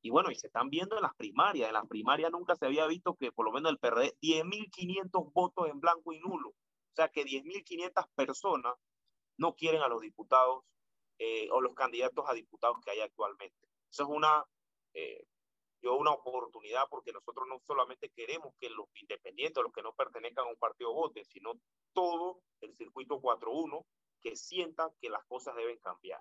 y 0.00 0.10
bueno, 0.10 0.30
y 0.30 0.36
se 0.36 0.46
están 0.46 0.70
viendo 0.70 0.96
en 0.96 1.02
las 1.02 1.14
primarias. 1.16 1.68
En 1.68 1.74
las 1.74 1.86
primarias 1.86 2.30
nunca 2.30 2.56
se 2.56 2.66
había 2.66 2.86
visto 2.86 3.14
que 3.16 3.32
por 3.32 3.44
lo 3.44 3.52
menos 3.52 3.72
el 3.72 3.78
PRD, 3.78 4.16
10.500 4.22 5.32
votos 5.32 5.68
en 5.68 5.80
blanco 5.80 6.12
y 6.12 6.20
nulo. 6.20 6.50
O 6.50 6.94
sea, 6.94 7.08
que 7.08 7.24
10.500 7.24 8.08
personas 8.14 8.74
no 9.36 9.54
quieren 9.54 9.82
a 9.82 9.88
los 9.88 10.00
diputados 10.00 10.64
eh, 11.18 11.48
o 11.50 11.60
los 11.60 11.74
candidatos 11.74 12.24
a 12.28 12.34
diputados 12.34 12.78
que 12.84 12.92
hay 12.92 13.00
actualmente. 13.00 13.68
Eso 13.90 14.04
es 14.04 14.08
una, 14.08 14.44
eh, 14.94 15.24
yo 15.82 15.96
una 15.96 16.12
oportunidad 16.12 16.84
porque 16.88 17.12
nosotros 17.12 17.46
no 17.48 17.58
solamente 17.60 18.10
queremos 18.10 18.54
que 18.60 18.70
los 18.70 18.86
independientes, 18.94 19.62
los 19.62 19.72
que 19.72 19.82
no 19.82 19.92
pertenezcan 19.94 20.46
a 20.46 20.50
un 20.50 20.56
partido 20.56 20.92
voten, 20.92 21.24
sino 21.24 21.54
todo 21.92 22.40
el 22.60 22.74
circuito 22.74 23.20
4-1 23.20 23.84
que 24.22 24.36
sienta 24.36 24.90
que 25.00 25.10
las 25.10 25.24
cosas 25.26 25.54
deben 25.56 25.78
cambiar. 25.78 26.20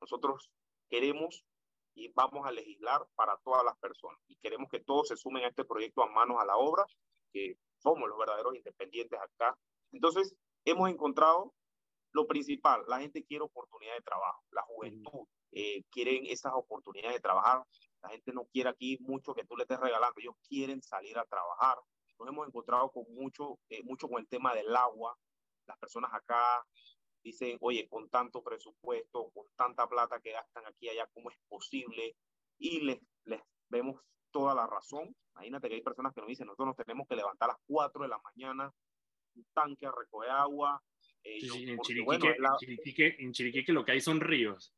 Nosotros 0.00 0.50
queremos 0.88 1.44
y 1.94 2.08
vamos 2.12 2.46
a 2.46 2.52
legislar 2.52 3.06
para 3.14 3.36
todas 3.38 3.64
las 3.64 3.76
personas 3.78 4.20
y 4.28 4.36
queremos 4.36 4.68
que 4.70 4.80
todos 4.80 5.08
se 5.08 5.16
sumen 5.16 5.44
a 5.44 5.48
este 5.48 5.64
proyecto 5.64 6.02
a 6.02 6.10
manos 6.10 6.40
a 6.40 6.44
la 6.44 6.56
obra, 6.56 6.86
que 7.32 7.58
somos 7.78 8.08
los 8.08 8.18
verdaderos 8.18 8.54
independientes 8.54 9.18
acá. 9.18 9.58
Entonces, 9.92 10.34
hemos 10.64 10.88
encontrado 10.90 11.54
lo 12.12 12.26
principal, 12.26 12.84
la 12.88 13.00
gente 13.00 13.24
quiere 13.24 13.44
oportunidad 13.44 13.94
de 13.94 14.02
trabajo, 14.02 14.42
la 14.50 14.62
juventud 14.62 15.26
eh, 15.52 15.82
quieren 15.90 16.26
esas 16.26 16.52
oportunidades 16.54 17.16
de 17.16 17.20
trabajar, 17.20 17.64
la 18.02 18.10
gente 18.10 18.32
no 18.32 18.44
quiere 18.46 18.70
aquí 18.70 18.98
mucho 19.00 19.34
que 19.34 19.44
tú 19.44 19.56
le 19.56 19.64
estés 19.64 19.80
regalando, 19.80 20.14
ellos 20.20 20.34
quieren 20.48 20.82
salir 20.82 21.18
a 21.18 21.24
trabajar, 21.24 21.78
nos 22.18 22.28
hemos 22.28 22.48
encontrado 22.48 22.90
con 22.90 23.04
mucho, 23.14 23.58
eh, 23.68 23.82
mucho 23.84 24.08
con 24.08 24.20
el 24.20 24.28
tema 24.28 24.54
del 24.54 24.74
agua. 24.74 25.16
Las 25.66 25.78
personas 25.78 26.12
acá 26.12 26.64
dicen, 27.28 27.56
oye, 27.60 27.88
con 27.88 28.08
tanto 28.10 28.42
presupuesto, 28.42 29.30
con 29.34 29.46
tanta 29.56 29.86
plata 29.88 30.20
que 30.20 30.32
gastan 30.32 30.66
aquí 30.66 30.86
y 30.86 30.88
allá, 30.90 31.06
¿cómo 31.14 31.30
es 31.30 31.36
posible? 31.48 32.16
Y 32.58 32.80
les, 32.80 32.98
les 33.24 33.40
vemos 33.68 34.00
toda 34.30 34.54
la 34.54 34.66
razón. 34.66 35.14
Imagínate 35.34 35.68
que 35.68 35.76
hay 35.76 35.82
personas 35.82 36.12
que 36.14 36.20
nos 36.20 36.28
dicen, 36.28 36.46
nosotros 36.46 36.68
nos 36.68 36.76
tenemos 36.76 37.06
que 37.08 37.16
levantar 37.16 37.50
a 37.50 37.52
las 37.52 37.62
4 37.66 38.02
de 38.02 38.08
la 38.08 38.18
mañana, 38.18 38.72
un 39.36 39.46
tanque 39.54 39.86
a 39.86 39.92
recoger 39.92 40.30
agua. 40.30 40.82
eh, 41.24 41.40
Sí, 41.40 41.70
en, 41.70 41.78
Chiriquí, 41.80 42.04
bueno, 42.04 42.24
que, 42.24 42.38
la- 42.40 42.48
en, 42.50 42.56
Chiriquí, 42.56 43.02
en 43.18 43.32
Chiriquí 43.32 43.64
que 43.64 43.72
lo 43.72 43.84
que 43.84 43.92
hay 43.92 44.00
son 44.00 44.20
ríos. 44.20 44.72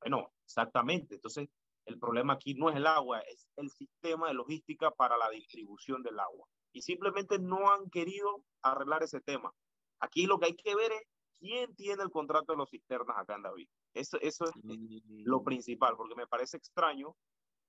Bueno, 0.00 0.32
exactamente. 0.44 1.14
Entonces, 1.16 1.48
el 1.86 1.98
problema 1.98 2.34
aquí 2.34 2.54
no 2.54 2.70
es 2.70 2.76
el 2.76 2.86
agua, 2.86 3.20
es 3.20 3.46
el 3.56 3.70
sistema 3.70 4.28
de 4.28 4.34
logística 4.34 4.90
para 4.90 5.16
la 5.16 5.30
distribución 5.30 6.02
del 6.02 6.18
agua. 6.18 6.48
Y 6.72 6.82
simplemente 6.82 7.38
no 7.38 7.70
han 7.72 7.88
querido 7.90 8.44
arreglar 8.62 9.02
ese 9.02 9.20
tema. 9.20 9.52
Aquí 10.00 10.26
lo 10.26 10.38
que 10.38 10.46
hay 10.46 10.56
que 10.56 10.74
ver 10.74 10.90
es 10.92 11.02
quién 11.44 11.74
tiene 11.76 12.02
el 12.02 12.10
contrato 12.10 12.52
de 12.52 12.56
los 12.56 12.70
cisternas 12.70 13.18
acá 13.18 13.34
en 13.34 13.42
David. 13.42 13.68
Eso, 13.92 14.18
eso 14.22 14.46
es 14.46 14.52
lo 14.62 15.44
principal, 15.44 15.94
porque 15.94 16.14
me 16.14 16.26
parece 16.26 16.56
extraño 16.56 17.14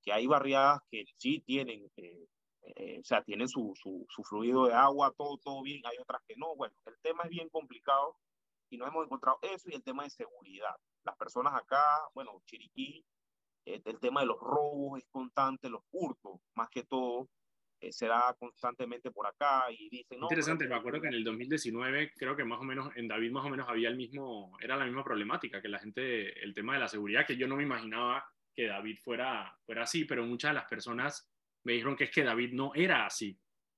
que 0.01 0.13
hay 0.13 0.27
barriadas 0.27 0.79
que 0.89 1.03
sí 1.17 1.41
tienen, 1.41 1.91
eh, 1.97 2.25
eh, 2.61 2.99
o 3.01 3.03
sea, 3.03 3.21
tienen 3.23 3.49
su, 3.49 3.73
su, 3.75 4.05
su 4.07 4.23
fluido 4.23 4.67
de 4.67 4.73
agua, 4.73 5.13
todo, 5.17 5.37
todo 5.43 5.61
bien, 5.61 5.81
hay 5.85 5.97
otras 5.97 6.21
que 6.25 6.35
no. 6.37 6.55
Bueno, 6.55 6.73
el 6.85 6.95
tema 7.01 7.23
es 7.23 7.29
bien 7.29 7.49
complicado 7.49 8.15
y 8.69 8.77
nos 8.77 8.87
hemos 8.87 9.05
encontrado 9.05 9.39
eso 9.41 9.69
y 9.69 9.75
el 9.75 9.83
tema 9.83 10.03
de 10.03 10.09
seguridad. 10.09 10.75
Las 11.03 11.17
personas 11.17 11.53
acá, 11.53 11.83
bueno, 12.13 12.41
Chiriquí, 12.45 13.05
eh, 13.65 13.81
el 13.83 13.99
tema 13.99 14.21
de 14.21 14.27
los 14.27 14.39
robos 14.39 14.99
es 14.99 15.05
constante, 15.11 15.69
los 15.69 15.83
hurtos, 15.91 16.39
más 16.53 16.69
que 16.69 16.83
todo, 16.83 17.27
eh, 17.85 17.91
se 17.91 18.07
da 18.07 18.35
constantemente 18.39 19.11
por 19.11 19.27
acá 19.27 19.65
y 19.71 19.89
dicen, 19.89 20.19
no, 20.19 20.25
Interesante, 20.25 20.67
me 20.67 20.75
acuerdo 20.75 21.01
que 21.01 21.07
en 21.07 21.13
el 21.13 21.23
2019 21.23 22.13
creo 22.15 22.35
que 22.35 22.43
más 22.43 22.59
o 22.59 22.63
menos 22.63 22.95
en 22.95 23.07
David 23.07 23.31
más 23.31 23.45
o 23.45 23.49
menos 23.49 23.67
había 23.69 23.89
el 23.89 23.95
mismo, 23.95 24.57
era 24.61 24.75
la 24.75 24.85
misma 24.85 25.03
problemática, 25.03 25.61
que 25.61 25.67
la 25.67 25.79
gente, 25.79 26.43
el 26.43 26.53
tema 26.53 26.73
de 26.73 26.79
la 26.79 26.87
seguridad, 26.87 27.25
que 27.25 27.37
yo 27.37 27.47
no 27.47 27.55
me 27.55 27.63
imaginaba 27.63 28.25
que 28.55 28.67
David 28.67 28.97
fuera, 29.03 29.57
fuera 29.65 29.83
así, 29.83 30.05
pero 30.05 30.25
muchas 30.25 30.51
de 30.51 30.55
las 30.55 30.65
personas 30.65 31.29
me 31.63 31.73
dijeron 31.73 31.95
que 31.95 32.05
es 32.05 32.11
que 32.11 32.23
David 32.23 32.53
no 32.53 32.73
era 32.73 33.05
así. 33.05 33.37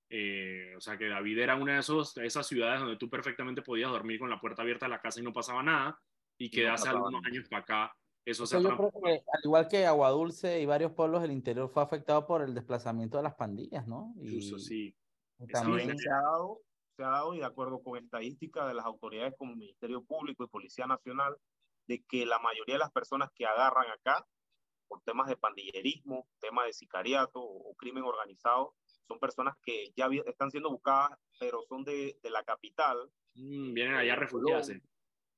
Eh, 0.09 0.73
o 0.77 0.79
sea, 0.79 0.97
que 0.97 1.09
David 1.09 1.39
era 1.39 1.55
una 1.55 1.73
de, 1.73 1.79
esos, 1.79 2.13
de 2.13 2.25
esas 2.25 2.47
ciudades 2.47 2.79
donde 2.79 2.95
tú 2.95 3.09
perfectamente 3.09 3.61
podías 3.61 3.89
dormir 3.89 4.19
con 4.19 4.29
la 4.29 4.39
puerta 4.39 4.61
abierta 4.61 4.85
de 4.85 4.91
la 4.91 5.01
casa 5.01 5.19
y 5.19 5.23
no 5.23 5.33
pasaba 5.33 5.63
nada, 5.63 5.99
y 6.37 6.49
que 6.49 6.65
no 6.65 6.73
hace 6.73 6.89
algunos 6.89 7.25
años 7.25 7.47
para 7.49 7.61
acá 7.61 7.95
eso 8.31 8.45
se 8.45 8.57
Eso 8.57 8.67
ha 8.67 8.71
yo 8.71 8.77
creo 8.77 8.91
que, 9.03 9.11
al 9.31 9.41
igual 9.43 9.67
que 9.67 9.85
Aguadulce 9.85 10.59
y 10.61 10.65
varios 10.65 10.91
pueblos 10.91 11.21
del 11.21 11.31
interior, 11.31 11.69
fue 11.69 11.81
afectado 11.83 12.25
por 12.27 12.41
el 12.41 12.53
desplazamiento 12.53 13.17
de 13.17 13.23
las 13.23 13.35
pandillas, 13.35 13.87
¿no? 13.87 14.13
Y 14.21 14.35
Justo, 14.35 14.59
sí. 14.59 14.95
y 15.39 15.47
también- 15.47 15.97
se 15.97 16.09
ha 16.09 16.21
dado, 16.21 16.61
se 16.95 17.03
ha 17.03 17.09
dado 17.09 17.33
y 17.33 17.39
de 17.39 17.45
acuerdo 17.45 17.81
con 17.81 17.97
estadísticas 17.97 18.67
de 18.67 18.73
las 18.73 18.85
autoridades 18.85 19.33
como 19.37 19.55
Ministerio 19.55 20.03
Público 20.03 20.43
y 20.43 20.47
Policía 20.47 20.87
Nacional, 20.87 21.37
de 21.87 22.03
que 22.03 22.25
la 22.25 22.39
mayoría 22.39 22.75
de 22.75 22.79
las 22.79 22.91
personas 22.91 23.29
que 23.33 23.45
agarran 23.45 23.85
acá 23.91 24.25
por 24.89 25.01
temas 25.03 25.27
de 25.27 25.37
pandillerismo, 25.37 26.27
temas 26.39 26.65
de 26.65 26.73
sicariato 26.73 27.39
o, 27.39 27.71
o 27.71 27.75
crimen 27.75 28.03
organizado, 28.03 28.75
son 29.07 29.19
personas 29.19 29.55
que 29.63 29.91
ya 29.95 30.09
están 30.25 30.49
siendo 30.51 30.69
buscadas, 30.69 31.17
pero 31.39 31.61
son 31.69 31.83
de, 31.83 32.17
de 32.21 32.29
la 32.29 32.43
capital. 32.43 32.97
Mm, 33.35 33.73
vienen 33.73 33.95
allá 33.95 34.13
a 34.13 34.15
Eh, 34.15 34.19
refugiarse, 34.19 34.81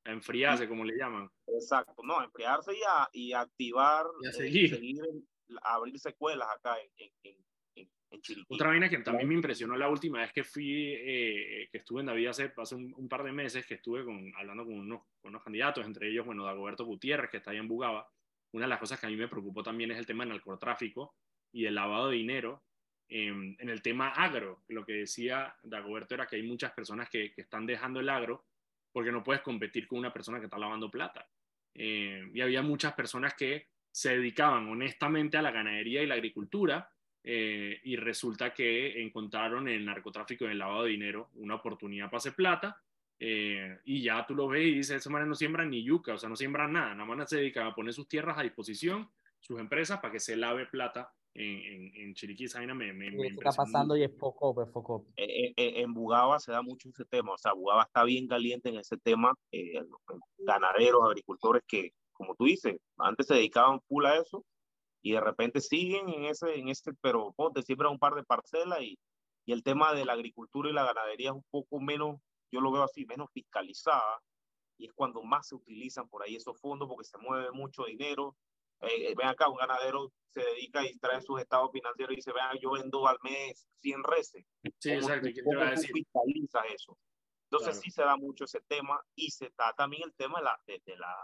a 0.06 0.12
enfriarse, 0.12 0.68
como 0.68 0.84
le 0.86 0.95
llaman. 0.97 1.30
Exacto, 1.47 2.02
no, 2.04 2.20
a 2.20 2.26
emplearse 2.26 2.74
y 2.74 2.82
a, 2.88 3.10
y 3.12 3.34
activar, 3.34 4.06
Y 4.22 4.26
a 4.28 4.30
eh, 4.30 4.34
seguir. 4.34 4.74
en- 4.74 5.28
a 5.64 5.74
abrir 5.76 5.97
secuelas 6.00 6.47
acá 6.56 6.76
en, 6.80 7.12
en, 7.24 7.36
en, 7.76 7.89
en, 8.12 8.22
Chiriquí. 8.22 8.54
Otra 8.54 8.68
vaina 8.68 8.88
que 8.88 9.00
también 9.00 9.28
me 9.28 9.34
impresionó 9.34 9.76
la 9.76 9.89
última 9.89 10.20
vez 10.20 10.32
que 10.32 10.43
fui, 10.43 10.93
eh, 10.95 11.68
que 11.72 11.80
estuve 11.80 12.02
en 12.02 12.06
David 12.06 12.28
hace, 12.28 12.54
hace 12.56 12.76
un, 12.76 12.93
un 12.95 13.10
par 13.10 13.24
de 13.24 13.32
meses, 13.32 13.66
que 13.66 13.74
estuve 13.76 14.04
con, 14.06 14.32
hablando 14.38 14.64
con 14.66 14.76
unos, 14.80 15.02
con 15.20 15.30
unos 15.30 15.43
candidatos, 15.43 15.86
entre 15.86 16.10
ellos, 16.10 16.24
bueno, 16.26 16.43
Dagoberto 16.45 16.86
Gutiérrez, 16.86 17.32
que 17.32 17.38
está 17.38 17.50
ahí 17.52 17.58
en 17.58 17.68
Bugaba. 17.68 18.08
Una 18.52 18.66
de 18.66 18.70
las 18.70 18.80
cosas 18.80 19.00
que 19.00 19.08
a 19.08 19.10
mí 19.10 19.16
me 19.16 19.28
preocupó 19.28 19.64
también 19.64 19.89
es 19.91 19.97
el 19.97 20.06
tema 20.06 20.24
del 20.24 20.34
narcotráfico 20.34 21.16
y 21.52 21.66
el 21.66 21.74
lavado 21.76 22.10
de 22.10 22.18
dinero. 22.18 22.64
em, 23.12 23.56
en 23.58 23.70
el 23.70 23.82
tema 23.82 24.10
agro, 24.10 24.64
lo 24.68 24.86
que 24.86 24.93
decía 24.93 25.56
Dagoberto 25.64 26.14
era 26.14 26.28
que 26.28 26.36
hay 26.36 26.43
muchas 26.43 26.72
personas 26.74 27.10
que, 27.10 27.34
que 27.34 27.41
están 27.41 27.66
dejando 27.66 28.00
el 28.00 28.08
agro 28.10 28.45
porque 28.92 29.12
no 29.12 29.24
puedes 29.24 29.42
competir 29.42 29.88
con 29.88 30.00
una 30.00 30.14
persona 30.14 30.40
que 30.40 30.46
está 30.46 30.58
lavando 30.58 30.90
plata. 30.90 31.28
Eh, 31.74 32.30
y 32.34 32.42
había 32.42 32.62
muchas 32.62 32.94
personas 32.94 33.34
que 33.36 33.68
se 33.92 34.18
dedicaban 34.18 34.68
honestamente 34.68 35.38
a 35.38 35.42
la 35.42 35.52
ganadería 35.52 36.02
y 36.04 36.08
la 36.08 36.16
agricultura, 36.16 36.90
eh, 37.24 37.80
y 37.84 37.96
resulta 37.96 38.54
que 38.54 39.02
encontraron 39.02 39.68
en 39.68 39.76
el 39.76 39.86
narcotráfico 39.86 40.44
y 40.44 40.48
en 40.48 40.52
el 40.54 40.60
lavado 40.60 40.84
de 40.84 40.92
dinero 40.92 41.30
una 41.36 41.56
oportunidad 41.56 42.06
para 42.06 42.18
hacer 42.18 42.34
plata, 42.34 42.82
eh, 43.20 43.80
y 43.84 44.02
ya 44.02 44.26
tú 44.26 44.34
lo 44.34 44.48
ves 44.48 44.66
y 44.66 44.76
dices, 44.76 44.98
esa 44.98 45.10
manera 45.10 45.28
no 45.28 45.36
siembran 45.36 45.70
ni 45.70 45.84
yuca, 45.84 46.14
o 46.14 46.18
sea, 46.18 46.30
no 46.30 46.36
siembran 46.36 46.72
nada, 46.72 46.96
nada 46.96 47.06
más 47.06 47.30
se 47.30 47.38
dedican 47.38 47.68
a 47.68 47.76
poner 47.76 47.94
sus 47.94 48.08
tierras 48.08 48.38
a 48.38 48.44
disposición, 48.44 49.10
sus 49.42 49.60
empresas, 49.60 50.00
para 50.00 50.14
que 50.14 50.20
se 50.20 50.38
lave 50.38 50.66
plata 50.68 51.12
en, 51.34 51.60
en, 51.60 51.96
en 51.96 52.14
Chiriquí. 52.14 52.46
Esa 52.46 52.60
vaina 52.60 52.74
me, 52.74 52.92
me, 52.94 53.12
me 53.12 53.28
está 53.28 53.52
pasando 53.52 53.94
mucho. 53.94 53.98
y 53.98 54.04
es 54.04 54.12
poco, 54.12 54.54
pues 54.54 54.70
poco. 54.70 55.06
eh, 55.16 55.54
eh, 55.58 55.82
en 55.82 55.94
Bugaba 55.94 56.40
se 56.40 56.52
da 56.52 56.62
mucho 56.62 56.90
ese 56.90 57.06
tema, 57.06 57.34
o 57.34 57.38
sea, 57.38 57.54
Bugaba 57.54 57.84
está 57.84 58.04
bien 58.04 58.28
caliente 58.28 58.70
en 58.70 58.78
ese 58.78 58.98
tema, 58.98 59.34
eh, 59.52 59.74
los 59.82 60.00
ganaderos, 60.38 61.02
agricultores 61.06 61.64
que, 61.68 61.92
como 62.14 62.36
tú 62.36 62.46
dices, 62.46 62.78
antes 62.98 63.28
se 63.28 63.36
dedicaban 63.36 63.82
full 63.82 64.06
a 64.06 64.18
eso 64.18 64.44
y 65.02 65.14
de 65.14 65.22
repente 65.22 65.62
siguen 65.62 66.10
en 66.10 66.26
ese, 66.26 66.56
en 66.56 66.70
ese 66.70 66.92
pero 67.02 67.32
ponte, 67.34 67.62
siembran 67.62 67.92
un 67.94 68.00
par 68.00 68.16
de 68.16 68.24
parcelas 68.24 68.82
y, 68.82 69.00
y 69.46 69.54
el 69.54 69.64
tema 69.64 69.94
de 69.94 70.06
la 70.06 70.14
agricultura 70.14 70.70
y 70.70 70.74
la 70.74 70.84
ganadería 70.86 71.30
es 71.30 71.36
un 71.36 71.46
poco 71.50 71.80
menos, 71.80 72.20
yo 72.52 72.60
lo 72.62 72.72
veo 72.72 72.84
así, 72.84 73.06
menos 73.06 73.30
fiscalizada 73.32 74.20
y 74.78 74.86
es 74.88 74.94
cuando 74.94 75.22
más 75.24 75.48
se 75.48 75.56
utilizan 75.56 76.08
por 76.10 76.24
ahí 76.24 76.36
esos 76.36 76.60
fondos 76.60 76.88
porque 76.88 77.04
se 77.06 77.18
mueve 77.18 77.52
mucho 77.52 77.84
dinero. 77.86 78.36
Eh, 78.82 79.10
eh, 79.12 79.14
ven 79.18 79.28
acá, 79.28 79.50
un 79.50 79.58
ganadero 79.58 80.12
se 80.34 80.42
dedica 80.42 80.86
y 80.86 80.98
trae 81.00 81.22
sus 81.22 81.42
estados 81.42 81.72
financieros 81.72 82.14
y 82.14 82.18
dice, 82.18 82.32
vean, 82.32 82.58
yo 82.62 82.72
vendo 82.72 83.08
al 83.08 83.18
mes 83.24 83.68
100 83.82 84.04
reses. 84.04 84.46
Sí, 84.80 84.90
¿Cómo 84.92 85.02
exacto. 85.02 85.22
tú- 85.24 85.28
¿y 85.30 85.34
¿Qué 85.34 85.42
te 85.44 85.56
va 85.56 85.68
a 85.68 85.72
decir? 85.72 85.92
eso? 86.74 86.98
Entonces 87.52 87.70
Claro. 87.72 87.82
sí 87.82 87.92
se 87.92 88.02
da 88.04 88.16
mucho 88.16 88.44
ese 88.46 88.62
tema 88.62 89.04
y 89.16 89.32
se 89.32 89.52
da 89.58 89.74
también 89.74 90.04
el 90.04 90.14
tema 90.14 90.38
de 90.40 90.46
la, 90.46 90.62
de, 90.68 90.82
de 90.86 90.98
la, 90.98 91.16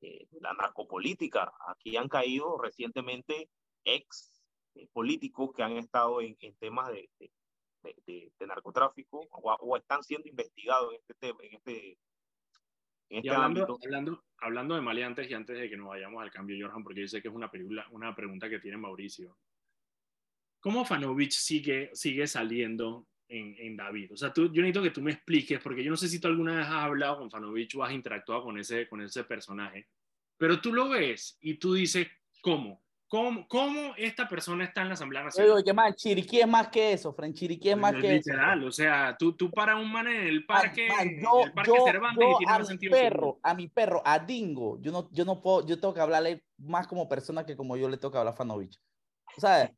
eh, 0.00 0.26
de 0.30 0.40
la 0.40 0.52
narcopolítica. 0.54 1.52
Aquí 1.68 1.96
han 1.96 2.08
caído 2.08 2.58
recientemente 2.58 3.48
ex 3.84 4.42
eh, 4.74 4.88
políticos 4.92 5.50
que 5.56 5.62
han 5.62 5.76
estado 5.78 6.20
en, 6.20 6.36
en 6.40 6.56
temas 6.56 6.88
de, 6.90 7.08
de, 7.20 7.32
de- 7.82 7.96
de- 8.06 8.32
de 8.36 8.46
narcotráfico 8.48 9.20
o, 9.30 9.52
o 9.60 9.76
están 9.76 10.02
siendo 10.02 10.28
investigados 10.28 10.92
en 10.92 11.00
este 11.00 11.14
tema, 11.14 11.38
en 11.44 11.54
este, 11.54 11.98
en 13.10 13.22
Y 13.22 13.28
este 13.28 13.30
hablando, 13.30 13.60
ámbito. 13.62 13.78
hablando, 13.84 14.24
hablando 14.38 14.74
de 14.74 14.80
maleantes 14.80 15.30
y 15.30 15.34
antes 15.34 15.58
de 15.58 15.68
que 15.70 15.76
nos 15.76 15.88
vayamos 15.88 16.22
al 16.22 16.30
cambio, 16.30 16.66
Jorge, 16.66 16.82
porque 16.84 17.00
yo 17.02 17.08
sé 17.08 17.22
que 17.22 17.28
es 17.28 17.34
una, 17.34 17.50
película, 17.50 17.86
una 17.90 18.14
pregunta 18.14 18.48
que 18.48 18.58
tiene 18.60 18.76
Mauricio. 18.76 19.38
¿Cómo 20.60 20.84
Fanovich 20.84 21.32
sigue, 21.32 21.90
sigue 21.94 22.26
saliendo 22.26 23.06
en, 23.28 23.54
en 23.58 23.76
David? 23.76 24.12
O 24.12 24.16
sea, 24.16 24.32
tú, 24.32 24.52
yo 24.52 24.62
necesito 24.62 24.82
que 24.82 24.90
tú 24.90 25.02
me 25.02 25.12
expliques, 25.12 25.60
porque 25.60 25.84
yo 25.84 25.90
no 25.90 25.96
sé 25.96 26.08
si 26.08 26.20
tú 26.20 26.28
alguna 26.28 26.56
vez 26.56 26.66
has 26.66 26.72
hablado 26.84 27.18
con 27.18 27.30
Fanovich 27.30 27.74
o 27.76 27.84
has 27.84 27.92
interactuado 27.92 28.42
con 28.44 28.58
ese, 28.58 28.88
con 28.88 29.00
ese 29.00 29.24
personaje, 29.24 29.88
pero 30.36 30.60
tú 30.60 30.72
lo 30.72 30.88
ves 30.88 31.38
y 31.40 31.54
tú 31.54 31.74
dices, 31.74 32.08
¿cómo? 32.40 32.84
¿Cómo, 33.08 33.48
cómo 33.48 33.94
esta 33.96 34.28
persona 34.28 34.64
está 34.64 34.82
en 34.82 34.88
la 34.88 34.94
Asamblea 34.94 35.22
Nacional? 35.24 35.64
¿qué 35.64 35.72
más? 35.72 35.96
Chiriquí 35.96 36.40
es 36.40 36.46
más 36.46 36.68
que 36.68 36.92
eso, 36.92 37.12
Fren. 37.14 37.32
Chiriquí 37.32 37.70
es 37.70 37.76
más 37.76 37.92
que 37.94 38.16
eso. 38.16 38.30
Literal, 38.30 38.62
o 38.64 38.70
sea, 38.70 39.16
tú, 39.18 39.34
tú 39.34 39.50
para 39.50 39.76
un 39.76 39.90
man 39.90 40.06
en 40.08 40.26
el 40.26 40.40
Man, 40.40 40.46
parque, 40.46 40.88
man, 40.88 41.08
en 41.08 41.22
yo, 41.22 41.44
el 41.44 41.52
parque 41.54 41.72
yo- 41.74 41.84
Cervantes 41.86 42.26
yo 42.28 42.32
y 42.34 42.36
tiene 42.36 42.52
a 42.52 42.58
más 42.58 42.60
mi 42.60 42.66
sentido 42.68 42.90
perro, 42.92 43.40
a 43.42 43.54
mi 43.54 43.68
perro, 43.68 44.02
a 44.04 44.18
Dingo, 44.18 44.78
yo 44.82 44.92
no, 44.92 45.08
yo 45.10 45.24
no 45.24 45.40
puedo, 45.40 45.66
yo 45.66 45.80
tengo 45.80 45.94
que 45.94 46.00
hablarle 46.02 46.44
más 46.58 46.86
como 46.86 47.08
persona 47.08 47.46
que 47.46 47.56
como 47.56 47.78
yo 47.78 47.88
le 47.88 47.96
tengo 47.96 48.12
que 48.12 48.18
hablar 48.18 48.34
a 48.34 48.36
Fanovich. 48.36 48.78
O 49.36 49.40
sea, 49.40 49.72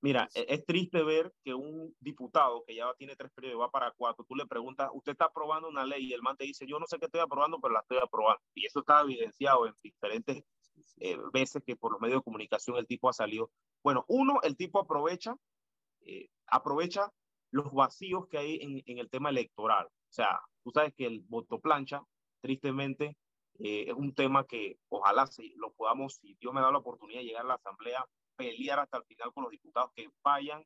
Mira, 0.00 0.28
e- 0.34 0.44
es 0.48 0.66
triste 0.66 1.02
ver 1.02 1.32
que 1.42 1.54
un 1.54 1.94
diputado 1.98 2.62
que 2.66 2.74
ya 2.74 2.92
tiene 2.98 3.16
tres 3.16 3.30
periodos 3.34 3.62
va 3.62 3.70
para 3.70 3.90
cuatro, 3.96 4.24
tú 4.28 4.34
le 4.34 4.44
preguntas, 4.46 4.90
usted 4.92 5.12
está 5.12 5.26
aprobando 5.26 5.66
una 5.68 5.84
ley 5.86 6.04
y 6.06 6.12
el 6.12 6.20
man 6.20 6.36
te 6.36 6.44
dice, 6.44 6.66
yo 6.66 6.78
no 6.78 6.86
sé 6.86 6.98
qué 6.98 7.06
estoy 7.06 7.22
aprobando, 7.22 7.58
pero 7.58 7.72
la 7.72 7.80
estoy 7.80 7.96
aprobando. 8.02 8.42
Y 8.54 8.66
eso 8.66 8.80
está 8.80 9.00
evidenciado 9.00 9.66
en 9.66 9.72
diferentes 9.82 10.44
eh, 11.00 11.18
veces 11.32 11.62
que 11.64 11.76
por 11.76 11.92
los 11.92 12.00
medios 12.00 12.20
de 12.20 12.24
comunicación 12.24 12.76
el 12.76 12.86
tipo 12.86 13.08
ha 13.08 13.12
salido. 13.12 13.50
Bueno, 13.82 14.04
uno, 14.08 14.40
el 14.42 14.56
tipo 14.56 14.78
aprovecha, 14.78 15.36
eh, 16.02 16.28
aprovecha 16.46 17.10
los 17.50 17.72
vacíos 17.72 18.26
que 18.28 18.38
hay 18.38 18.56
en, 18.56 18.82
en 18.86 18.98
el 18.98 19.10
tema 19.10 19.30
electoral. 19.30 19.86
O 19.86 20.12
sea, 20.12 20.40
tú 20.62 20.70
sabes 20.70 20.92
que 20.94 21.06
el 21.06 21.20
voto 21.20 21.60
plancha, 21.60 22.02
tristemente, 22.40 23.16
eh, 23.58 23.84
es 23.88 23.94
un 23.94 24.14
tema 24.14 24.44
que 24.44 24.78
ojalá 24.88 25.26
si 25.26 25.54
lo 25.56 25.72
podamos, 25.72 26.16
si 26.16 26.34
Dios 26.40 26.52
me 26.52 26.60
da 26.60 26.72
la 26.72 26.78
oportunidad 26.78 27.20
de 27.20 27.26
llegar 27.26 27.44
a 27.44 27.48
la 27.48 27.54
Asamblea, 27.54 28.04
pelear 28.36 28.80
hasta 28.80 28.98
el 28.98 29.04
final 29.04 29.32
con 29.32 29.44
los 29.44 29.52
diputados 29.52 29.92
que 29.94 30.10
vayan 30.22 30.64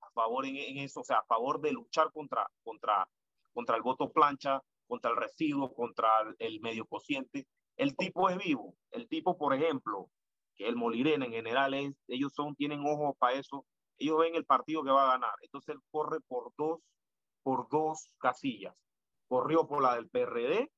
a 0.00 0.10
favor 0.12 0.46
en, 0.46 0.56
en 0.56 0.78
eso, 0.78 1.00
o 1.00 1.04
sea, 1.04 1.18
a 1.18 1.24
favor 1.24 1.60
de 1.60 1.72
luchar 1.72 2.10
contra, 2.12 2.50
contra, 2.62 3.06
contra 3.52 3.76
el 3.76 3.82
voto 3.82 4.10
plancha, 4.10 4.62
contra 4.86 5.10
el 5.10 5.16
residuo, 5.18 5.74
contra 5.74 6.08
el, 6.22 6.36
el 6.38 6.60
medio 6.60 6.86
cociente. 6.86 7.46
El 7.80 7.96
tipo 7.96 8.28
es 8.28 8.36
vivo. 8.36 8.76
El 8.90 9.08
tipo, 9.08 9.38
por 9.38 9.54
ejemplo, 9.54 10.10
que 10.54 10.68
el 10.68 10.76
Molirena 10.76 11.24
en 11.24 11.32
general 11.32 11.72
es, 11.72 11.94
ellos 12.08 12.30
son, 12.34 12.54
tienen 12.54 12.84
ojos 12.84 13.16
para 13.18 13.38
eso, 13.38 13.64
ellos 13.96 14.18
ven 14.18 14.34
el 14.34 14.44
partido 14.44 14.84
que 14.84 14.90
va 14.90 15.04
a 15.04 15.12
ganar. 15.12 15.32
Entonces 15.40 15.76
él 15.76 15.80
corre 15.90 16.20
por 16.28 16.52
dos, 16.58 16.80
por 17.42 17.70
dos 17.70 18.12
casillas. 18.18 18.76
Corrió 19.28 19.66
por 19.66 19.80
la 19.82 19.94
del 19.94 20.10
PRD 20.10 20.70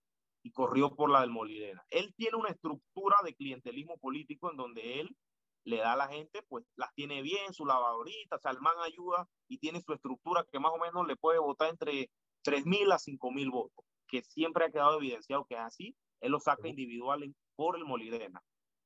y 0.44 0.52
corrió 0.52 0.94
por 0.94 1.10
la 1.10 1.22
del 1.22 1.30
Molirena. 1.30 1.84
Él 1.90 2.14
tiene 2.16 2.36
una 2.36 2.50
estructura 2.50 3.16
de 3.24 3.34
clientelismo 3.34 3.98
político 3.98 4.52
en 4.52 4.58
donde 4.58 5.00
él 5.00 5.16
le 5.64 5.78
da 5.78 5.94
a 5.94 5.96
la 5.96 6.06
gente, 6.06 6.44
pues 6.48 6.64
las 6.76 6.94
tiene 6.94 7.20
bien, 7.20 7.52
su 7.52 7.66
lavadorita, 7.66 8.38
Salman 8.38 8.78
ayuda 8.78 9.28
y 9.48 9.58
tiene 9.58 9.80
su 9.80 9.92
estructura 9.92 10.46
que 10.52 10.60
más 10.60 10.70
o 10.72 10.78
menos 10.78 11.04
le 11.08 11.16
puede 11.16 11.40
votar 11.40 11.68
entre 11.68 12.12
3.000 12.44 12.92
a 12.92 12.98
5.000 12.98 13.50
votos, 13.50 13.84
que 14.06 14.22
siempre 14.22 14.66
ha 14.66 14.70
quedado 14.70 14.98
evidenciado 14.98 15.44
que 15.46 15.54
es 15.54 15.60
así, 15.62 15.96
él 16.22 16.32
lo 16.32 16.40
saca 16.40 16.68
individual 16.68 17.22
en- 17.24 17.36
por 17.56 17.76
el 17.76 17.84
Molirena. 17.84 18.40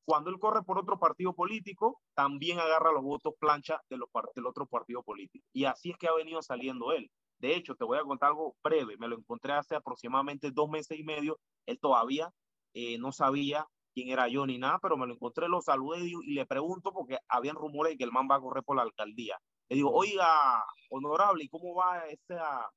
Cuando 0.05 0.31
él 0.31 0.39
corre 0.39 0.63
por 0.63 0.79
otro 0.79 0.99
partido 0.99 1.35
político, 1.35 2.01
también 2.15 2.61
agarra 2.61 2.93
los 2.93 3.03
votos 3.03 3.35
plancha 3.41 3.81
de 3.91 3.97
los 3.99 4.09
del 4.35 4.47
otro 4.47 4.67
partido 4.67 5.03
político. 5.03 5.45
Y 5.53 5.65
así 5.65 5.91
es 5.91 5.97
que 5.99 6.09
ha 6.09 6.15
venido 6.15 6.43
saliendo 6.43 6.93
él. 6.93 7.11
De 7.39 7.55
hecho, 7.57 7.75
te 7.75 7.85
voy 7.85 7.99
a 7.99 8.03
contar 8.05 8.29
algo 8.31 8.57
breve. 8.63 8.97
Me 8.99 9.09
lo 9.09 9.17
encontré 9.19 9.53
hace 9.53 9.75
aproximadamente 9.77 10.51
dos 10.53 10.69
meses 10.71 10.99
y 10.99 11.03
medio. 11.05 11.39
Él 11.67 11.79
todavía 11.81 12.31
eh, 12.75 12.99
no 12.99 13.13
sabía 13.13 13.67
quién 13.95 14.11
era 14.11 14.29
yo 14.29 14.47
ni 14.47 14.59
nada, 14.59 14.79
pero 14.81 14.97
me 14.97 15.07
lo 15.07 15.15
encontré, 15.15 15.49
lo 15.49 15.61
saludé 15.63 16.07
y, 16.07 16.13
y 16.23 16.35
le 16.35 16.47
pregunto 16.47 16.93
porque 16.93 17.19
habían 17.29 17.57
rumores 17.57 17.95
de 17.95 17.99
que 17.99 18.05
el 18.05 18.13
man 18.13 18.29
va 18.31 18.37
a 18.37 18.41
correr 18.41 18.63
por 18.65 18.77
la 18.77 18.83
alcaldía. 18.83 19.39
Le 19.69 19.77
digo, 19.77 19.91
oiga, 19.93 20.63
honorable, 20.91 21.45
¿y 21.45 21.49
cómo 21.49 21.75
va 21.75 22.07
esa, 22.07 22.71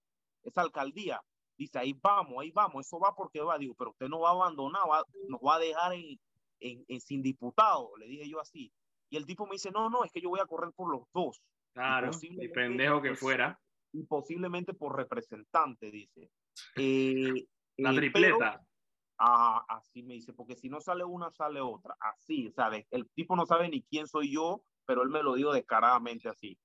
esa 0.44 0.62
alcaldía? 0.62 1.22
Dice, 1.60 1.78
ahí 1.78 1.94
vamos, 2.02 2.36
ahí 2.42 2.52
vamos, 2.52 2.86
eso 2.88 2.98
va 3.00 3.14
porque 3.16 3.42
va. 3.42 3.58
Digo, 3.58 3.76
pero 3.78 3.92
usted 3.92 4.08
no 4.08 4.22
va 4.22 4.30
a 4.30 4.32
abandonar, 4.34 4.82
va- 4.90 5.06
nos 5.28 5.42
va 5.42 5.56
a 5.56 5.60
dejar 5.60 5.94
en, 5.94 6.18
en, 6.62 6.86
en 6.88 7.02
sin 7.02 7.22
diputado, 7.22 7.96
le 7.98 8.08
dije 8.08 8.30
yo 8.30 8.40
así. 8.40 8.72
Y 9.12 9.18
el 9.18 9.26
tipo 9.26 9.46
me 9.46 9.54
dice, 9.54 9.70
no, 9.72 9.90
no, 9.90 10.04
es 10.06 10.12
que 10.12 10.22
yo 10.22 10.30
voy 10.30 10.40
a 10.40 10.46
correr 10.46 10.72
por 10.74 10.90
los 10.90 11.04
dos. 11.14 11.42
Claro, 11.74 12.08
posiblemente- 12.08 12.54
pendejo 12.54 13.02
que 13.02 13.16
fuera. 13.16 13.60
Y 13.92 14.04
posiblemente 14.04 14.74
por 14.74 14.96
representante, 14.96 15.92
dice. 15.92 16.32
Eh, 16.78 17.24
La 17.78 17.92
eh, 17.92 17.94
pero- 17.94 17.98
tripleta. 17.98 18.62
Ah, 19.22 19.66
así 19.68 20.02
me 20.02 20.14
dice, 20.14 20.32
porque 20.32 20.56
si 20.56 20.70
no 20.70 20.80
sale 20.80 21.04
una, 21.04 21.30
sale 21.32 21.60
otra. 21.60 21.94
Así, 22.00 22.50
¿sabes? 22.52 22.86
El 22.90 23.10
tipo 23.10 23.36
no 23.36 23.46
sabe 23.46 23.68
ni 23.68 23.84
quién 23.84 24.08
soy 24.08 24.32
yo, 24.32 24.62
pero 24.86 25.04
él 25.04 25.10
me 25.10 25.22
lo 25.22 25.34
dijo 25.34 25.52
descaradamente 25.52 26.30
así. 26.30 26.58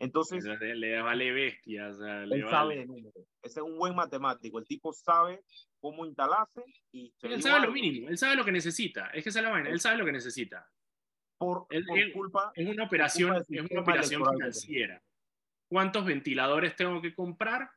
Entonces, 0.00 0.44
Le, 0.44 0.76
le 0.76 1.02
vale 1.02 1.32
bestia. 1.32 1.88
O 1.88 1.94
sea, 1.96 2.20
le 2.26 2.36
él 2.36 2.44
vale. 2.44 2.50
sabe 2.56 2.76
de 2.76 2.86
números. 2.86 3.24
Ese 3.42 3.60
es 3.60 3.66
un 3.66 3.76
buen 3.78 3.94
matemático. 3.96 4.58
El 4.58 4.66
tipo 4.66 4.92
sabe 4.92 5.42
cómo 5.80 6.06
instalarse 6.06 6.62
y 6.92 7.12
Sí, 7.16 7.26
él 7.26 7.42
sabe 7.42 7.56
lo 7.56 7.62
algo, 7.62 7.72
mínimo, 7.74 8.08
él 8.08 8.16
sabe 8.18 8.36
lo 8.36 8.44
que 8.44 8.52
necesita. 8.52 9.08
Es 9.08 9.22
que 9.24 9.30
esa 9.30 9.40
es 9.40 9.44
la 9.44 9.50
vaina, 9.50 9.70
él 9.70 9.80
sabe 9.80 9.96
lo 9.98 10.04
que 10.04 10.12
necesita. 10.12 10.68
Por, 11.36 11.66
él- 11.70 11.84
por 11.86 11.98
él- 11.98 12.12
culpa, 12.12 12.52
Es 12.54 12.68
una 12.68 12.84
operación, 12.84 13.36
es 13.36 13.70
una 13.70 13.80
operación 13.80 14.22
financiera. 14.24 15.02
¿Cuántos 15.70 16.04
ventiladores 16.04 16.74
tengo 16.76 17.00
que 17.02 17.14
comprar 17.14 17.68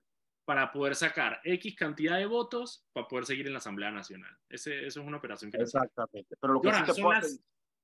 para 0.45 0.71
poder 0.71 0.95
sacar 0.95 1.39
X 1.43 1.75
cantidad 1.75 2.17
de 2.17 2.25
votos 2.25 2.83
para 2.93 3.07
poder 3.07 3.25
seguir 3.25 3.47
en 3.47 3.53
la 3.53 3.59
Asamblea 3.59 3.91
Nacional? 3.91 4.35
Ese, 4.49 4.85
eso 4.87 5.01
es 5.01 5.07
una 5.07 5.17
operación 5.17 5.51
financiera. 5.51 5.85
exactamente. 5.85 6.35
Pero 6.39 6.53
lo 6.53 6.61
que 6.61 6.67
Joran, 6.69 6.85
sí 6.85 6.91
te 6.91 6.93
son 6.95 7.03
puedo 7.03 7.19
las- 7.19 7.39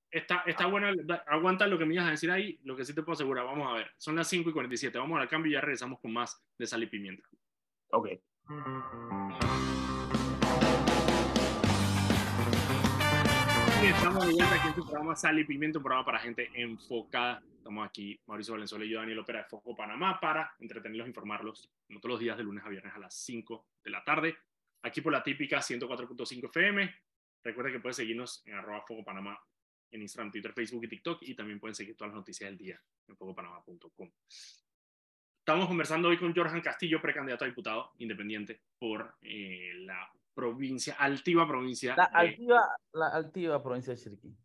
Está, 0.10 0.43
está 0.47 0.66
bueno, 0.68 0.88
da- 1.03 1.24
aguanta 1.28 1.68
lo 1.68 1.78
que 1.78 1.86
me 1.86 1.93
ibas 1.93 2.08
a 2.08 2.12
decir 2.12 2.32
ahí, 2.32 2.60
lo 2.64 2.76
que 2.78 2.86
sí 2.86 2.95
te 2.95 3.03
puedo 3.03 3.14
asegurar, 3.14 3.45
vamos 3.45 3.70
a 3.70 3.74
ver, 3.76 3.91
son 3.97 4.16
las 4.16 4.28
5 4.30 4.49
y 4.49 4.53
47, 4.53 4.97
vamos 4.97 5.20
al 5.20 5.28
cambio 5.28 5.49
y 5.49 5.53
ya 5.53 5.62
regresamos 5.62 5.99
con 5.99 6.14
más 6.14 6.41
de 6.58 6.66
sal 6.66 6.82
y 6.84 6.88
pimienta. 6.88 7.28
Ok. 7.91 8.08
Y 13.84 13.86
estamos 13.88 14.26
de 14.28 14.34
vuelta 14.34 14.55
aquí 14.55 14.68
en 14.70 14.74
tu 14.76 14.84
programa 14.86 15.16
Sal 15.16 15.39
y 15.39 15.43
Pimienta, 15.43 15.78
un 15.80 15.84
programa 15.84 16.05
para 16.05 16.20
gente 16.20 16.49
enfocada. 16.53 17.43
Estamos 17.58 17.86
aquí, 17.86 18.20
Mauricio 18.26 18.53
Valenzuela 18.53 18.86
y 18.86 18.89
yo, 18.89 18.99
Daniel 18.99 19.20
Opera 19.20 19.39
de 19.43 19.45
Foco 19.49 19.76
Panamá, 19.76 20.20
para 20.20 20.55
entretenerlos 20.60 21.08
informarlos 21.08 21.70
como 21.86 21.99
todos 21.99 22.14
los 22.14 22.20
días 22.20 22.38
de 22.38 22.43
lunes 22.43 22.64
a 22.66 22.70
viernes 22.70 22.93
a 22.95 22.99
las 22.99 23.14
5 23.24 23.68
de 23.84 23.91
la 23.91 24.03
tarde. 24.03 24.38
Aquí 24.84 25.01
por 25.01 25.12
la 25.12 25.22
típica 25.22 25.58
104.5 25.60 26.45
FM. 26.49 26.95
Recuerda 27.43 27.72
que 27.72 27.80
puedes 27.80 27.97
seguirnos 27.97 28.41
en 28.47 28.55
arroba 28.55 28.82
Foco 28.82 29.03
Panamá 29.03 29.38
en 29.92 30.02
Instagram, 30.02 30.32
Twitter, 30.32 30.54
Facebook 30.54 30.84
y 30.86 30.88
TikTok. 30.90 31.24
Y 31.24 31.36
también 31.36 31.60
pueden 31.60 31.76
seguir 31.76 31.96
todas 31.96 32.12
las 32.14 32.18
noticias 32.20 32.50
del 32.50 32.58
día 32.58 32.82
en 33.08 33.16
focopanamá.com. 33.18 34.12
Estamos 35.40 35.68
conversando 35.68 36.10
hoy 36.10 36.18
con 36.18 36.36
Jorjan 36.36 36.62
Castillo, 36.62 37.02
precandidato 37.02 37.46
a 37.46 37.48
diputado 37.48 37.92
independiente 38.00 38.62
por 38.78 39.16
eh, 39.22 39.72
la 39.86 40.12
provincia, 40.34 40.96
altiva 41.00 41.48
provincia. 41.48 41.96
La 41.96 42.08
de- 42.08 42.30
altiva, 42.30 42.76
la 42.94 43.08
altiva 43.08 43.64
provincia 43.64 43.94
de 43.94 44.00
Chiriquí. 44.00 44.36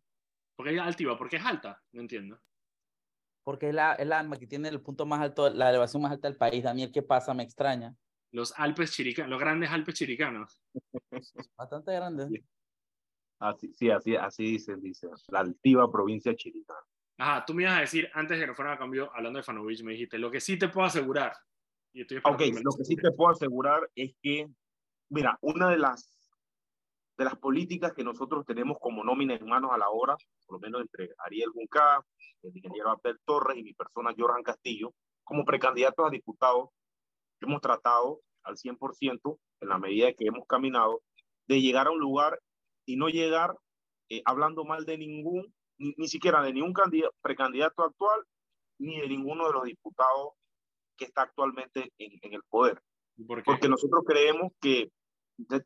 ¿Por 0.56 0.66
qué 0.66 0.74
es 0.74 0.80
altiva? 0.80 1.18
Porque 1.18 1.36
es 1.36 1.44
alta, 1.44 1.82
no 1.92 2.02
entiendo. 2.02 2.40
Porque 3.44 3.70
es 3.70 3.74
la, 3.74 3.94
es 3.94 4.06
la 4.06 4.20
alma 4.20 4.36
que 4.38 4.46
tiene 4.46 4.68
el 4.68 4.80
punto 4.80 5.04
más 5.04 5.20
alto, 5.20 5.50
la 5.50 5.70
elevación 5.70 6.02
más 6.02 6.12
alta 6.12 6.28
del 6.28 6.36
país. 6.38 6.62
Daniel, 6.62 6.92
¿qué 6.92 7.02
pasa? 7.02 7.34
Me 7.34 7.42
extraña. 7.42 7.96
Los 8.30 8.56
Alpes 8.56 8.92
chiricanos, 8.92 9.28
los 9.30 9.40
grandes 9.40 9.70
Alpes 9.70 9.96
chiricanos. 9.96 10.62
Bastante 11.58 11.92
grande. 11.92 12.44
Sí. 13.42 13.48
Así, 13.48 13.72
sí, 13.74 13.90
así, 13.90 14.16
así 14.16 14.44
dicen, 14.44 14.80
dicen. 14.80 15.10
La 15.28 15.40
altiva 15.40 15.90
provincia 15.90 16.34
Chiriquí. 16.34 16.64
Ajá, 17.18 17.44
tú 17.44 17.54
me 17.54 17.62
ibas 17.62 17.76
a 17.76 17.80
decir, 17.80 18.08
antes 18.14 18.36
de 18.36 18.42
que 18.42 18.46
nos 18.46 18.56
fueran 18.56 18.74
a 18.74 18.78
cambio, 18.78 19.10
hablando 19.14 19.38
de 19.38 19.42
Fanovich, 19.42 19.82
me 19.82 19.92
dijiste, 19.92 20.18
lo 20.18 20.30
que 20.30 20.40
sí 20.40 20.58
te 20.58 20.68
puedo 20.68 20.86
asegurar. 20.86 21.32
Y 21.92 22.02
estoy 22.02 22.18
Ok, 22.18 22.38
que 22.38 22.60
lo 22.62 22.72
que 22.76 22.84
sí 22.84 22.96
te 22.96 23.10
puedo 23.12 23.30
asegurar 23.30 23.88
es 23.94 24.14
que, 24.22 24.48
mira, 25.10 25.38
una 25.42 25.70
de 25.70 25.78
las, 25.78 26.32
de 27.18 27.24
las 27.24 27.36
políticas 27.36 27.92
que 27.92 28.04
nosotros 28.04 28.46
tenemos 28.46 28.78
como 28.80 29.04
nómina 29.04 29.34
en 29.34 29.46
manos 29.46 29.72
a 29.72 29.78
la 29.78 29.90
hora, 29.90 30.16
por 30.46 30.56
lo 30.56 30.60
menos 30.60 30.80
entre 30.80 31.10
Ariel 31.18 31.50
Junca, 31.50 32.00
el 32.42 32.56
ingeniero 32.56 32.90
Abel 32.90 33.18
Torres 33.24 33.58
y 33.58 33.62
mi 33.62 33.74
persona, 33.74 34.14
Joran 34.16 34.42
Castillo, 34.42 34.94
como 35.24 35.44
precandidatos 35.44 36.06
a 36.06 36.10
diputados, 36.10 36.70
hemos 37.40 37.60
tratado 37.60 38.20
al 38.44 38.56
100%, 38.56 39.38
en 39.60 39.68
la 39.68 39.78
medida 39.78 40.12
que 40.12 40.26
hemos 40.26 40.46
caminado, 40.46 41.02
de 41.46 41.60
llegar 41.60 41.88
a 41.88 41.90
un 41.90 42.00
lugar 42.00 42.38
y 42.86 42.96
no 42.96 43.08
llegar 43.08 43.56
eh, 44.08 44.22
hablando 44.24 44.64
mal 44.64 44.84
de 44.84 44.98
ningún, 44.98 45.54
ni, 45.78 45.94
ni 45.96 46.08
siquiera 46.08 46.42
de 46.42 46.52
ningún 46.52 46.72
candidato, 46.72 47.14
precandidato 47.20 47.82
actual, 47.82 48.24
ni 48.78 49.00
de 49.00 49.08
ninguno 49.08 49.46
de 49.46 49.52
los 49.52 49.64
diputados 49.64 50.32
que 50.96 51.04
está 51.04 51.22
actualmente 51.22 51.92
en, 51.98 52.18
en 52.22 52.34
el 52.34 52.42
poder. 52.48 52.80
¿Por? 53.26 53.42
Porque 53.42 53.68
nosotros 53.68 54.02
creemos 54.06 54.52
que 54.60 54.90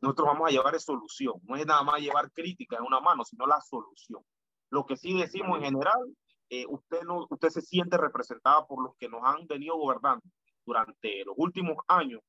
nosotros 0.01 0.27
vamos 0.27 0.47
a 0.47 0.51
llevar 0.51 0.75
es 0.75 0.83
solución. 0.83 1.35
No 1.43 1.55
es 1.55 1.65
nada 1.65 1.83
más 1.83 2.01
llevar 2.01 2.31
crítica 2.31 2.77
en 2.77 2.83
una 2.83 2.99
mano, 2.99 3.23
sino 3.23 3.45
la 3.45 3.59
solución. 3.61 4.21
Lo 4.69 4.85
que 4.85 4.97
sí 4.97 5.17
decimos 5.17 5.57
en 5.57 5.65
general, 5.65 6.15
eh, 6.49 6.65
usted, 6.67 7.03
no, 7.03 7.25
usted 7.29 7.49
se 7.49 7.61
siente 7.61 7.97
representada 7.97 8.65
por 8.65 8.83
los 8.83 8.95
que 8.97 9.09
nos 9.09 9.21
han 9.23 9.45
venido 9.47 9.77
gobernando 9.77 10.23
durante 10.65 11.23
los 11.25 11.35
últimos 11.37 11.77
años, 11.87 12.21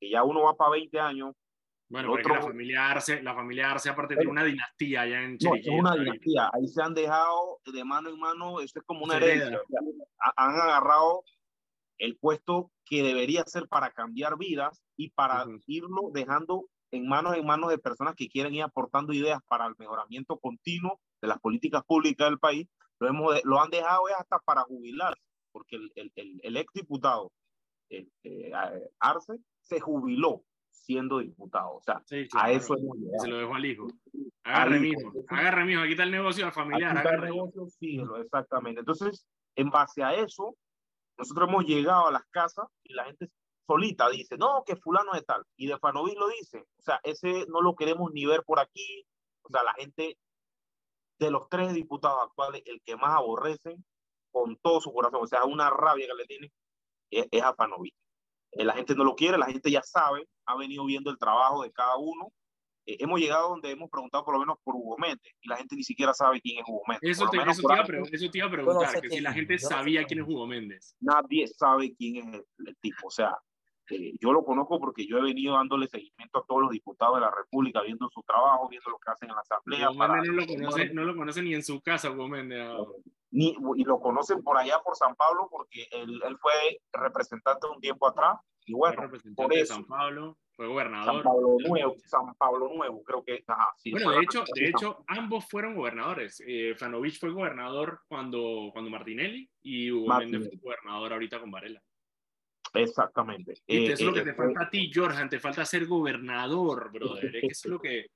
que 0.00 0.10
ya 0.10 0.22
uno 0.22 0.42
va 0.42 0.54
para 0.54 0.72
20 0.72 1.00
años. 1.00 1.34
Bueno, 1.90 2.08
el 2.08 2.12
porque 2.22 2.28
la 2.28 2.38
otro- 2.40 2.48
familia 2.50 2.90
Arce, 2.90 3.22
la 3.22 3.34
familia 3.34 3.70
Arce 3.70 3.88
aparte 3.88 4.14
tiene 4.16 4.30
una 4.30 4.44
dinastía 4.44 5.02
allá 5.02 5.22
en 5.22 5.32
No, 5.32 5.38
Chiriquí. 5.38 5.68
es 5.70 5.80
una 5.80 5.94
dinastía. 5.94 6.50
Ahí 6.52 6.66
se 6.68 6.82
han 6.82 6.92
dejado 6.94 7.60
de 7.64 7.84
mano 7.84 8.10
en 8.10 8.18
mano, 8.18 8.60
eso 8.60 8.78
es 8.78 8.84
como 8.84 9.04
una 9.04 9.16
herencia. 9.16 9.60
Han 10.36 10.54
agarrado 10.54 11.22
el 11.98 12.16
puesto 12.18 12.70
que 12.84 13.02
debería 13.02 13.42
ser 13.46 13.68
para 13.68 13.90
cambiar 13.90 14.36
vidas 14.36 14.82
y 14.96 15.10
para 15.10 15.44
Ujú. 15.46 15.58
irlo 15.66 16.10
dejando 16.12 16.66
en 16.90 17.06
manos 17.08 17.36
en 17.36 17.44
manos 17.44 17.70
de 17.70 17.78
personas 17.78 18.14
que 18.14 18.28
quieren 18.28 18.54
ir 18.54 18.62
aportando 18.62 19.12
ideas 19.12 19.40
para 19.48 19.66
el 19.66 19.74
mejoramiento 19.78 20.38
continuo 20.38 21.00
de 21.20 21.28
las 21.28 21.38
políticas 21.38 21.82
públicas 21.84 22.28
del 22.28 22.38
país. 22.38 22.66
Lo, 23.00 23.08
hemos, 23.08 23.40
lo 23.44 23.60
han 23.62 23.70
dejado 23.70 24.02
hasta 24.18 24.38
para 24.40 24.62
jubilarse, 24.62 25.20
porque 25.52 25.76
el, 25.76 25.92
el, 25.96 26.12
el, 26.16 26.40
el 26.42 26.56
ex 26.56 26.72
diputado 26.72 27.30
este, 27.90 28.48
eh, 28.48 28.90
Arce 29.00 29.34
se 29.60 29.80
jubiló 29.80 30.42
siendo 30.88 31.18
diputado. 31.18 31.74
O 31.76 31.82
sea, 31.82 32.02
Sí, 32.06 32.22
a 32.22 32.28
claro. 32.28 32.52
eso 32.54 32.74
hemos 32.78 32.96
Y 32.96 33.00
llegado. 33.00 33.22
se 33.24 33.28
lo 33.28 33.36
dejó 33.38 33.54
al 33.54 33.64
hijo. 33.66 33.86
Agarre, 34.42 34.80
mijo. 34.80 35.12
Agarre, 35.28 35.64
mijo. 35.66 35.82
Aquí 35.82 35.90
está 35.90 36.04
el 36.04 36.10
negocio 36.10 36.46
al 36.46 36.52
familiar. 36.52 36.90
Aquí 36.92 36.96
está 36.98 37.10
el 37.10 37.14
agarre. 37.16 37.30
negocio, 37.30 37.66
síguelo, 37.78 38.16
exactamente. 38.16 38.80
Entonces, 38.80 39.26
en 39.54 39.68
base 39.68 40.02
a 40.02 40.14
eso, 40.14 40.56
nosotros 41.18 41.46
hemos 41.46 41.66
llegado 41.66 42.06
a 42.06 42.12
las 42.12 42.24
casas 42.30 42.66
y 42.84 42.94
la 42.94 43.04
gente 43.04 43.28
solita 43.66 44.08
dice, 44.08 44.38
no, 44.38 44.62
que 44.64 44.76
fulano 44.76 45.12
es 45.12 45.26
tal. 45.26 45.44
Y 45.58 45.66
de 45.66 45.78
Fanoví 45.78 46.14
lo 46.14 46.26
dice. 46.28 46.64
O 46.78 46.82
sea, 46.82 46.98
ese 47.02 47.44
no 47.48 47.60
lo 47.60 47.76
queremos 47.76 48.10
ni 48.12 48.24
ver 48.24 48.42
por 48.44 48.58
aquí. 48.58 49.04
O 49.42 49.50
sea, 49.50 49.62
la 49.64 49.74
gente 49.74 50.16
de 51.18 51.30
los 51.30 51.50
tres 51.50 51.74
diputados 51.74 52.20
actuales, 52.22 52.62
el 52.64 52.80
que 52.82 52.96
más 52.96 53.10
aborrecen 53.10 53.84
con 54.30 54.56
todo 54.62 54.80
su 54.80 54.90
corazón, 54.92 55.20
o 55.22 55.26
sea, 55.26 55.44
una 55.44 55.68
rabia 55.68 56.06
que 56.06 56.14
le 56.14 56.24
tiene, 56.24 56.52
es, 57.10 57.26
es 57.30 57.42
a 57.42 57.52
Fanoví. 57.54 57.92
Eh, 58.52 58.64
la 58.64 58.74
gente 58.74 58.94
no 58.94 59.04
lo 59.04 59.14
quiere, 59.14 59.36
la 59.38 59.46
gente 59.46 59.70
ya 59.70 59.82
sabe, 59.82 60.26
ha 60.46 60.56
venido 60.56 60.84
viendo 60.86 61.10
el 61.10 61.18
trabajo 61.18 61.62
de 61.62 61.72
cada 61.72 61.96
uno. 61.96 62.32
Eh, 62.86 62.96
hemos 63.00 63.20
llegado 63.20 63.50
donde 63.50 63.70
hemos 63.70 63.90
preguntado 63.90 64.24
por 64.24 64.34
lo 64.34 64.40
menos 64.40 64.56
por 64.64 64.74
Hugo 64.74 64.96
Méndez 64.96 65.34
y 65.42 65.48
la 65.48 65.56
gente 65.58 65.76
ni 65.76 65.82
siquiera 65.84 66.14
sabe 66.14 66.40
quién 66.40 66.58
es 66.58 66.64
Hugo 66.66 66.82
Méndez. 66.88 67.10
Eso 67.10 67.28
te, 67.28 67.36
eso, 67.36 67.60
te 67.60 67.60
iba 67.60 67.74
algo, 67.74 68.06
eso 68.10 68.30
te 68.30 68.38
iba 68.38 68.46
a 68.46 68.48
no 68.50 68.54
preguntar, 68.54 68.90
sé 68.90 69.00
que 69.02 69.10
si 69.10 69.20
la 69.20 69.32
gente 69.32 69.54
no 69.54 69.68
sabía 69.68 70.04
quién 70.04 70.20
es. 70.20 70.26
Hugo 70.26 70.46
Méndez. 70.46 70.94
nadie 71.00 71.46
sabe 71.48 71.94
quién 71.94 72.16
es 72.16 72.34
el, 72.34 72.66
el 72.66 72.76
tipo. 72.78 73.08
O 73.08 73.10
sea, 73.10 73.36
eh, 73.90 74.14
yo 74.20 74.32
lo 74.32 74.44
conozco 74.44 74.78
porque 74.80 75.06
yo 75.06 75.18
he 75.18 75.22
venido 75.22 75.54
dándole 75.54 75.86
seguimiento 75.86 76.38
a 76.38 76.44
todos 76.46 76.62
los 76.62 76.70
diputados 76.70 77.16
de 77.16 77.20
la 77.22 77.30
República, 77.30 77.82
viendo 77.82 78.08
su 78.08 78.22
trabajo, 78.22 78.68
viendo 78.68 78.90
lo 78.90 78.98
que 78.98 79.10
hacen 79.10 79.28
en 79.30 79.34
la 79.34 79.42
Asamblea. 79.42 79.90
Para- 79.96 80.22
no 80.22 80.32
lo, 80.32 80.46
conoce, 80.46 80.94
no 80.94 81.04
lo 81.04 81.16
conoce 81.16 81.42
ni 81.42 81.54
en 81.54 81.62
su 81.62 81.80
casa, 81.80 82.10
Hugo 82.10 82.28
Méndez. 82.28 82.66
Ni, 83.38 83.56
y 83.76 83.84
lo 83.84 84.00
conocen 84.00 84.42
por 84.42 84.58
allá 84.58 84.80
por 84.84 84.96
San 84.96 85.14
Pablo 85.14 85.48
porque 85.50 85.86
él, 85.92 86.20
él 86.26 86.36
fue 86.38 86.52
representante 86.92 87.66
un 87.68 87.80
tiempo 87.80 88.08
atrás 88.08 88.38
y 88.66 88.74
bueno, 88.74 89.00
representante 89.02 89.42
por 89.42 89.54
de 89.54 89.60
eso. 89.60 89.74
San 89.74 89.84
Pablo, 89.86 90.36
fue 90.56 90.66
San 90.66 90.72
gobernador. 90.72 91.22
Pablo 91.22 91.56
Nuevo, 91.66 91.94
San 92.04 92.34
Pablo 92.34 92.68
Nuevo, 92.74 93.02
creo 93.04 93.22
que, 93.24 93.44
sí, 93.76 93.92
Bueno, 93.92 94.10
de 94.10 94.18
hecho, 94.22 94.44
de 94.54 94.68
hecho, 94.68 95.04
ambos 95.06 95.48
fueron 95.48 95.74
gobernadores. 95.76 96.42
Eh, 96.46 96.74
Fanovich 96.76 97.18
fue 97.20 97.30
gobernador 97.30 98.00
cuando, 98.08 98.70
cuando 98.72 98.90
Martinelli 98.90 99.48
y 99.62 99.90
Hugo 99.92 100.08
Martinelli. 100.08 100.38
Méndez 100.40 100.60
fue 100.60 100.70
gobernador 100.74 101.12
ahorita 101.12 101.40
con 101.40 101.50
Varela. 101.50 101.80
Exactamente. 102.74 103.52
Eh, 103.66 103.84
eso 103.92 103.92
es 103.94 104.02
lo 104.02 104.12
que 104.12 104.20
eh, 104.20 104.24
te 104.24 104.34
fue- 104.34 104.46
falta 104.46 104.64
a 104.64 104.70
ti, 104.70 104.90
Jorjan, 104.92 105.28
te 105.30 105.38
falta 105.40 105.64
ser 105.64 105.86
gobernador, 105.86 106.90
brother. 106.92 107.24
Es 107.36 107.40
que 107.40 107.46
eso 107.46 107.68
es 107.68 107.72
lo 107.72 107.78
que... 107.80 108.06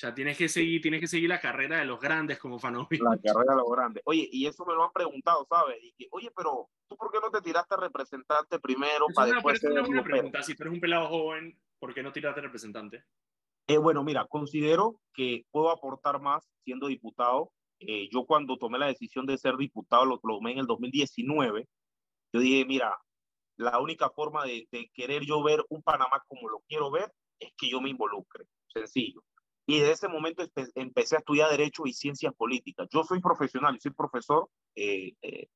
O 0.00 0.06
sea, 0.06 0.14
tienes 0.14 0.38
que 0.38 0.48
seguir, 0.48 0.80
tienes 0.80 0.98
que 0.98 1.06
seguir 1.06 1.28
la 1.28 1.42
carrera 1.42 1.78
de 1.78 1.84
los 1.84 2.00
grandes 2.00 2.38
como 2.38 2.58
Fanovich. 2.58 3.02
La 3.02 3.18
carrera 3.18 3.52
de 3.52 3.56
lo 3.58 3.66
grande. 3.66 4.00
Oye, 4.06 4.30
y 4.32 4.46
eso 4.46 4.64
me 4.64 4.72
lo 4.72 4.84
han 4.84 4.92
preguntado, 4.92 5.46
¿sabes? 5.46 5.76
Y 5.82 5.92
que, 5.92 6.08
oye, 6.12 6.30
pero 6.34 6.70
¿tú 6.88 6.96
por 6.96 7.12
qué 7.12 7.18
no 7.22 7.30
te 7.30 7.42
tiraste 7.42 7.74
a 7.74 7.76
representante 7.76 8.58
primero 8.60 9.04
Es 9.10 9.14
para 9.14 9.26
una, 9.26 9.34
después 9.34 9.62
es 9.62 9.70
una 9.70 9.82
ser 9.82 9.84
buena 9.84 10.02
pregunta. 10.02 10.42
Si 10.42 10.54
tú 10.54 10.62
eres 10.62 10.72
un 10.72 10.80
pelado 10.80 11.06
joven, 11.08 11.60
¿por 11.78 11.92
qué 11.92 12.02
no 12.02 12.12
tiraste 12.12 12.40
representante? 12.40 13.04
Eh, 13.66 13.76
bueno, 13.76 14.02
mira, 14.02 14.26
considero 14.26 15.02
que 15.12 15.44
puedo 15.50 15.68
aportar 15.68 16.18
más 16.18 16.50
siendo 16.64 16.86
diputado. 16.86 17.52
Eh, 17.78 18.08
yo 18.10 18.24
cuando 18.24 18.56
tomé 18.56 18.78
la 18.78 18.86
decisión 18.86 19.26
de 19.26 19.36
ser 19.36 19.58
diputado, 19.58 20.06
lo 20.06 20.18
tomé 20.18 20.52
en 20.52 20.60
el 20.60 20.66
2019, 20.66 21.68
yo 22.32 22.40
dije, 22.40 22.64
mira, 22.64 22.96
la 23.58 23.78
única 23.78 24.08
forma 24.08 24.46
de, 24.46 24.66
de 24.72 24.90
querer 24.94 25.26
yo 25.26 25.42
ver 25.42 25.62
un 25.68 25.82
Panamá 25.82 26.24
como 26.26 26.48
lo 26.48 26.60
quiero 26.66 26.90
ver 26.90 27.12
es 27.38 27.52
que 27.54 27.68
yo 27.68 27.82
me 27.82 27.90
involucre, 27.90 28.46
sencillo. 28.66 29.22
Y 29.70 29.78
desde 29.78 29.92
ese 29.92 30.08
momento 30.08 30.42
empe- 30.42 30.72
empecé 30.74 31.14
a 31.14 31.20
estudiar 31.20 31.48
Derecho 31.48 31.86
y 31.86 31.92
Ciencias 31.92 32.34
Políticas. 32.34 32.88
Yo 32.90 33.04
soy 33.04 33.20
profesional, 33.20 33.78
soy 33.80 33.92
profesor, 33.92 34.48
eh, 34.74 35.12
eh, 35.22 35.46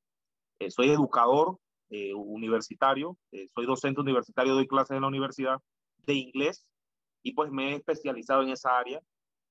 eh, 0.59 0.71
soy 0.71 0.89
educador 0.89 1.57
eh, 1.89 2.13
universitario, 2.13 3.17
eh, 3.33 3.49
soy 3.53 3.65
docente 3.65 3.99
universitario, 3.99 4.53
doy 4.53 4.67
clases 4.67 4.95
en 4.95 5.01
la 5.01 5.09
universidad 5.09 5.57
de 6.05 6.13
inglés 6.13 6.65
y 7.23 7.33
pues 7.33 7.51
me 7.51 7.73
he 7.73 7.75
especializado 7.75 8.41
en 8.43 8.51
esa 8.51 8.77
área, 8.77 9.01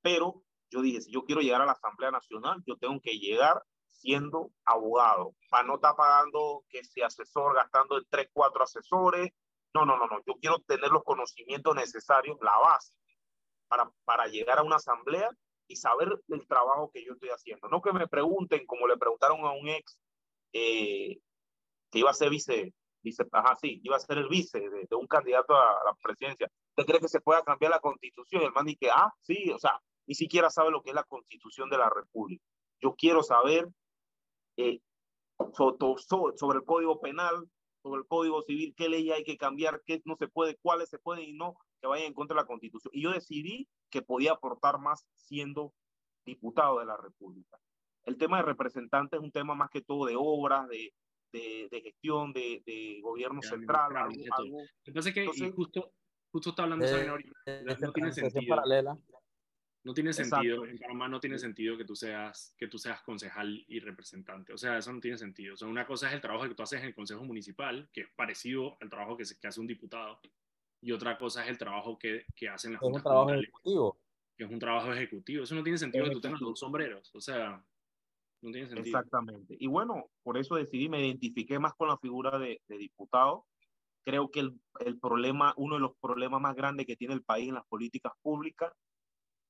pero 0.01 0.43
yo 0.71 0.81
dije, 0.81 1.03
si 1.03 1.13
yo 1.13 1.25
quiero 1.25 1.43
llegar 1.43 1.61
a 1.61 1.67
la 1.67 1.73
Asamblea 1.73 2.11
Nacional, 2.11 2.63
yo 2.67 2.79
tengo 2.79 2.99
que 3.03 3.19
llegar 3.19 3.63
siendo 3.87 4.51
abogado, 4.65 5.35
para 5.51 5.67
no 5.67 5.75
estar 5.75 5.95
pagando 5.95 6.65
que 6.71 6.83
si 6.85 7.03
asesor, 7.03 7.55
gastando 7.55 7.99
en 7.99 8.05
tres, 8.09 8.29
cuatro 8.33 8.63
asesores. 8.65 9.31
No, 9.75 9.85
no, 9.85 9.99
no, 9.99 10.07
no, 10.07 10.21
yo 10.27 10.35
quiero 10.41 10.61
tener 10.61 10.89
los 10.91 11.03
conocimientos 11.03 11.75
necesarios, 11.75 12.39
la 12.41 12.57
base, 12.59 12.95
para, 13.69 13.91
para 14.05 14.27
llegar 14.27 14.59
a 14.59 14.63
una 14.63 14.77
asamblea 14.77 15.31
y 15.67 15.77
saber 15.77 16.09
el 16.29 16.47
trabajo 16.47 16.91
que 16.93 17.05
yo 17.05 17.13
estoy 17.15 17.31
haciendo. 17.31 17.69
No 17.69 17.81
que 17.81 17.93
me 17.93 18.07
pregunten, 18.09 18.67
como 18.67 18.87
le 18.87 18.97
preguntaron 18.99 19.41
a 19.45 19.53
un 19.53 19.69
ex, 19.69 19.99
eh, 20.53 21.19
que 21.91 21.99
iba 21.99 22.11
a 22.11 22.15
ser 22.15 22.31
vice, 22.31 22.75
vice, 23.03 23.25
ajá, 23.33 23.57
sí, 23.57 23.81
iba 23.83 23.97
a 23.97 24.01
ser 24.01 24.19
el 24.19 24.29
vice 24.29 24.61
de, 24.61 24.87
un 24.97 25.07
candidato 25.07 25.55
a 25.55 25.83
la 25.85 25.95
presidencia. 26.03 26.49
¿Usted 26.77 26.87
cree 26.91 27.01
que 27.01 27.09
se 27.09 27.21
pueda 27.21 27.43
cambiar 27.43 27.71
la 27.71 27.81
constitución? 27.81 28.43
Y 28.43 28.47
el 28.47 28.53
man 28.53 28.67
dice, 28.67 28.91
ah, 28.91 29.13
sí, 29.21 29.51
o 29.51 29.59
sea, 29.59 29.81
ni 30.07 30.15
siquiera 30.15 30.51
sabe 30.51 30.71
lo 30.71 30.83
que 30.83 30.91
es 30.91 30.95
la 30.97 31.05
constitución 31.05 31.71
de 31.71 31.79
la 31.79 31.89
república. 31.89 32.45
Yo 32.81 32.95
quiero 32.95 33.23
saber 33.23 33.69
eh, 34.57 34.81
so- 35.55 35.75
to- 35.77 35.97
so- 35.99 36.33
sobre 36.37 36.59
el 36.59 36.65
código 36.65 37.01
penal, 37.01 37.49
sobre 37.83 38.01
el 38.01 38.07
código 38.07 38.43
civil, 38.43 38.75
qué 38.77 38.89
ley 38.89 39.11
hay 39.13 39.25
que 39.25 39.37
cambiar, 39.37 39.83
qué 39.85 40.01
no 40.05 40.17
se 40.17 40.29
puede, 40.29 40.57
cuáles 40.63 40.89
se 40.89 40.99
pueden 40.99 41.25
y 41.25 41.33
no, 41.35 41.55
que 41.85 41.89
vayan 41.89 42.07
en 42.07 42.15
contra 42.15 42.35
de 42.35 42.41
la 42.43 42.47
constitución. 42.47 42.91
Y 42.95 43.03
yo 43.03 43.11
decidí 43.13 43.69
que 43.91 44.01
podía 44.01 44.33
aportar 44.33 44.79
más 44.79 45.07
siendo 45.17 45.75
diputado 46.25 46.79
de 46.81 46.87
la 46.87 46.97
república. 46.97 47.59
El 48.05 48.17
tema 48.17 48.39
de 48.39 48.45
representante 48.45 49.17
es 49.17 49.23
un 49.23 49.31
tema 49.31 49.55
más 49.55 49.69
que 49.69 49.83
todo 49.83 50.07
de 50.07 50.15
obras, 50.17 50.67
de, 50.69 50.95
de, 51.33 51.69
de 51.71 51.81
gestión, 51.83 52.33
de, 52.33 52.63
de 52.65 53.01
gobierno 53.03 53.41
Ya, 53.43 53.51
central, 53.51 53.95
algo- 53.97 54.13
de 54.17 54.29
algo- 54.33 54.59
Lo 54.61 55.03
que 55.03 55.11
Entonces- 55.21 55.53
justo, 55.55 55.93
justo 56.33 56.51
está 56.51 56.63
hablando 56.63 56.87
esa 56.87 56.97
vaina 56.97 57.13
ahorita. 57.13 57.31
de 57.45 57.53
no 57.53 57.65
tiene 57.65 57.75
descentralización 57.75 58.31
sentido. 58.31 58.57
paralela. 58.57 58.99
No 59.87 59.93
tiene 59.93 60.11
Exacto. 60.11 60.37
sentido, 60.37 60.65
en 60.65 60.79
Panamá 60.79 61.09
no 61.09 61.21
tiene 61.21 61.39
sentido 61.39 61.77
que 61.77 61.85
tú 61.85 61.95
seas 61.95 62.55
que 62.57 62.69
tú 62.69 62.79
seas 62.79 63.03
concejal 63.03 63.63
y 63.69 63.81
representante. 63.81 64.55
O 64.55 64.57
sea, 64.57 64.79
eso 64.79 64.91
no 64.91 64.99
tiene 65.01 65.19
sentido. 65.19 65.53
O 65.53 65.57
sea, 65.59 65.69
una 65.69 65.87
cosa 65.87 66.09
es 66.09 66.15
el 66.15 66.23
trabajo 66.23 66.49
que 66.49 66.55
tú 66.55 66.63
haces 66.63 66.81
en 66.81 66.87
el 66.87 66.95
Consejo 66.95 67.23
Municipal, 67.23 67.91
que 67.93 68.01
es 68.01 68.09
parecido 68.17 68.79
al 68.81 68.89
trabajo 68.89 69.15
que, 69.19 69.27
se- 69.27 69.39
que 69.39 69.47
hace 69.47 69.61
un 69.61 69.67
diputado, 69.67 70.21
y 70.85 70.93
otra 70.93 71.17
cosa 71.19 71.43
es 71.45 71.51
el 71.51 71.59
trabajo 71.59 71.99
que, 71.99 72.27
que 72.37 72.49
hacen 72.49 72.73
las 72.73 72.81
Es 72.83 72.87
un 72.87 72.93
juntas 72.93 73.03
trabajo 73.05 73.23
comunales, 73.25 73.45
ejecutivo. 73.49 73.99
que 74.37 74.45
es 74.45 74.51
un 74.51 74.59
trabajo 74.59 74.93
ejecutivo. 74.93 75.45
Eso 75.45 75.55
no 75.55 75.63
tiene 75.63 75.79
sentido 75.79 76.05
que 76.05 76.11
tú 76.11 76.21
tengas 76.21 76.41
dos 76.41 76.59
sombreros. 76.59 77.11
O 77.15 77.21
sea, 77.21 77.65
no 78.43 78.51
tiene 78.53 78.67
sentido. 78.69 78.85
Exactamente. 78.99 79.57
Y 79.59 79.67
bueno, 79.67 80.11
por 80.23 80.37
eso 80.37 80.57
decidí, 80.57 80.89
me 80.89 81.01
identifiqué 81.05 81.59
más 81.59 81.75
con 81.75 81.89
la 81.89 81.97
figura 81.99 82.39
de, 82.39 82.61
de 82.69 82.77
diputado. 82.79 83.47
Creo 84.05 84.31
que 84.31 84.41
el, 84.41 84.61
el 84.81 84.99
problema, 84.99 85.55
uno 85.57 85.77
de 85.77 85.81
los 85.81 85.97
problemas 85.97 86.41
más 86.41 86.55
grandes 86.55 86.85
que 86.87 86.97
tiene 86.97 87.15
el 87.15 87.23
país 87.23 87.49
en 87.49 87.55
las 87.55 87.65
políticas 87.67 88.13
públicas, 88.21 88.71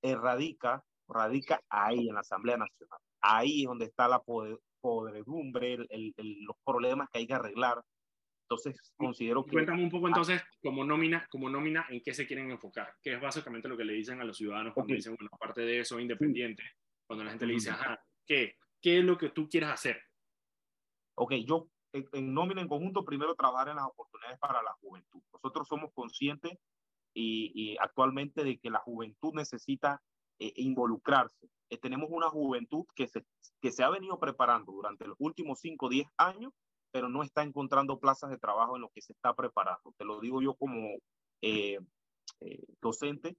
eh, 0.03 0.15
radica, 0.15 0.85
radica 1.09 1.61
ahí 1.69 2.09
en 2.09 2.15
la 2.15 2.21
Asamblea 2.21 2.57
Nacional. 2.59 3.01
Ahí 3.21 3.63
es 3.63 3.67
donde 3.67 3.87
está 3.87 4.07
la 4.07 4.21
poder- 4.23 4.61
podredumbre, 4.81 5.73
el- 5.75 6.15
el- 6.17 6.45
los 6.45 6.57
problemas 6.65 7.09
que 7.11 7.19
hay 7.19 7.27
que 7.27 7.35
arreglar. 7.35 7.83
Entonces, 8.45 8.93
considero 8.97 9.45
que... 9.45 9.53
Cuéntame 9.53 9.83
un 9.83 9.91
poco 9.91 10.07
entonces, 10.09 10.43
como 10.63 10.85
nómina, 10.85 11.27
como 11.31 11.49
nómina, 11.49 11.87
¿en 11.89 12.03
qué 12.03 12.13
se 12.13 12.27
quieren 12.27 12.51
enfocar? 12.51 12.95
Que 13.03 13.15
es 13.15 13.21
básicamente 13.21 13.69
lo 13.69 13.77
que 13.77 13.85
le 13.85 13.95
dicen 13.95 14.21
a 14.21 14.25
los 14.25 14.37
ciudadanos 14.37 14.75
cuando 14.75 14.93
Ok. 14.93 14.97
dicen, 14.97 15.17
bueno, 15.17 15.31
aparte 15.33 15.63
de 15.63 15.81
eso, 15.81 15.99
independiente, 15.99 16.63
cuando 17.07 17.25
la 17.25 17.31
gente 17.31 17.47
le 17.47 17.55
dice, 17.55 17.71
ajá, 17.71 17.99
¿qué? 18.27 18.57
¿Qué 18.83 18.99
es 18.99 19.05
lo 19.05 19.17
que 19.17 19.31
tú 19.31 19.49
quieres 19.49 19.71
hacer? 19.71 20.03
Ok, 21.17 21.33
yo 21.47 21.69
en, 21.93 22.07
en 22.13 22.35
nómina 22.35 22.61
en 22.61 22.69
conjunto, 22.69 23.05
primero 23.05 23.35
trabajar 23.35 23.69
en 23.69 23.77
las 23.77 23.87
oportunidades 23.87 24.39
para 24.39 24.63
la 24.63 24.73
juventud. 24.75 25.23
Nosotros 25.33 25.67
somos 25.67 25.91
conscientes 25.95 26.59
y, 27.15 27.53
y 27.55 27.77
actualmente 27.79 28.45
de 28.45 28.59
que 28.59 28.69
la 28.69 28.81
juventud 28.81 29.33
necesita 29.33 30.03
eh, 30.39 30.53
involucrarse. 30.57 31.49
Eh, 31.71 31.79
tenemos 31.79 32.09
una 32.11 32.29
juventud 32.29 32.85
que 32.95 33.07
se, 33.07 33.25
que 33.63 33.71
se 33.71 33.85
ha 33.85 33.89
venido 33.89 34.19
preparando 34.19 34.73
durante 34.73 35.07
los 35.07 35.17
últimos 35.21 35.61
5 35.61 35.87
o 35.87 35.89
10 35.89 36.07
años, 36.19 36.53
pero 36.95 37.09
no 37.09 37.25
está 37.25 37.43
encontrando 37.43 37.99
plazas 37.99 38.31
de 38.31 38.39
trabajo 38.39 38.77
en 38.77 38.83
lo 38.83 38.89
que 38.91 39.03
se 39.03 39.13
está 39.15 39.35
preparando. 39.35 39.93
Te 39.99 40.05
lo 40.05 40.21
digo 40.21 40.41
yo 40.41 40.55
como 40.55 40.95
eh, 41.43 41.81
eh, 42.39 42.65
docente, 42.81 43.37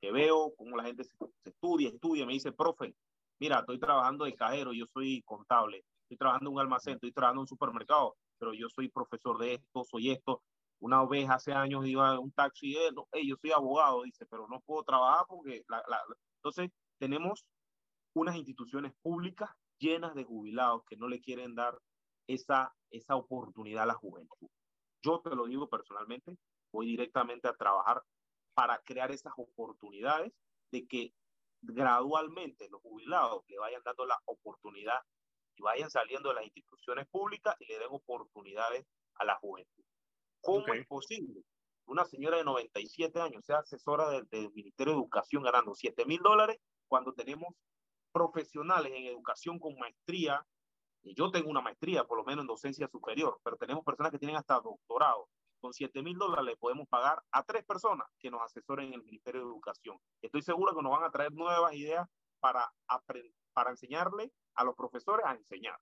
que 0.00 0.12
veo 0.12 0.54
cómo 0.56 0.76
la 0.76 0.84
gente 0.84 1.02
se, 1.02 1.10
se 1.42 1.50
estudia, 1.50 1.88
estudia, 1.88 2.24
me 2.24 2.34
dice, 2.34 2.52
profe, 2.52 2.94
mira, 3.40 3.58
estoy 3.58 3.80
trabajando 3.80 4.26
de 4.26 4.34
cajero, 4.36 4.72
yo 4.72 4.84
soy 4.92 5.22
contable, 5.22 5.84
estoy 6.02 6.16
trabajando 6.18 6.50
en 6.50 6.54
un 6.54 6.60
almacén, 6.60 6.94
estoy 6.94 7.10
trabajando 7.10 7.40
en 7.40 7.42
un 7.42 7.48
supermercado, 7.48 8.16
pero 8.38 8.54
yo 8.54 8.68
soy 8.68 8.88
profesor 8.88 9.38
de 9.38 9.54
esto, 9.54 9.82
soy 9.82 10.12
esto. 10.12 10.44
Una 10.78 11.04
vez 11.04 11.28
hace 11.28 11.52
años 11.52 11.84
iba 11.86 12.10
a 12.10 12.20
un 12.20 12.30
taxi, 12.30 12.76
eh, 12.76 12.92
no, 12.94 13.08
hey, 13.10 13.26
yo 13.26 13.34
soy 13.40 13.50
abogado, 13.50 14.04
dice, 14.04 14.24
pero 14.26 14.46
no 14.46 14.60
puedo 14.60 14.84
trabajar 14.84 15.26
porque... 15.28 15.64
La, 15.66 15.78
la, 15.88 15.96
la-". 15.96 16.16
Entonces, 16.36 16.70
tenemos 16.98 17.44
unas 18.12 18.36
instituciones 18.36 18.92
públicas 19.02 19.50
llenas 19.78 20.14
de 20.14 20.22
jubilados 20.22 20.84
que 20.88 20.96
no 20.96 21.08
le 21.08 21.20
quieren 21.20 21.56
dar 21.56 21.76
esa, 22.26 22.74
esa 22.90 23.16
oportunidad 23.16 23.84
a 23.84 23.86
la 23.86 23.94
juventud. 23.94 24.48
Yo 25.02 25.20
te 25.20 25.34
lo 25.34 25.46
digo 25.46 25.68
personalmente, 25.68 26.36
voy 26.72 26.86
directamente 26.86 27.48
a 27.48 27.54
trabajar 27.54 28.02
para 28.54 28.78
crear 28.82 29.10
esas 29.10 29.32
oportunidades 29.36 30.32
de 30.70 30.86
que 30.86 31.14
gradualmente 31.62 32.68
los 32.70 32.80
jubilados 32.82 33.42
le 33.48 33.58
vayan 33.58 33.82
dando 33.84 34.06
la 34.06 34.18
oportunidad 34.26 35.00
y 35.56 35.62
vayan 35.62 35.90
saliendo 35.90 36.28
de 36.30 36.36
las 36.36 36.44
instituciones 36.44 37.06
públicas 37.08 37.54
y 37.60 37.66
le 37.66 37.78
den 37.78 37.88
oportunidades 37.90 38.86
a 39.14 39.24
la 39.24 39.36
juventud. 39.36 39.84
¿Cómo 40.40 40.60
Ok. 40.60 40.68
es 40.74 40.86
posible? 40.86 41.42
Una 41.86 42.04
señora 42.04 42.38
de 42.38 42.44
97 42.44 43.20
años 43.20 43.44
sea 43.44 43.58
asesora 43.58 44.08
del, 44.10 44.26
del 44.28 44.50
Ministerio 44.52 44.94
de 44.94 44.98
Educación 45.00 45.42
ganando 45.42 45.74
7 45.74 46.06
mil 46.06 46.20
dólares 46.20 46.58
cuando 46.88 47.12
tenemos 47.12 47.54
profesionales 48.12 48.92
en 48.94 49.04
educación 49.06 49.58
con 49.58 49.76
maestría. 49.78 50.46
Y 51.04 51.14
Yo 51.14 51.30
tengo 51.30 51.50
una 51.50 51.60
maestría, 51.60 52.04
por 52.04 52.18
lo 52.18 52.24
menos 52.24 52.42
en 52.42 52.48
docencia 52.48 52.88
superior, 52.88 53.38
pero 53.44 53.56
tenemos 53.56 53.84
personas 53.84 54.10
que 54.10 54.18
tienen 54.18 54.36
hasta 54.36 54.60
doctorado. 54.60 55.28
Con 55.60 55.72
7 55.72 56.02
mil 56.02 56.16
dólares 56.16 56.44
le 56.44 56.56
podemos 56.56 56.88
pagar 56.88 57.22
a 57.30 57.42
tres 57.42 57.64
personas 57.64 58.06
que 58.18 58.30
nos 58.30 58.42
asesoren 58.42 58.88
en 58.88 58.94
el 58.94 59.02
Ministerio 59.02 59.40
de 59.40 59.46
Educación. 59.46 59.98
Estoy 60.20 60.42
seguro 60.42 60.74
que 60.74 60.82
nos 60.82 60.92
van 60.92 61.04
a 61.04 61.10
traer 61.10 61.32
nuevas 61.32 61.74
ideas 61.74 62.08
para, 62.40 62.70
para 63.52 63.70
enseñarle 63.70 64.30
a 64.54 64.64
los 64.64 64.74
profesores 64.74 65.24
a 65.24 65.34
enseñar. 65.34 65.78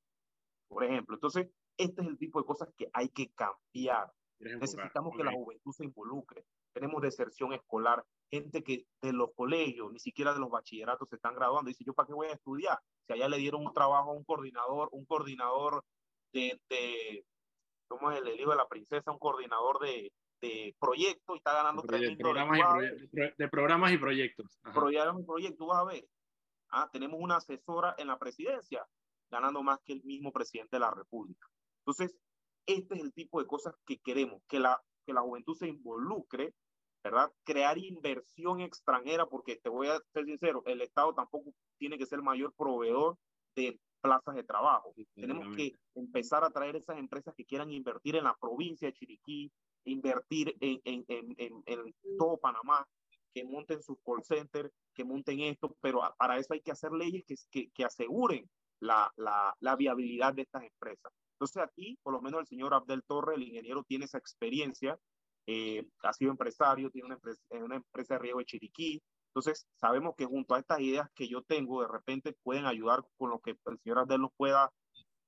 Por 0.69 0.85
ejemplo, 0.85 1.17
entonces, 1.17 1.49
este 1.77 2.03
es 2.03 2.09
el 2.09 2.19
tipo 2.19 2.41
de 2.41 2.47
cosas 2.47 2.69
que 2.77 2.89
hay 2.93 3.09
que 3.09 3.33
cambiar. 3.33 4.13
Necesitamos 4.39 5.17
que 5.17 5.25
la 5.25 5.33
juventud 5.33 5.73
se 5.73 5.85
involucre. 5.85 6.45
Tenemos 6.73 7.03
deserción 7.03 7.53
escolar, 7.53 8.05
gente 8.33 8.63
que 8.65 8.87
de 9.03 9.13
los 9.13 9.31
colegios, 9.35 9.93
ni 9.93 9.99
siquiera 10.01 10.33
de 10.33 10.41
los 10.41 10.51
bachilleratos 10.51 11.09
se 11.09 11.17
están 11.17 11.35
graduando. 11.35 11.69
Dice, 11.69 11.85
¿yo 11.85 11.93
para 11.93 12.07
qué 12.07 12.15
voy 12.15 12.29
a 12.29 12.33
estudiar? 12.33 12.79
Si 13.07 13.13
allá 13.13 13.29
le 13.29 13.37
dieron 13.37 13.67
un 13.67 13.73
trabajo 13.75 14.11
a 14.11 14.15
un 14.15 14.25
coordinador, 14.25 14.89
un 14.93 15.05
coordinador 15.05 15.85
de, 16.33 16.59
de 16.71 17.27
¿cómo 17.89 18.11
es 18.11 18.21
el, 18.21 18.29
el 18.29 18.41
hijo 18.41 18.51
de 18.51 18.57
la 18.57 18.67
princesa? 18.69 19.13
Un 19.13 19.19
coordinador 19.19 19.81
de, 19.81 20.11
de 20.41 20.75
proyecto 20.81 21.35
y 21.35 21.39
está 21.39 21.53
ganando 21.53 21.83
de, 21.83 21.89
3 21.89 22.01
de 22.01 22.09
mil 22.09 22.19
dólares. 22.19 22.49
programas 22.49 22.59
y 22.59 22.81
ver, 22.81 22.95
proye- 22.95 23.01
de 23.01 23.09
pro- 23.09 23.35
de 23.37 23.49
programas 23.51 23.93
y 23.93 23.99
proyectos. 23.99 24.59
Ajá. 24.63 24.81
proyecto, 24.81 25.13
un 25.15 25.27
proyecto, 25.27 25.67
vas 25.67 25.79
a 25.81 25.85
ver. 25.85 26.09
Ah, 26.71 26.89
tenemos 26.91 27.21
una 27.21 27.37
asesora 27.37 27.95
en 27.99 28.07
la 28.07 28.19
presidencia 28.19 28.87
ganando 29.31 29.63
más 29.63 29.79
que 29.85 29.93
el 29.93 30.03
mismo 30.05 30.33
presidente 30.33 30.77
de 30.77 30.81
la 30.81 30.91
República. 30.91 31.47
Entonces, 31.85 32.17
este 32.67 32.95
es 32.95 33.01
el 33.03 33.13
tipo 33.13 33.41
de 33.41 33.47
cosas 33.47 33.75
que 33.85 33.99
queremos, 33.99 34.43
que 34.49 34.59
la, 34.59 34.83
que 35.05 35.13
la 35.13 35.21
juventud 35.21 35.55
se 35.55 35.69
involucre, 35.69 36.55
¿verdad? 37.03 37.33
Crear 37.45 37.79
inversión 37.79 38.61
extranjera, 38.61 39.27
porque 39.27 39.57
te 39.57 39.69
voy 39.69 39.89
a 39.89 40.01
ser 40.13 40.25
sincero, 40.25 40.63
el 40.67 40.83
Estado 40.83 41.15
tampoco 41.15 41.53
tiene 41.79 41.99
que 41.99 42.07
ser 42.07 42.19
el 42.19 42.25
mayor 42.25 42.53
proveedor 42.55 43.19
de 43.57 43.79
plazas 44.01 44.35
de 44.35 44.45
trabajo. 44.45 44.95
Tenemos 45.15 45.55
que 45.57 45.73
empezar 45.95 46.45
a 46.45 46.51
traer 46.51 46.77
esas 46.77 46.99
empresas 46.99 47.35
que 47.35 47.45
quieran 47.45 47.71
invertir 47.71 48.17
en 48.17 48.25
la 48.25 48.37
provincia 48.41 48.89
de 48.89 48.95
Chiriquí, 48.95 49.53
invertir 49.85 50.57
en, 50.61 50.81
en, 50.85 51.05
en, 51.09 51.63
en 51.67 51.95
todo 52.19 52.37
Panamá, 52.39 52.87
que 53.33 53.45
monten 53.45 53.83
sus 53.83 53.99
call 54.05 54.23
centers, 54.25 54.71
que 54.95 55.05
monten 55.05 55.41
esto, 55.41 55.77
pero 55.81 56.03
para 56.19 56.39
eso 56.39 56.53
hay 56.53 56.61
que 56.61 56.73
hacer 56.73 56.93
leyes 56.93 57.25
que, 57.27 57.37
que, 57.51 57.71
que 57.71 57.85
aseguren 57.85 58.49
la, 58.81 59.11
la, 59.17 59.55
la, 59.61 59.77
viabilidad 59.77 60.35
de 60.35 60.43
estas 60.43 60.65
empresas. 60.65 61.13
Entonces 61.35 61.63
aquí, 61.63 61.99
por 62.03 62.13
lo 62.13 62.21
menos 62.21 62.41
el 62.41 62.47
señor 62.47 62.75
Abdel 62.75 63.03
Torre, 63.05 63.37
el 63.37 63.43
ingeniero, 63.43 63.85
tiene 63.85 64.05
esa 64.05 64.19
experiencia, 64.19 64.99
eh, 65.47 65.87
ha 66.03 66.13
sido 66.13 66.31
empresario, 66.31 66.91
tiene 66.91 67.07
una 67.07 67.15
empresa, 67.17 67.43
una 67.51 67.77
empresa 67.77 68.15
de 68.15 68.21
riego 68.21 68.39
de 68.39 68.45
Chiriquí, 68.45 69.03
entonces 69.29 69.67
sabemos 69.77 70.15
que 70.17 70.27
junto 70.27 70.55
a 70.55 70.59
estas 70.59 70.81
ideas 70.81 71.09
que 71.15 71.29
yo 71.29 71.43
tengo, 71.43 71.81
de 71.81 71.89
repente 71.89 72.37
pueden 72.43 72.67
ayudar 72.67 73.03
con 73.17 73.31
lo 73.31 73.41
que 73.41 73.57
el 73.65 73.79
señor 73.79 74.01
Abdel 74.01 74.21
nos 74.21 74.33
pueda 74.37 74.71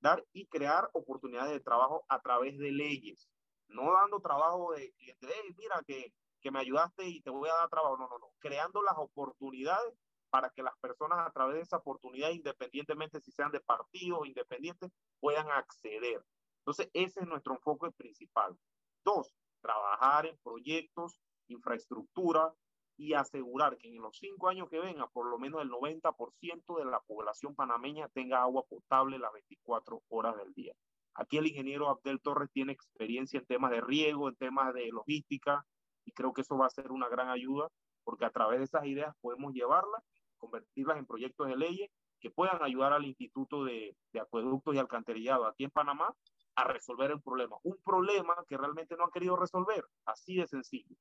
dar 0.01 0.25
y 0.33 0.47
crear 0.47 0.91
oportunidades 0.93 1.53
de 1.53 1.61
trabajo 1.61 2.05
a 2.09 2.21
través 2.21 2.59
de 2.59 2.71
leyes, 2.71 3.29
no 3.69 3.93
dando 3.93 4.21
trabajo 4.21 4.73
de, 4.75 4.95
de 4.99 5.55
mira 5.57 5.83
que 5.87 6.13
que 6.45 6.51
me 6.51 6.61
ayudaste 6.61 7.09
y 7.09 7.23
te 7.23 7.31
voy 7.31 7.49
a 7.49 7.55
dar 7.55 7.71
trabajo. 7.71 7.97
No, 7.97 8.07
no, 8.07 8.19
no. 8.19 8.31
Creando 8.39 8.83
las 8.83 8.95
oportunidades 8.99 9.95
para 10.29 10.51
que 10.51 10.63
las 10.63 10.77
personas 10.79 11.27
a 11.27 11.31
través 11.33 11.57
de 11.57 11.63
esa 11.63 11.79
oportunidad, 11.79 12.31
independientemente 12.31 13.19
si 13.21 13.33
sean 13.33 13.51
de 13.51 13.61
partido 13.61 14.19
o 14.19 14.27
independientes, 14.27 14.93
puedan 15.21 15.49
acceder. 15.51 16.23
Entonces, 16.59 16.91
ese 16.93 17.21
es 17.21 17.27
nuestro 17.27 17.55
enfoque 17.55 17.91
principal. 17.93 18.55
Dos, 19.03 19.35
trabajar 19.65 20.27
en 20.27 20.37
proyectos, 20.43 21.19
infraestructura 21.49 22.53
y 22.99 23.15
asegurar 23.15 23.79
que 23.79 23.89
en 23.89 23.97
los 23.97 24.19
cinco 24.19 24.49
años 24.49 24.69
que 24.69 24.79
vengan, 24.79 25.09
por 25.13 25.27
lo 25.27 25.39
menos 25.39 25.63
el 25.63 25.71
90% 25.71 26.79
de 26.79 26.85
la 26.85 27.01
población 27.01 27.55
panameña 27.55 28.09
tenga 28.09 28.43
agua 28.43 28.63
potable 28.69 29.19
las 29.19 29.33
24 29.33 30.03
horas 30.09 30.37
del 30.37 30.53
día. 30.53 30.75
Aquí 31.15 31.39
el 31.39 31.47
ingeniero 31.47 31.89
Abdel 31.89 32.21
Torres 32.21 32.51
tiene 32.53 32.73
experiencia 32.73 33.41
en 33.41 33.47
temas 33.47 33.71
de 33.71 33.81
riego, 33.81 34.29
en 34.29 34.37
temas 34.37 34.75
de 34.75 34.89
logística, 34.91 35.65
y 36.05 36.13
creo 36.13 36.35
que 36.35 36.43
eso 36.43 36.59
va 36.59 36.67
a 36.67 36.71
ser 36.71 36.93
una 36.93 37.09
gran 37.09 37.31
ayuda 37.31 37.69
porque 38.05 38.27
a 38.27 38.31
través 38.31 38.59
de 38.59 38.67
esas 38.67 38.85
ideas 38.85 39.15
podemos 39.23 39.55
llevarlas, 39.55 40.03
convertirlas 40.37 40.99
en 40.99 41.07
proyectos 41.07 41.49
de 41.49 41.57
leyes 41.57 41.91
que 42.21 42.31
puedan 42.31 42.63
ayudar 42.63 42.93
al 42.93 43.07
Instituto 43.07 43.65
de, 43.65 43.97
de 44.13 44.21
Acueductos 44.21 44.75
y 44.75 44.79
Alcantarillado 44.79 45.47
aquí 45.47 45.65
en 45.65 45.71
Panamá 45.71 46.15
a 46.57 46.65
resolver 46.65 47.11
el 47.11 47.21
problema. 47.21 47.57
Un 47.63 47.77
problema 47.85 48.37
que 48.49 48.57
realmente 48.57 48.97
no 48.97 49.05
han 49.05 49.11
querido 49.11 49.37
resolver, 49.37 49.85
así 50.07 50.37
de 50.37 50.47
sencillo. 50.47 50.97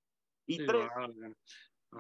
Y 0.46 0.58
sí, 0.58 0.66
tres, 0.66 0.90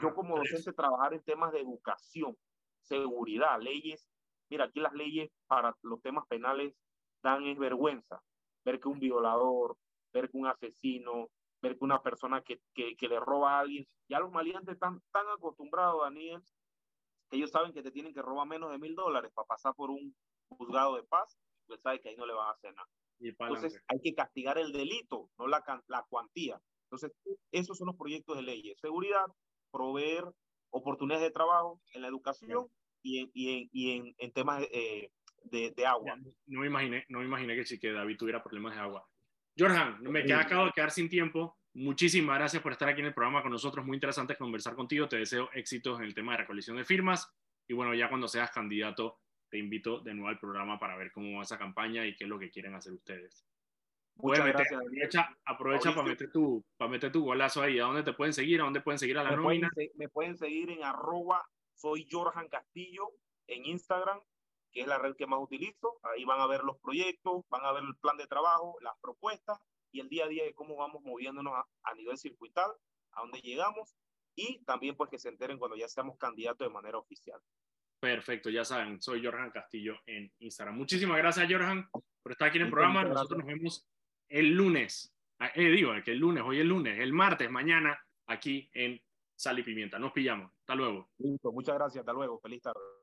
yo 0.01 0.13
como 0.13 0.37
docente 0.37 0.73
trabajar 0.73 1.13
en 1.13 1.23
temas 1.23 1.51
de 1.51 1.61
educación, 1.61 2.35
seguridad, 2.81 3.59
leyes. 3.61 4.07
Mira, 4.49 4.65
aquí 4.65 4.79
las 4.79 4.93
leyes 4.93 5.31
para 5.47 5.75
los 5.83 6.01
temas 6.01 6.25
penales 6.27 6.75
dan 7.21 7.43
es 7.45 7.57
vergüenza. 7.57 8.21
Ver 8.65 8.79
que 8.79 8.89
un 8.89 8.99
violador, 8.99 9.77
ver 10.13 10.29
que 10.29 10.37
un 10.37 10.47
asesino, 10.47 11.29
ver 11.61 11.77
que 11.77 11.85
una 11.85 12.01
persona 12.01 12.41
que, 12.41 12.61
que, 12.73 12.95
que, 12.95 13.07
le 13.07 13.19
roba 13.19 13.57
a 13.57 13.59
alguien, 13.59 13.87
ya 14.09 14.19
los 14.19 14.31
maleantes 14.31 14.73
están 14.73 15.01
tan 15.11 15.27
acostumbrados, 15.29 16.01
Daniel, 16.01 16.41
que 17.29 17.37
ellos 17.37 17.51
saben 17.51 17.73
que 17.73 17.83
te 17.83 17.91
tienen 17.91 18.13
que 18.13 18.21
robar 18.21 18.47
menos 18.47 18.71
de 18.71 18.77
mil 18.77 18.95
dólares 18.95 19.31
para 19.33 19.47
pasar 19.47 19.73
por 19.75 19.89
un 19.89 20.15
juzgado 20.49 20.95
de 20.95 21.03
paz, 21.03 21.37
pues 21.65 21.81
sabe 21.81 22.01
que 22.01 22.09
ahí 22.09 22.15
no 22.15 22.25
le 22.25 22.33
van 22.33 22.47
a 22.47 22.51
hacer 22.51 22.73
nada. 22.73 22.89
Entonces 23.23 23.81
hay 23.87 23.99
que 24.01 24.13
castigar 24.13 24.57
el 24.57 24.71
delito, 24.71 25.29
no 25.37 25.47
la, 25.47 25.63
la 25.87 26.03
cuantía. 26.09 26.59
Entonces, 26.85 27.11
esos 27.51 27.77
son 27.77 27.87
los 27.87 27.95
proyectos 27.95 28.35
de 28.35 28.43
leyes. 28.43 28.79
Seguridad, 28.79 29.25
proveer 29.71 30.25
oportunidades 30.69 31.23
de 31.23 31.31
trabajo 31.31 31.81
en 31.93 32.01
la 32.01 32.07
educación 32.07 32.67
y 33.01 33.19
en, 33.19 33.31
y 33.33 33.49
en, 33.49 33.69
y 33.71 33.91
en, 33.91 34.15
en 34.17 34.31
temas 34.31 34.63
eh, 34.71 35.09
de, 35.43 35.71
de, 35.71 35.85
agua. 35.85 36.15
No 36.47 36.59
me 36.61 36.67
imaginé, 36.67 37.05
no 37.09 37.19
me 37.19 37.25
imaginé 37.25 37.55
que, 37.55 37.65
sí, 37.65 37.79
que 37.79 37.91
David 37.91 38.17
tuviera 38.17 38.43
problemas 38.43 38.75
de 38.75 38.81
agua. 38.81 39.07
Jorjan, 39.57 40.01
me 40.01 40.23
queda, 40.23 40.41
acabo 40.41 40.65
de 40.65 40.71
quedar 40.71 40.91
sin 40.91 41.09
tiempo. 41.09 41.57
Muchísimas 41.73 42.37
gracias 42.37 42.61
por 42.61 42.71
estar 42.71 42.87
aquí 42.87 43.01
en 43.01 43.07
el 43.07 43.13
programa 43.13 43.41
con 43.41 43.51
nosotros. 43.51 43.85
Muy 43.85 43.95
interesante 43.97 44.35
conversar 44.35 44.75
contigo. 44.75 45.07
Te 45.07 45.17
deseo 45.17 45.49
éxitos 45.53 45.99
en 45.99 46.05
el 46.05 46.13
tema 46.13 46.33
de 46.33 46.39
recolección 46.39 46.77
de 46.77 46.85
firmas. 46.85 47.31
Y 47.67 47.73
bueno, 47.73 47.93
ya 47.93 48.09
cuando 48.09 48.27
seas 48.27 48.51
candidato, 48.51 49.19
te 49.53 49.59
invito 49.59 49.99
de 49.99 50.15
nuevo 50.15 50.29
al 50.29 50.39
programa 50.39 50.79
para 50.79 50.97
ver 50.97 51.11
cómo 51.11 51.37
va 51.37 51.43
esa 51.43 51.59
campaña 51.59 52.07
y 52.07 52.15
qué 52.15 52.23
es 52.23 52.29
lo 52.31 52.39
que 52.39 52.49
quieren 52.49 52.73
hacer 52.73 52.91
ustedes. 52.91 53.45
Muchas 54.15 54.47
gracias. 54.47 54.81
Aprovecha, 54.81 55.37
aprovecha 55.45 55.93
para, 55.93 56.07
meter 56.07 56.31
tu, 56.31 56.65
para 56.75 56.89
meter 56.89 57.11
tu 57.11 57.23
golazo 57.23 57.61
ahí. 57.61 57.77
¿A 57.77 57.83
dónde 57.83 58.01
te 58.01 58.13
pueden 58.13 58.33
seguir? 58.33 58.61
¿A 58.61 58.63
dónde 58.63 58.81
pueden 58.81 58.97
seguir 58.97 59.15
a 59.19 59.23
la 59.23 59.29
me 59.29 59.35
nómina? 59.35 59.69
Pueden, 59.71 59.91
me 59.93 60.09
pueden 60.09 60.37
seguir 60.37 60.71
en 60.71 60.83
arroba 60.83 61.47
soy 61.75 62.07
Jorjan 62.09 62.49
Castillo 62.49 63.11
en 63.45 63.65
Instagram 63.65 64.19
que 64.71 64.81
es 64.81 64.87
la 64.87 64.97
red 64.97 65.15
que 65.15 65.27
más 65.27 65.39
utilizo. 65.39 65.99
Ahí 66.01 66.25
van 66.25 66.41
a 66.41 66.47
ver 66.47 66.63
los 66.63 66.79
proyectos, 66.79 67.43
van 67.49 67.63
a 67.63 67.73
ver 67.73 67.83
el 67.83 67.95
plan 67.97 68.17
de 68.17 68.25
trabajo, 68.25 68.75
las 68.81 68.97
propuestas 69.01 69.59
y 69.91 69.99
el 69.99 70.09
día 70.09 70.25
a 70.25 70.29
día 70.29 70.45
de 70.45 70.55
cómo 70.55 70.77
vamos 70.77 71.03
moviéndonos 71.03 71.53
a, 71.53 71.67
a 71.83 71.93
nivel 71.93 72.17
circuital, 72.17 72.71
a 73.11 73.21
dónde 73.21 73.39
llegamos 73.41 73.95
y 74.33 74.63
también 74.63 74.95
pues 74.95 75.11
que 75.11 75.19
se 75.19 75.29
enteren 75.29 75.59
cuando 75.59 75.77
ya 75.77 75.87
seamos 75.87 76.17
candidatos 76.17 76.67
de 76.67 76.73
manera 76.73 76.97
oficial. 76.97 77.39
Perfecto, 78.03 78.49
ya 78.49 78.65
saben, 78.65 79.01
soy 79.01 79.23
Jorjan 79.23 79.49
Castillo 79.49 79.95
en 80.05 80.29
Instagram. 80.39 80.75
Muchísimas 80.75 81.17
gracias, 81.19 81.49
Jorjan, 81.49 81.87
por 81.89 82.33
estar 82.33 82.49
aquí 82.49 82.57
en 82.57 82.65
el 82.65 82.69
programa. 82.69 83.05
Nosotros 83.05 83.37
nos 83.37 83.47
vemos 83.47 83.87
el 84.27 84.49
lunes. 84.49 85.15
Eh, 85.55 85.69
digo, 85.69 85.93
que 86.03 86.11
el 86.11 86.17
lunes, 86.17 86.43
hoy 86.45 86.59
el 86.59 86.67
lunes, 86.67 86.99
el 86.99 87.13
martes, 87.13 87.49
mañana, 87.49 87.97
aquí 88.27 88.69
en 88.73 89.01
Sal 89.37 89.59
y 89.59 89.63
Pimienta. 89.63 89.99
Nos 89.99 90.11
pillamos. 90.11 90.51
Hasta 90.51 90.75
luego. 90.75 91.11
Listo, 91.17 91.53
muchas 91.53 91.75
gracias. 91.75 92.01
Hasta 92.01 92.11
luego. 92.11 92.41
Feliz 92.41 92.61
tarde. 92.61 93.02